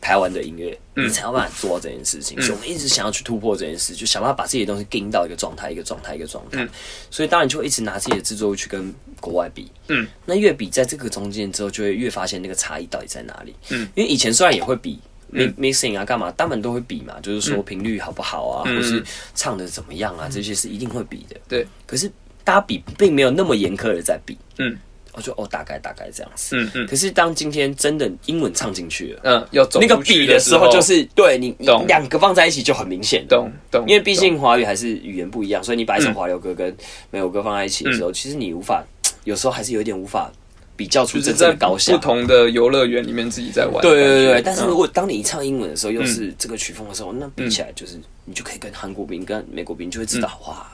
[0.00, 2.36] 台湾的音乐，嗯你才有办法做到这件事情。
[2.42, 6.64] 所以我们一直想要去突破这件事，就想办法把自己的东西定到一个状态，一个状态，一个状态。
[6.64, 6.68] 嗯
[7.10, 14.98] 所以当然就会一直拿自己的制作物去跟国外比，嗯，那越比在这个中间之后，就会越发现那个差异到底在哪里，嗯，因为以前虽然也会比。
[15.34, 16.30] 嗯 mi- mixing 啊，干嘛？
[16.32, 19.02] 当然都会比嘛，就是说频率好不好啊，嗯或是
[19.34, 21.40] 唱的怎么样啊，这些是一定会比的。
[21.48, 22.12] 对，可是
[22.44, 24.76] 大家比并没有那么严苛的在比，嗯，
[25.12, 26.56] 我就哦，大概大概这样子。
[26.56, 26.86] 嗯嗯。
[26.86, 31.54] 可是当今天真的英文唱进去了，嗯，要走那个比的时候，就是对你
[31.86, 33.26] 两个放在一起就很明显。
[33.28, 36.74] 懂懂，因为毕竟华语还是语言不一样，所以你把一首华流歌跟
[37.10, 38.84] 美国歌放在一起的嗯时候，其实你无法，
[39.24, 40.32] 有时候还是有一点无法
[40.74, 41.92] 比较出真正的高下。
[41.92, 41.98] 不。
[41.98, 43.80] 同的游乐园里面自己在玩。
[43.82, 44.66] 对对对对，但是嗯。
[44.66, 50.66] 如果当你一唱英文的时候，又是这个曲风的时候，那比起来就是你就可以跟韩国兵、跟美国兵就会知道，哇，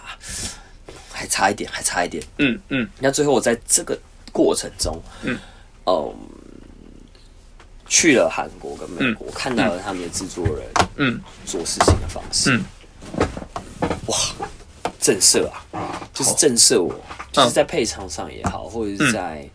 [1.10, 2.22] 还差一点，还差一点。
[2.38, 2.88] 嗯嗯。
[2.98, 3.98] 那最后我在这个
[4.32, 5.38] 过程中，嗯。
[5.86, 6.14] 嗯，
[7.86, 10.66] 去了韩国跟美国，看到了他们的制作人
[10.96, 11.20] 嗯。
[11.46, 12.64] 做事情的方式，嗯。
[14.06, 14.16] 哇，
[15.00, 16.94] 震慑啊，就是震慑我，
[17.32, 19.48] 就是在配唱上也好，或者是在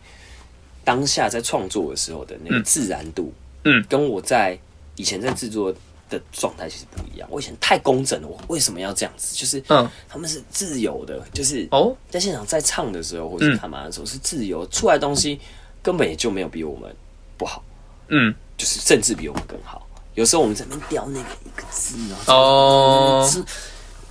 [0.82, 3.32] 当下在创作的时候的那个自然度，
[3.64, 3.84] 嗯。
[3.88, 4.58] 跟我在
[4.96, 5.72] 以前在制作
[6.18, 7.28] 的状态其实不一样。
[7.30, 9.34] 我以前太工整了，我为什么要这样子？
[9.34, 15.40] 就是嗯他们是自由的，就是哦在现场在唱的时候，或者是干嘛的时候是自由，出来的东西
[15.82, 16.94] 根本也就没有比我们
[17.36, 17.62] 不好，
[18.08, 19.86] 嗯就是甚至比我们更好。
[20.14, 23.44] 有时候我们在那边雕那个一个字，然后哦是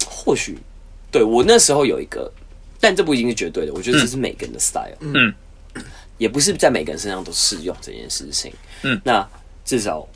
[0.06, 0.58] 或许
[1.10, 2.32] 对我那时候有一个，
[2.80, 3.74] 但这不一定是绝对的。
[3.74, 5.34] 我觉得这是每个人的 style，嗯
[6.18, 8.54] 也不是在每个人身上都适用这件事情。
[8.84, 9.28] 嗯，那
[9.66, 10.08] 至少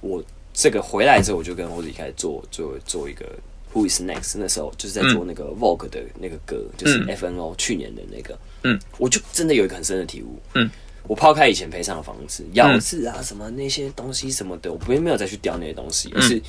[0.00, 0.22] 我
[0.56, 3.26] 这个回来之后，我就跟欧子开始做做做一个
[3.74, 4.38] Who is next？
[4.38, 8.38] 那时候就是在做那个 Vogue 的那个歌，就是嗯 FNO 去年的那个。
[8.62, 10.40] 嗯，我就真的有一个很深的体悟。
[10.54, 10.70] 嗯，
[11.06, 16.40] 我抛开以前赔偿的方式，咬字啊什么那些东西什么的，我并没有再去雕那些东西，而是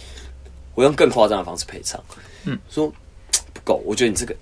[0.74, 2.02] 我用更夸张的方式赔偿。
[2.46, 2.88] 嗯，说
[3.54, 4.34] 不够，我觉得你这个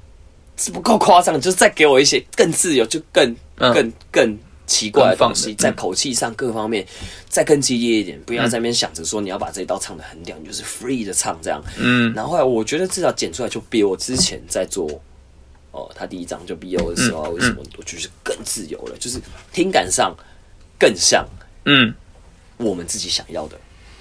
[0.57, 6.85] 是不够夸张，就是再给我一些更自由，就更嗯更更奇怪放东西，在口气上各方面
[7.29, 11.63] 再更激烈一点，不要在那边想着说你要把这一刀唱的很屌，你就是 free 的唱这样。
[11.77, 14.89] 嗯然后后来我觉得至少剪出来就比我之前在做。
[15.77, 18.95] 哦，他第一张就 B O 的时候啊，为什么我就是更自由了？
[18.97, 19.19] 就是
[19.51, 20.15] 听感上
[20.79, 21.27] 更像
[21.65, 21.93] 嗯
[22.55, 23.59] 我们自己想要的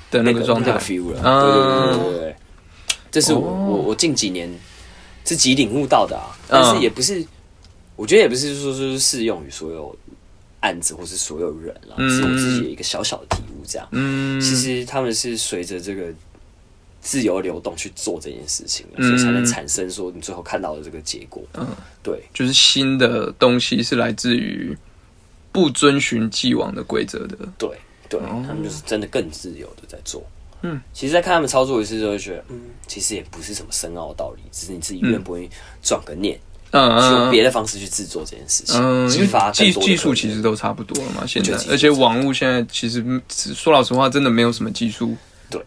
[0.08, 1.20] 的那那个状态那个 feel 了。
[1.20, 2.36] 啊对对对对对对，
[3.10, 4.48] 这是我哦我我近几年
[5.24, 7.26] 自己领悟到的啊，但是嗯也不是，
[7.96, 9.96] 我觉得也不是说说适用于所有
[10.64, 13.62] 案子或是所有人啦，嗯是我自己的一个小小的体悟。
[13.66, 16.06] 这样，嗯，其实他们是随着这个
[17.02, 21.42] 自由流动去做这件事情，嗯所以才能产生说你最后看到的这个结果。
[21.54, 21.66] 嗯，
[22.02, 24.76] 对，就是新的东西是来自于
[25.52, 27.36] 不遵循既往的规则的。
[27.58, 27.68] 对
[28.08, 30.22] 对，哦他们就是真的更自由的在做。
[30.66, 35.50] 嗯，其实，在看他们操作一次之后，就觉得，嗯，其实也不是什么深奥的道理，只是你自己愿不愿意
[35.82, 37.30] 转个念，嗯去用嗯。
[37.30, 45.16] 别的方式去制作这件事情，嗯，因激为技技术其实都差不多了嘛，现在而且网络现在其实嗯说老实话，真的没有什么技术
[45.50, 45.60] 对，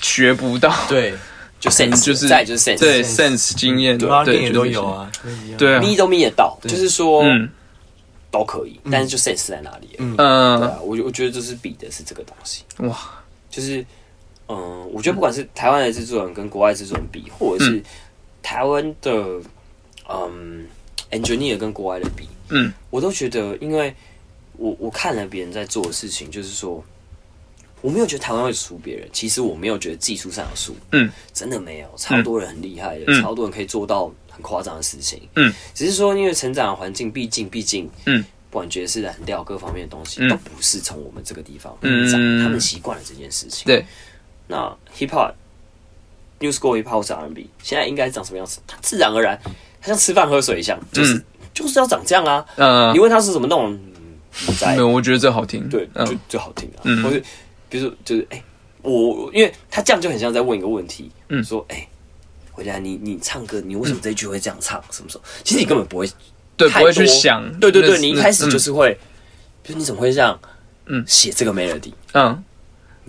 [0.00, 1.14] 学不到， 对，
[1.60, 4.50] 就 sense，就是再就是 sense，对 sense 经验，对。
[4.52, 5.10] 都有啊，
[5.56, 7.48] 对啊，咪都咪得到，就是说嗯。
[8.32, 9.88] 都可以，但是就 sense 在哪里？
[9.98, 10.16] 嗯。
[10.16, 12.96] 对嗯啊，我我觉得就是比的是这个东西，哇，
[13.50, 13.84] 就是
[14.48, 17.82] 嗯，我觉得不管是台湾的制作人跟国外制作人比，或者是
[18.40, 19.24] 台湾的
[20.12, 20.66] 嗯
[21.10, 22.72] engineer 跟国外的比，嗯。
[22.90, 23.94] 我都觉得，因为
[24.56, 26.82] 我我看了别人在做的事情，就是说，
[27.80, 33.22] 我没有觉得台湾会输别人，其实我没有觉得技术上有输，嗯，真的没有，超多人很厉害的，嗯。
[33.22, 40.28] 超多人可以做到很夸张的事情，嗯，只是说因为成长的环境，毕竟毕竟，嗯，不管爵士蓝调各方面的东西，嗯。
[40.28, 43.84] 都不是从我们这个地方嗯长，他们习惯了这件事情，对，
[44.48, 45.32] 那 hip hop、
[46.40, 48.60] new school hip hop R&B，现在应该长什么样子？
[48.66, 49.50] 它自然而然，它
[49.82, 52.44] 像吃饭喝水一样，就是、嗯就是要长这样啊。
[52.56, 53.80] 嗯你，问他是什么那种，嗯
[54.46, 56.80] 不在没有，我觉得这好听，对，就嗯就好听啊。
[56.84, 57.20] 嗯或者
[57.68, 58.42] 比如说，就是哎、
[58.82, 61.86] 我因为他这样就很像在问一个问题，嗯说哎、
[62.52, 64.82] 回来你你唱歌，你为什么这一句会这样唱？
[64.90, 65.24] 什么时候？
[65.42, 66.08] 其实你根本不会，
[66.56, 68.96] 对，太不会去多想，对对对，你一开始就，是会，
[69.62, 70.38] 比如你怎么会这样，
[70.86, 71.92] 嗯写这个 melody？
[72.12, 72.44] 嗯，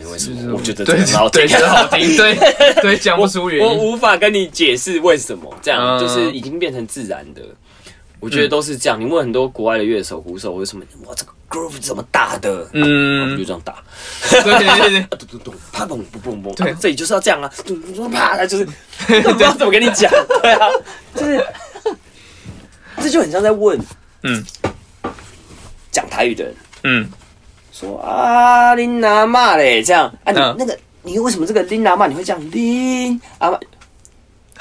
[0.04, 0.56] 没为什嗯么？
[0.58, 2.36] 我觉得这对好听，对，觉得好听， 对
[2.82, 3.66] 对，讲不出原因。
[3.66, 6.00] 我因，无法跟你解释为什么，这样、嗯。
[6.00, 7.42] 就是已经变成自然的。
[8.20, 9.00] 我觉得都是这样。
[9.00, 12.70] 你问很多国外的乐手、鼓手，为什么哇这个 groove 怎么打的？
[12.74, 13.84] 嗯，就嗯，这样打，
[14.30, 14.42] 对。
[14.60, 14.80] 对。
[14.80, 18.66] 对对，咚咚咚，啪咚咚咚咚，对啊这里就是要这样啊，咚咚咚啪，他就是
[19.24, 20.12] 都不知道怎么跟你讲，
[20.44, 20.70] 对啊，
[21.16, 21.44] 就是
[23.02, 23.80] 这就很像在问
[24.24, 24.44] 嗯。
[25.92, 26.56] 讲台语的人。
[26.84, 27.10] 嗯
[27.82, 33.60] 说啊林阿妈嘞，这样啊你嗯那个你为什么这个林阿妈你会这样林阿妈？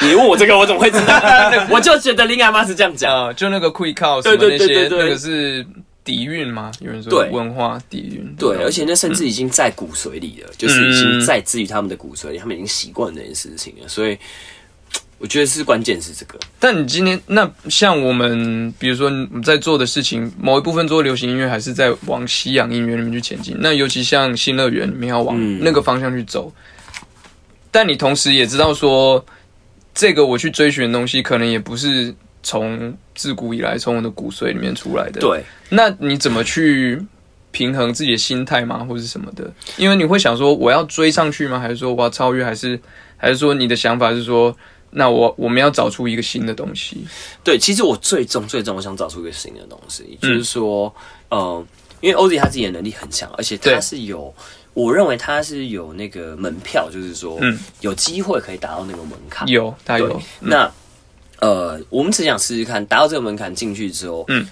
[0.03, 1.21] 你问我这个，我怎么会知道？
[1.71, 3.15] 我就觉得林阿妈是这样讲。
[3.15, 5.67] 啊，就那个 quick call 什对么那些，那个是
[6.03, 6.73] 底蕴嘛？
[6.81, 13.89] 有人说对文化底蕴，对，而且那甚至已经在骨髓里了，就是已经嗯在自于他们的骨髓里，他们已经习惯这件事情了。
[13.89, 14.19] 所以
[15.21, 16.39] 我觉得是关键是这个。
[16.59, 23.55] 但你今天那像我们，比如说你在做的事情，某一部分做流行音乐，还是在往西洋音乐里面去前进。
[23.61, 26.51] 那尤其像新乐园，你们要往嗯那个方向去走。
[27.71, 29.25] 但你同时也知道说，
[29.95, 37.01] 这个我去追寻的东西，可能也不是从自古以来从我的骨髓里面出来的。，对，那你怎么去
[37.53, 39.53] 平衡自己的心态吗，或者是什么的？
[39.77, 41.61] 因为你会想说，我要追上去吗？
[41.61, 42.43] 还是说我要超越？
[42.43, 42.81] 还是
[43.17, 44.57] 还是说你的想法是说，
[44.91, 47.07] 那我我们要找出一个新的东西？
[47.45, 50.93] 对，其实我最终最终我想找出一个新的东西，就是说，
[51.29, 51.65] 呃，
[52.01, 54.35] 因为 OZ 他自己的能力很强，而且他是有，
[54.75, 57.59] 我认为他是有那个门票，就是说，嗯。
[57.81, 59.47] 有机会可以达到那个门槛。
[59.49, 60.71] 有，有，，那
[61.39, 64.47] 呃，我们只想试试看，达到这个门槛进去之后，嗯，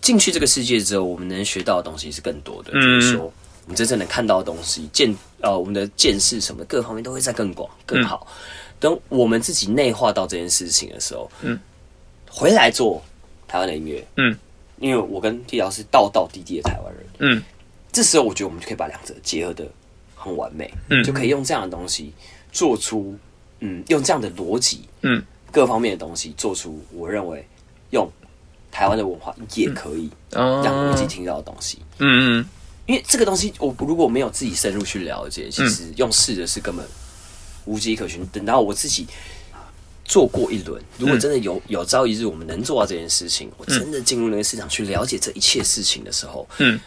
[0.00, 3.00] 进去这个世界之后，我们能学到的东西是更多的，嗯。
[3.00, 3.32] 就是说，
[3.64, 8.26] 我们真正能看到的东西，见呃，我们的见识什么各方面都会在更广、更好。
[8.78, 11.58] 等我们自己内化到这件事情的时候，嗯，
[12.30, 13.02] 回来做
[13.48, 14.36] 台湾的音乐，嗯，
[14.78, 17.42] 因为我跟 T 老师道道地地的台湾人，嗯。
[17.92, 19.66] 这时候我觉得我们就可以把两者结合的
[20.14, 21.02] 很完美，嗯。
[21.02, 22.12] 就可以用这样的东西
[22.52, 23.16] 做出，
[23.60, 27.42] 嗯，用这样的逻辑，嗯，各方面的东西做出，我认为
[27.90, 28.06] 用
[28.70, 31.78] 台湾的文化也可以哦让国际听到的东西。
[31.98, 32.46] 嗯嗯
[32.84, 36.86] 因为这个东西，我如果没有自己深入去了解，其实用试的是根本
[37.66, 38.26] 无迹可寻。
[38.32, 39.06] 等到我自己
[40.04, 46.80] 做过一轮，如果真的有有朝一日我们能做到这件事情，我真的进入那个市场去了解这一切事情的时候，嗯，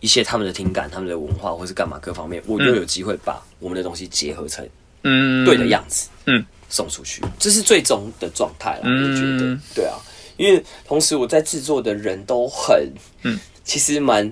[0.00, 4.68] 一些他们的听感、他们的文化或是干嘛各方面，我又有机会把我们的东西结合成
[5.02, 8.82] 嗯，对的样子，嗯，送出去，这是最终的状态啦。
[8.84, 9.10] 嗯。
[9.10, 9.96] 我觉得，对啊，
[10.36, 12.92] 因为同时我在制作的人都很，
[13.22, 14.30] 嗯，其实蛮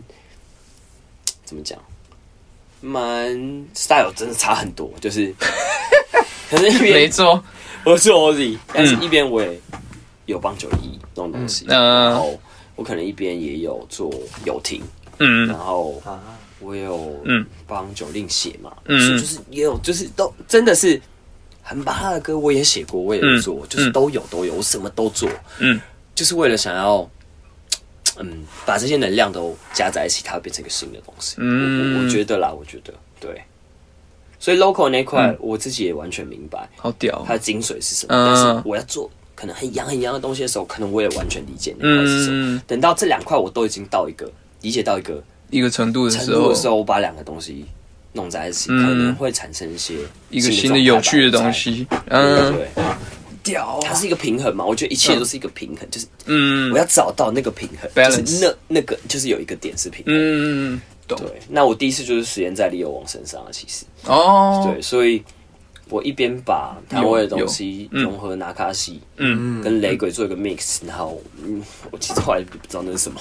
[1.45, 1.79] 怎么讲，
[2.85, 3.33] 蛮
[3.73, 5.35] style 真的差很多，就是
[6.51, 7.43] 可是一没边错，
[7.83, 9.59] 我是 Ozzy，但是一边我也
[10.27, 12.39] 有帮九一这种东西，嗯然后
[12.77, 14.13] 我可能一边也有做
[14.45, 14.83] 游艇，
[15.19, 15.49] 嗯。
[15.49, 16.21] 然后啊，
[16.61, 19.19] 我有嗯帮九令写嘛，嗯。
[19.19, 21.01] 就是也有就是都真的是
[21.63, 25.27] 很把他的歌我也写过，我也有做，就是都有都有，我什么都做，
[25.59, 25.81] 嗯，
[26.15, 27.09] 就是为了想要。
[28.19, 31.37] 嗯，把这些能量都加在一起，它会变成一个新的东西。
[31.39, 32.03] 嗯。
[32.05, 33.43] 我觉得啦，我觉得对，
[34.39, 35.37] 所以 local 那块嗯。
[35.41, 42.57] 我自己也完全明白好屌它，的精髓是什么，嗯但是我要做可能很洋很洋的东西的时候，可能我也完全理解那块是什么。
[42.57, 44.31] 嗯，等到这两块我都已经到一个
[44.63, 47.67] 理解到一个一个程度的时候程度的，时候，我把两个东西
[48.13, 48.87] 弄在一起，嗯。
[48.87, 49.95] 可能会产生一些
[50.31, 52.69] 一个新的有趣的东西，对嗯，对，
[53.45, 54.65] 屌它是一个平衡嘛？
[54.65, 56.73] 我觉得一切都是一个平衡，就是嗯。
[56.73, 60.15] 我要找到那个平衡 Balance 就是那那个就是有一个点是平衡。
[60.17, 61.17] 嗯，懂。
[61.21, 63.85] 对，那我第一次就是实验在李友王身上啊，其实。
[64.07, 65.23] 哦，对，所以
[65.91, 69.63] 我一边把台湾的东西融合拿卡西，嗯。
[69.63, 73.21] 跟雷鬼做一个 mix，然后嗯，我其实后来不知道那是什么，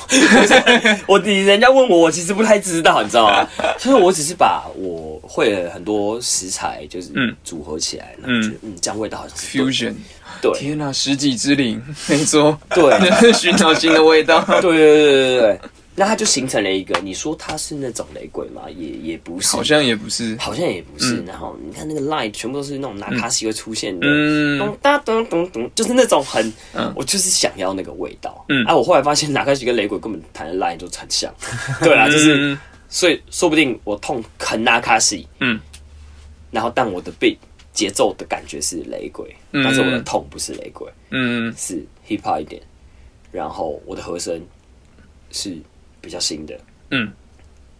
[1.07, 3.47] 我你人家问我，我其实不太知道，你知道吗？
[3.77, 7.35] 所以我只是把我会了很多食材就是嗯。
[7.43, 9.93] 组合起来，然后觉得嗯，这样味道好像，fusion，
[10.41, 10.51] 对。
[10.57, 12.93] 天哪，十几之灵，没错，对。
[13.33, 15.59] 寻找新的味道，对对对对对，
[15.95, 18.63] 那它就形成了一个，你说它是那种雷鬼吗？
[18.69, 21.23] 也也不是，好像也不是，好像也不是。
[21.23, 24.57] 然后你看那个 line 全部都是那种拿卡西会出现的，嗯。
[24.57, 26.91] 咚哒咚咚咚，就是那种很，嗯。
[26.95, 28.43] 我就是想要那个味道。
[28.49, 28.65] 嗯。
[28.65, 31.33] 啊，我后来发现拿卡西跟雷鬼根本弹的 line 都很像，
[31.81, 32.59] 对啊，就是，嗯。
[32.89, 35.59] 所以说不定我痛很拿卡西，嗯，
[36.51, 37.37] 然后但我的 beat
[37.71, 39.63] 节奏的感觉是雷鬼，嗯。
[39.63, 41.53] 但是我的痛不是雷鬼，嗯。
[41.57, 42.61] 是 hip hop 一点，
[43.31, 44.39] 然后我的和声
[45.31, 45.57] 是
[46.03, 46.59] 比较新的，
[46.91, 47.11] 嗯。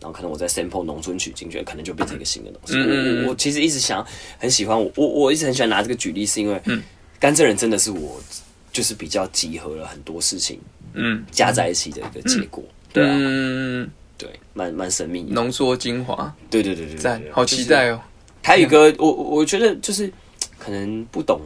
[0.01, 2.73] 然后可能我在 sample 农村曲进去，可能就变成一个新的东西。
[2.75, 4.05] 嗯嗯嗯我我其实一直想
[4.37, 6.83] 很喜欢我我我一直很喜欢拿这个举例，是因为嗯
[7.21, 8.21] 甘蔗人真的是我
[8.73, 10.59] 就是比较集合了很多事情
[10.91, 12.61] 嗯加在一起的一个结果。
[12.91, 15.29] 对啊，嗯，对，蛮蛮神秘的。
[15.29, 18.01] 浓缩精华，对对对对赞好期待哦。
[18.41, 20.11] 台语歌，我我我觉得就是
[20.59, 21.39] 可能不懂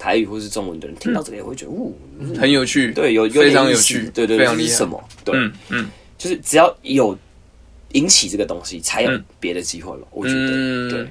[0.00, 4.66] 台语或是中文的人听到这个也会觉得，呜、嗯很有趣，对，有有非常有趣，对对，非常厉害。
[4.66, 5.08] 这是什么？
[5.24, 5.86] 对，嗯嗯
[6.20, 7.16] 就是只要有
[7.92, 10.06] 引起这个东西，才有嗯别的机会了。
[10.10, 11.08] 我觉得，嗯对。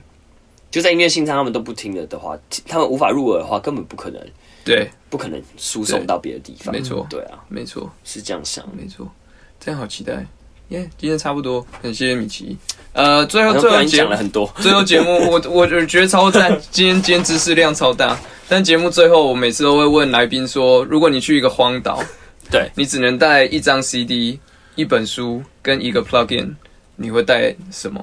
[0.69, 2.38] 就在音乐性上，他们都不听了的话，
[2.68, 4.22] 他们无法入耳的话，根本不可能，
[4.64, 6.72] 对，不可能输送到别的地方。
[6.72, 8.64] 没错对啊，没错是这样想。
[8.77, 9.11] 没错，
[9.60, 10.23] 这样好期待。
[10.68, 12.56] 耶，今天差不多，很谢谢米奇。
[12.94, 18.15] 呃，最后最后节目讲了很多， 最后节目，我我我觉得超赞， 今天今天知识量超大。
[18.48, 22.03] 但节目最后，我每次都会问来宾说，如果你去一个荒岛，
[22.52, 24.40] 对，你只能带一张 CD、
[24.80, 26.54] 一本书跟一个 plugin，
[26.96, 28.02] 你会带什么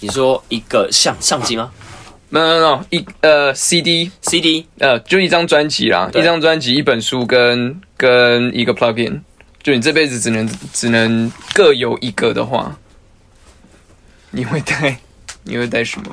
[0.00, 1.70] 你说一个相相机吗
[2.30, 9.20] ？No No No，一呃 CD，？CD 呃就一张专辑啦，一张专辑、一本书跟跟一个 plugin，
[9.62, 12.76] 就你这辈子只能只能各有一个的话，
[14.32, 14.98] 你会带
[15.44, 16.12] 你会带什么？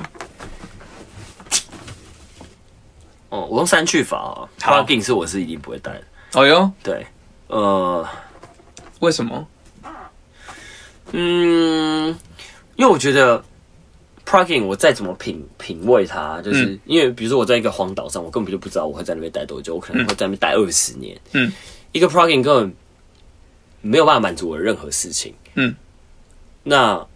[3.30, 6.04] 哦，我用三去法啊好，plugin 是我是一定不会带的。
[6.34, 7.04] 哦哟，对，
[7.48, 8.08] 呃，
[9.00, 9.44] 为什么？
[11.16, 12.08] 嗯，
[12.74, 13.42] 因为我觉得
[14.26, 16.80] plugin 我再怎么品品味它，就是、嗯。
[16.86, 21.16] 因为比如说我在一个荒岛上，我根本就不知道我会在那边待多久，我可能会在那边待二十年。
[21.32, 21.52] 嗯，
[21.92, 22.74] 一个 plugin 根本
[23.80, 25.32] 没有办法满足我的任何事情。
[25.54, 25.72] 嗯，
[26.64, 27.06] 那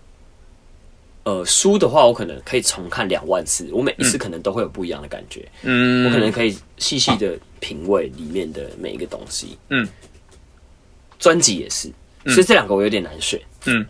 [1.25, 9.59] 呃书的话，我可能可以重看两万次，我每一次可能都会有不一样的感觉，嗯，我可能可以细细的品味里面的每一个东西。
[9.71, 9.89] 嗯，
[11.19, 11.91] 专辑也是，
[12.29, 13.41] 所以这两个我有点难选。
[13.67, 13.87] 嗯。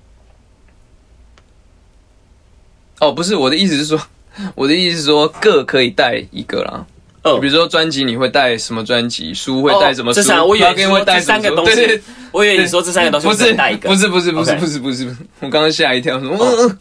[3.00, 4.00] 哦，不是我的意思是说，
[4.54, 6.84] 我的意思是说各可以带一个啦。
[7.22, 12.00] 嗯比如说专辑你会带什么专辑，书会带什么书，哦这三，我以为你说会带这三个东西，
[12.32, 15.04] 我以为你说这三个东西不是带一个，不是不是不是不是不是，
[15.40, 16.74] 我刚刚吓一跳，说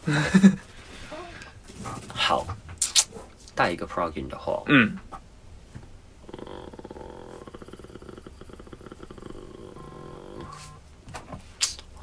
[2.13, 2.47] 好，
[3.53, 4.95] 带一个 plugin 的话，嗯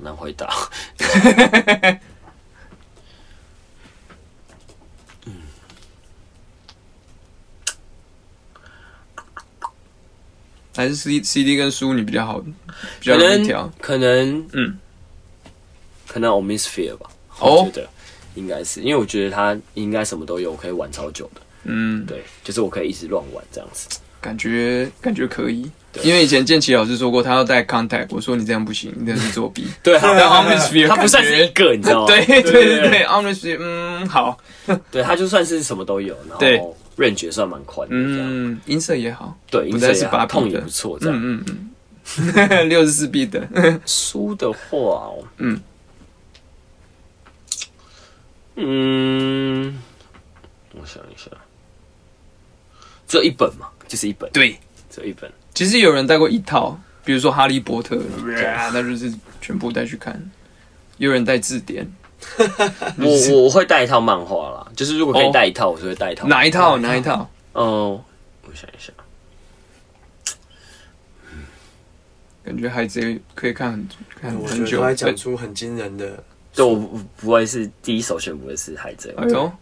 [0.05, 0.49] 难回答。
[10.77, 12.41] 还是 C C D 跟书你比较好，
[12.99, 13.73] 比较可能调。
[13.81, 14.77] 可能嗯，
[16.09, 17.09] 可能 Omisphere 吧，
[17.39, 17.89] 哦我觉得
[18.35, 21.41] 应该是，因为我觉得它应该什么都有，我可以玩超久的。
[21.63, 23.89] 嗯，对，就是我可以一直乱玩这样子。
[24.21, 25.71] 感觉感觉可以。
[25.95, 29.65] 对因为以前建奇老师说过，他要带 contact，我说你这样不行，你这是作弊。
[29.83, 32.07] 对，但 Omnisphere 它不算是一个，你知道吗？
[32.09, 33.59] 对对对对对 o m n i s p h e r e
[34.03, 34.37] 嗯，好，
[34.91, 38.27] 对，他就算是什么都有，然对后 range 也算蛮宽的，这样。
[38.29, 41.17] 嗯，音色也好，对，音色也好八 P 的痛也不，错，这样。
[41.23, 41.71] 嗯嗯
[42.35, 43.49] 嗯， 六十四 B 的，
[43.87, 45.61] 书的话哦，嗯
[48.57, 49.83] 嗯，
[50.73, 51.31] 我想一下，
[53.07, 54.59] 只有一本嘛，就是一本，对。
[54.91, 55.29] 只有一本。
[55.55, 57.97] 其实有人带过一套，比如说《哈利波特》，
[58.73, 60.21] 那就是全部带去看。
[60.99, 61.91] 有人带字典，
[62.99, 66.27] 我我会带一套漫画啦，就是如果可以带一套，我就会带一套。
[66.29, 66.77] 哪一套？
[66.79, 67.29] 哪一套？
[67.53, 68.05] 哦，
[68.43, 68.93] 我想一下，
[72.45, 73.89] 感觉海贼可以看很
[74.21, 74.83] 看我很久。
[74.83, 76.23] 还讲出很惊人的，
[76.55, 79.31] 对我不不会是第一首选，不会是海贼王哎。
[79.31, 79.53] 呦，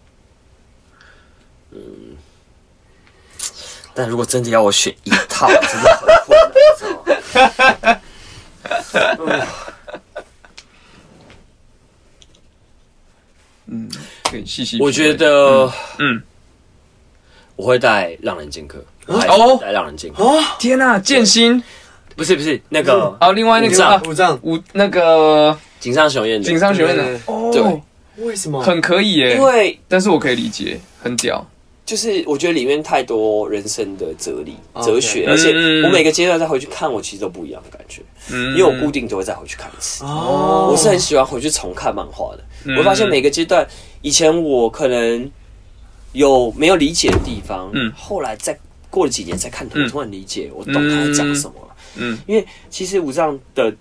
[3.94, 6.39] 但如果真的要我选一套， 真的很困
[7.35, 8.01] 难，
[8.64, 9.47] 你知道吗？
[13.66, 13.89] 嗯，
[14.24, 14.78] 可以细细。
[14.81, 16.23] 我觉，得，嗯，
[17.56, 18.85] 我会带浪人剑客。
[19.06, 19.19] 哦？
[19.28, 20.23] 哦，带浪人剑客，
[20.59, 21.62] 天呐，剑心。
[22.14, 23.89] 不是不是那个哦，另外那个武藏。
[23.90, 24.39] 啊五藏。
[24.43, 26.44] 武那个井上雄彦的。
[26.47, 27.02] 井上雄彦的。
[27.02, 27.82] 对哦，对。
[28.27, 28.62] 为什么？
[28.62, 29.36] 很可以耶。
[29.36, 31.44] 因，为但是我可以理解，很屌。
[31.85, 40.05] 就是我觉得里面太多人生的哲理、哲学，而且嗯我每个阶段再回去看，我其实都不一样的感觉，嗯因为我固定都会再回去看一次。
[40.05, 42.45] 哦，我是很喜欢回去重看漫画的。
[42.65, 43.67] 嗯我会发现每个阶段，
[44.01, 45.29] 以前我可能
[46.13, 48.57] 有没有理解的地方，嗯后来再
[48.89, 51.77] 过了几年再看突然理解，我懂他在讲什么了。
[51.97, 53.75] 嗯因为其实武藏的，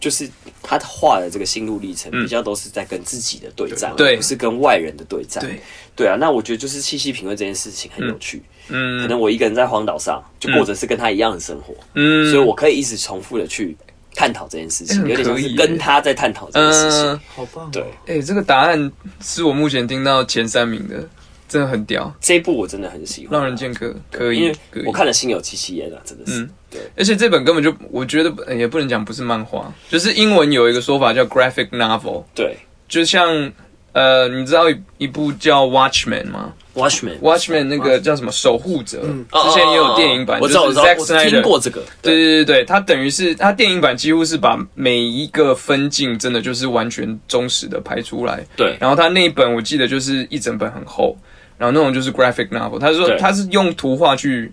[0.00, 0.28] 就是
[0.62, 5.44] 他画的这个心路历程，嗯比较都是在跟自己的对战，对而不是跟外人的对战。
[5.44, 5.60] 对，
[5.94, 8.38] 对啊，那我觉得就是细细品味这件事情很有趣。
[8.68, 13.76] 嗯可嗯能我一个人在荒岛上，就过着是跟他一样的生活，嗯所以我可以一直重复的去
[14.14, 17.06] 探讨这件事情，哎有点像是跟他在探讨这件事情。
[17.06, 18.90] 嗯，好棒哦，对，哎，这个答案
[19.20, 21.06] 是我目前听到前三名的，
[21.48, 22.10] 真的很屌。
[22.20, 24.56] 这一部我真的很喜欢，浪人剑客可以，因为
[24.86, 24.92] 我。
[24.92, 26.40] 看了心有戚戚焉啊，真的是。
[26.42, 32.56] 嗯对，而且这本根本就，我觉得呃也不能讲不是漫画，就是英文有一个说法叫 graphic novel，对。
[32.88, 33.52] 就像
[33.92, 39.00] 呃，你知道一一部叫 Watchman 吗，Watchman，？Watchman 那个叫什么守护者，
[39.32, 41.82] 哦之前也有电影版，我知道，我就是知道，Zack 我 Snyder 听过这个。
[42.02, 42.14] 对。
[42.14, 48.44] 对对对，它等于是它电影版几乎是把每一个分镜真的就是完全忠实的拍出来。
[48.56, 48.76] 对。
[48.80, 51.16] 然后它那一本我记得就是一整本很厚，
[51.58, 54.52] 然后那种就是 graphic novel，他说他是用图画去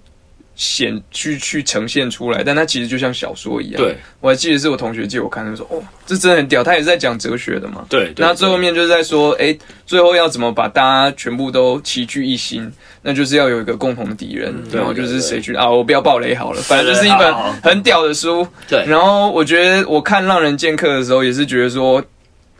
[0.57, 3.81] 显去去呈现出来，但它其实就像小说一样。
[3.81, 7.85] 对，我还记得是我同学借我看，他说哦，这真的很屌，他也是在讲哲学的嘛。
[7.87, 9.55] 对，对那最后面就是在说，哎、
[9.85, 12.69] 最后要怎么把大家全部都齐聚一心？
[13.03, 15.69] 那就是要有一个共同的敌人，然后就是谁去啊？
[15.69, 18.45] 我不要暴雷好了，反正就是一本很屌的书。
[18.67, 22.03] 对然后我觉得我看《浪人剑客》的时候，也是觉得说，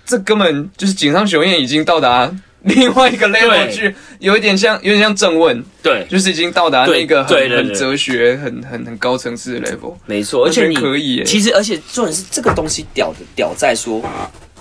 [0.06, 2.32] 这根本就是井上雄彦已经到达
[2.64, 9.94] 另外一个 level 去，有一点像，有点像正问，对，就是已经到达那个很对对对对很哲学、很很很高层次的 level。
[10.06, 14.02] 没错，而且你可以耶其实而且重点是这个东西屌的屌在说，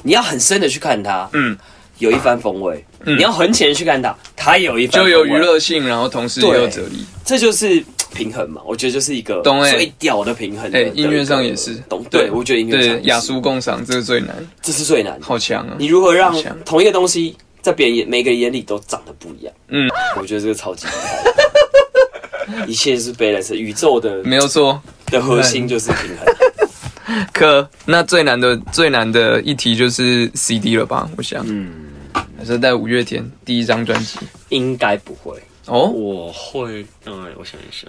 [0.02, 1.56] 你要很深的去看它，嗯，
[1.98, 7.04] 有一番风味；嗯你要很浅的去看它，它有一番就有娱，乐性，然后同时也有哲理。
[7.24, 7.82] 这就是
[8.14, 8.60] 平衡嘛。
[8.64, 10.78] 我觉得就是一个最屌的平衡的。
[10.78, 12.04] 哎、的音乐上也是，懂？
[12.08, 15.18] 对，我觉得音乐上雅俗共赏，这是最难，这是最难。
[15.20, 15.74] 好强啊！
[15.78, 16.32] 你如何让
[16.64, 17.36] 同一个东西
[17.66, 19.52] 在别人眼每个人眼里都长得不一样？
[19.66, 22.64] 嗯，我觉得这个超级厉害。
[22.68, 24.80] 一切是 balance，宇宙的没有错。
[25.06, 27.26] 的核心就是平衡。
[27.34, 31.10] 可那最难的最难的一题就是 CD 了吧？
[31.16, 31.90] 我想，嗯，
[32.38, 34.20] 还是在五月天第一张专辑
[34.50, 35.36] 应该不会。
[35.64, 35.88] 哦。
[35.88, 37.88] 我会，嗯，我想一下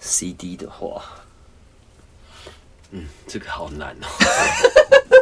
[0.00, 1.04] ，CD 的话，
[2.92, 4.06] 嗯，这个好难哦。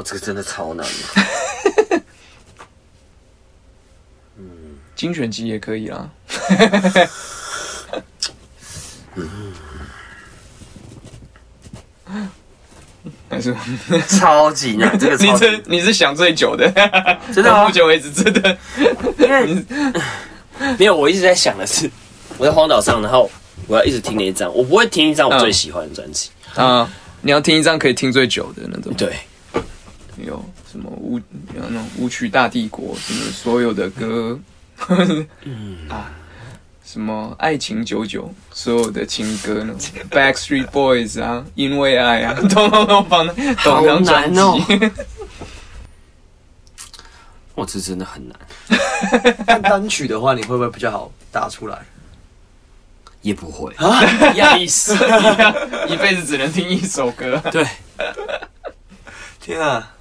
[0.00, 2.00] 我这个真的超难的。
[4.96, 6.08] 精选集也可以啦。
[13.28, 13.54] 还是
[14.08, 16.66] 超级难，这个你超级这你是想最久的，
[17.34, 18.56] 真的吗到目前为止真的。
[19.18, 19.62] 因为
[20.78, 21.90] 没有，我一直在想的是，
[22.38, 23.30] 我在荒岛上，然后
[23.66, 26.30] 我要一直听那一张，我不会听一张我最喜欢的专辑。
[26.54, 26.90] 啊，
[27.20, 28.94] 你要听一张可以听最久的那种。
[28.94, 29.14] 对，
[30.24, 31.18] 有什么舞
[31.54, 34.38] 有那种舞曲大帝国，什么所有的歌，
[35.88, 36.10] 啊，
[36.84, 39.74] 什么爱情久久，所有的情歌呢
[40.10, 44.40] ，Backstreet Boys 啊，因为爱啊，通通都放在同张专辑。
[44.40, 44.90] 好难哦
[47.56, 51.78] 哇，这真的很难， 但单曲的话，你会不会比较好打出来？
[53.22, 53.70] 也不会
[54.32, 54.94] 一样意思。
[55.86, 57.66] 一辈子只能听一首歌，对，
[59.38, 59.92] 天啊！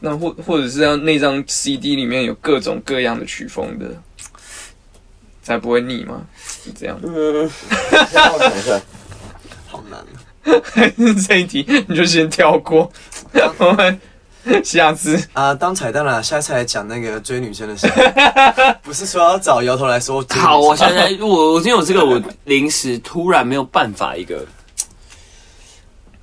[0.00, 3.86] 那或或者是要那张 CD 里面有各种各样的曲风的，
[5.42, 6.22] 才不会腻吗？
[6.64, 6.98] 是这样。
[7.02, 7.50] 嗯，
[8.12, 8.80] 让我想一下，
[9.66, 10.06] 好难啊
[11.26, 12.90] 这一题你就先跳过，
[13.58, 14.00] 我们
[14.64, 15.52] 下次啊！
[15.54, 17.86] 当彩蛋啦，下次来讲那个追女生的事。
[18.82, 24.46] 不是说要找摇头来说好，我想想，我我今天有这个，我临时突然没有办法一个，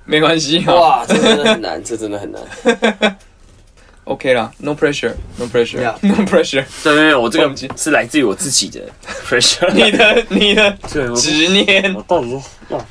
[0.04, 0.74] 没关系啊。
[0.74, 2.42] 哇，这真的很难，这真的很难。
[4.06, 6.64] OK 啦，No pressure，No pressure，No Yeah pressure。
[6.84, 8.80] 对对对，我这个是来自于我自己的
[9.26, 9.68] pressure。
[9.72, 10.70] 你的你的
[11.16, 12.84] 执念我到底是哇，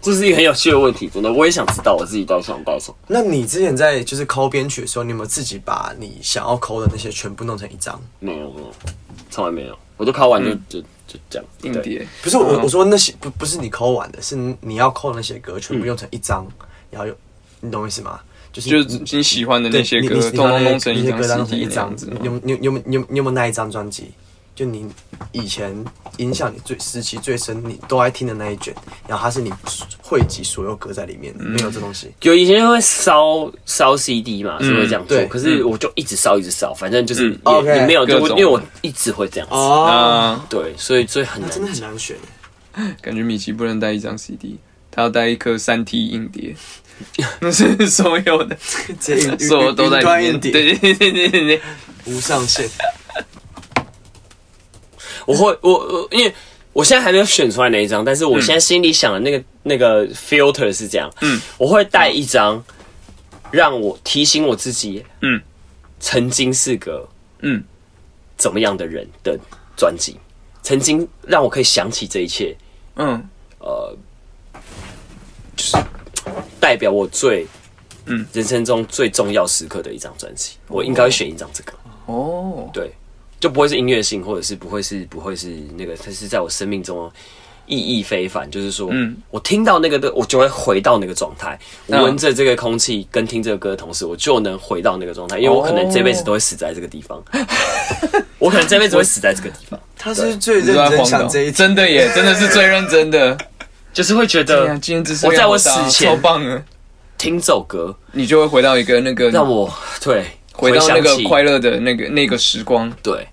[0.00, 2.96] 这是一个很有趣的问题，真的，我也想知道我自己到底想带什么。
[3.08, 8.00] 那你之前在就是抠编曲的时候，你有没有自己把你想要抠的那些全部弄成一张？
[8.20, 8.72] 没有没有，
[9.30, 11.46] 从来没有，我都抠完就、就就这样。
[11.60, 16.46] 对硬碟，不是我，我说那些不不是你抠完的，是你要抠的那些歌全部用成一张，
[16.90, 17.14] 然后有
[17.60, 18.18] 你懂我意思吗？
[18.52, 22.12] 就是就是你喜欢的那些歌，通通你弄成一张那些歌单弄成 CD 一张子。
[22.20, 24.10] 你有你有你有你有你有没有那一张专辑？
[24.52, 24.84] 就你
[25.32, 25.72] 以前
[26.18, 28.74] 影响你最时期最深，你都爱听的那一卷，
[29.08, 29.50] 然后它是你
[30.02, 32.10] 汇集所有歌在里面，没有这东西。
[32.20, 39.54] 就以前会烧烧 CD 嘛，是会这样做，对可是我就一直烧一直烧，反正就是也、也没有，就因为我一直会这样子。
[39.54, 42.16] 哦，啊，对，所以所以很难真的难很难选。
[43.00, 44.58] 感觉米奇不能带一张 CD，
[44.90, 46.54] 他要带一颗三 T 硬碟，
[47.40, 48.56] 那是所有的，
[49.00, 50.40] 这 所有都在里面。
[50.40, 51.60] 对对对对对对对，
[52.06, 52.68] 无上限。
[55.26, 56.34] 我会我我因为
[56.72, 62.62] 我现在还没有选出来哪一张，但是我现在心里想的那个、那个 filter 是这样，嗯，我会带一张
[63.50, 65.40] 让我提醒我自己，嗯，
[65.98, 67.08] 曾经是个
[67.40, 67.62] 嗯。
[68.36, 69.38] 怎么样的人的
[69.76, 70.16] 专辑，
[70.62, 72.56] 曾经让我可以想起这一切，
[72.96, 73.22] 嗯
[76.60, 77.46] 代表我最
[78.06, 81.72] 嗯人生中最重要时刻的一张专辑，我应该会选一张这个。
[82.06, 82.90] 哦，对，
[83.38, 87.10] 就不会是音乐性，或者是不会是不会是那个，它是在我生命中
[87.66, 88.50] 意义非凡。
[88.50, 91.56] 就是说，嗯我听到那个的，我就会回到那个状态。
[91.86, 97.22] 闻着这个空气，跟听这个歌的同时，我就能回到那个状态，因为我可能这辈子都会死在这个地方。
[98.40, 103.36] 我可能这辈子会死在这个地方，他是最认真想这一，真的耶，真的是最认真的。
[103.92, 106.62] 就是会觉得今天只是我在我死前超棒的，
[107.18, 112.92] 听这首歌你就会回到一个那个让我对回到那个快乐的那个那个时光。
[113.02, 113.26] 对，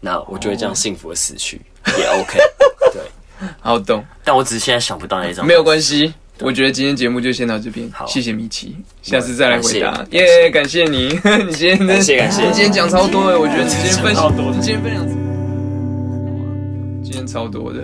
[0.00, 1.60] 那我就会这样幸福的死去，
[1.98, 2.38] 也 OK。
[2.92, 3.02] 对，
[3.60, 6.14] 好懂，但我只是现在想不到那张，没有关系。
[6.40, 8.06] 我觉得今天节目就先到这边，好。
[8.06, 10.04] 谢谢米奇，下次再来回答。
[10.10, 10.84] 耶，感谢。
[10.84, 11.08] 你，
[11.46, 12.42] 你今天感谢感谢。
[12.42, 15.06] 你今天讲超多的，我觉得你今天分享多你今天分享，
[17.02, 17.80] 今天超多的。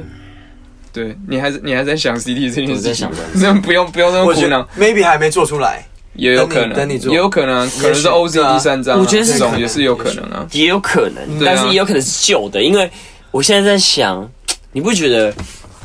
[0.92, 3.10] 对你还是你还在想 CT 这件事情在想
[3.40, 5.84] 这不用不用那么我觉得苦恼，maybe 还没做出来。
[6.14, 10.46] 也有可能，等你做也有可能，可能是 OZ 第三张啊，我觉得是这种也是有可能啊。
[10.52, 12.90] 也有可能，啊但是也有可能是旧的，因为
[13.30, 14.30] 我现在在想，
[14.72, 15.32] 你不觉得？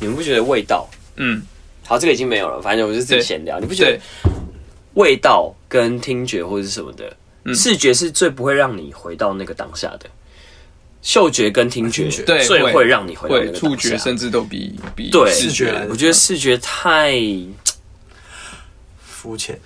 [0.01, 0.85] 你们不觉得味道？
[1.15, 1.41] 嗯，
[1.85, 3.57] 好，这个已经没有了，反正我就自己对闲聊。
[3.59, 3.99] 你不觉得，
[4.95, 7.05] 味道跟听觉或者是什么的，
[7.45, 10.01] 嗯视觉是最不会让你回到那个当下的，
[11.07, 17.13] 嗅觉跟听觉对最会让你回到触个当下觉甚至都比比对视觉我觉得视觉太
[18.99, 19.57] 肤浅，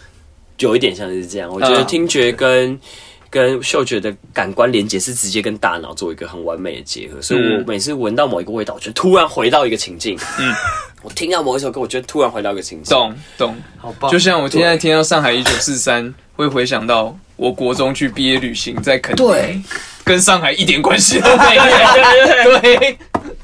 [0.59, 1.49] 有一点像是这样。
[1.51, 2.79] 我觉得嗯听觉跟、
[3.27, 10.15] 跟嗅觉的感官连接是直接跟大脑做一个很完美的结合，所以我嗯每次闻到某一个味道，我就突然回到一个情境。
[10.37, 10.53] 嗯，
[11.01, 12.95] 我听到某一首歌，我就突然回到一个情境。
[12.95, 13.55] 懂懂。
[13.79, 14.11] 好棒！
[14.11, 19.59] 就像我现在听到上海一九四三，会回想到我国中去毕业旅行在垦丁，对，
[20.03, 21.63] 跟上海一点关系都没有。
[22.61, 22.97] 对，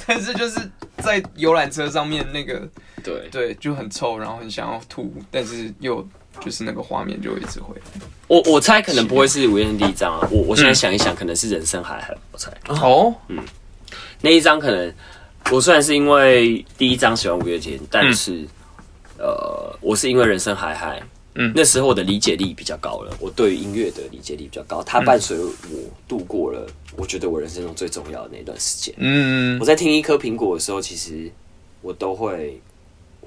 [0.05, 0.59] 但是就是
[0.99, 2.61] 在游览车上面那个，
[3.03, 6.07] 对，对，就很臭，然后很想要吐，但是又
[6.39, 7.81] 就是那个画面就会一直回来。
[8.27, 12.51] 我我猜可能不会是五月天第一张啊，我我现在想一想，可能是人生海海，我猜。
[12.67, 13.11] 哦，
[14.21, 14.93] 那一张可能
[15.49, 18.45] 我虽然是因为第一张喜欢五月天，但是、
[19.17, 21.01] 呃，我是因为人生海海。
[21.39, 25.51] 嗯那时候我的理解力比较高了，我对于音乐的理解力比较高，它伴随我
[26.07, 28.93] 度过了我觉得我人生中最重要的那段时间。
[28.97, 31.31] 嗯我在听一颗苹果的时候，其实
[31.81, 32.59] 我都会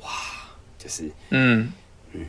[0.02, 0.10] 哇，
[0.76, 1.72] 就是嗯
[2.12, 2.26] 嗯，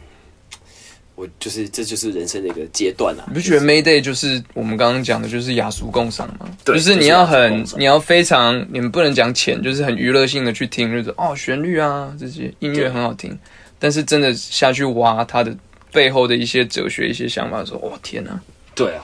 [1.16, 3.26] 我就是这就是人生的一个阶段啊。
[3.28, 6.48] 你不觉得 Mayday 就是我们刚刚讲的，就是雅俗共赏吗？
[6.64, 13.36] 对就是你要很你要非常，你们不能讲浅，就是很娱乐性的去听，就是哦旋律啊这些音乐很好听，
[13.80, 15.56] 但是真的下去挖它的
[15.92, 18.40] 背后的一些哲学、一些想法的时候，哦天哪、
[18.76, 19.04] 对啊，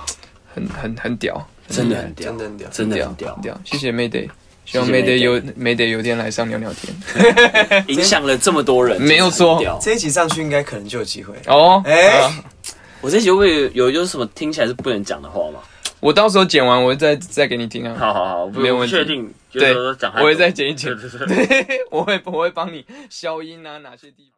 [0.53, 2.69] 很很很屌，真的很屌真，的很屌。
[2.69, 4.29] 真的很屌很，屌，谢谢 Mayday。
[4.65, 9.79] 希望 Mayday 有 Mayday 有天来上聊聊天， 影响了这么多人，没有错真的很屌。
[9.81, 11.33] 这一集上去应该可能就有机会。
[11.47, 12.19] 哦，哎。
[12.19, 12.43] 啊。
[12.99, 15.59] 我这集会有有有什么听起来是不能讲的话吗？
[15.99, 17.95] 我到时候剪完，我再再给你听啊。
[17.97, 18.95] 好好好，不没有问题。
[18.95, 20.91] 确定，对我会再剪一剪。
[21.91, 24.33] 我会我会帮你消音啊，哪些地方。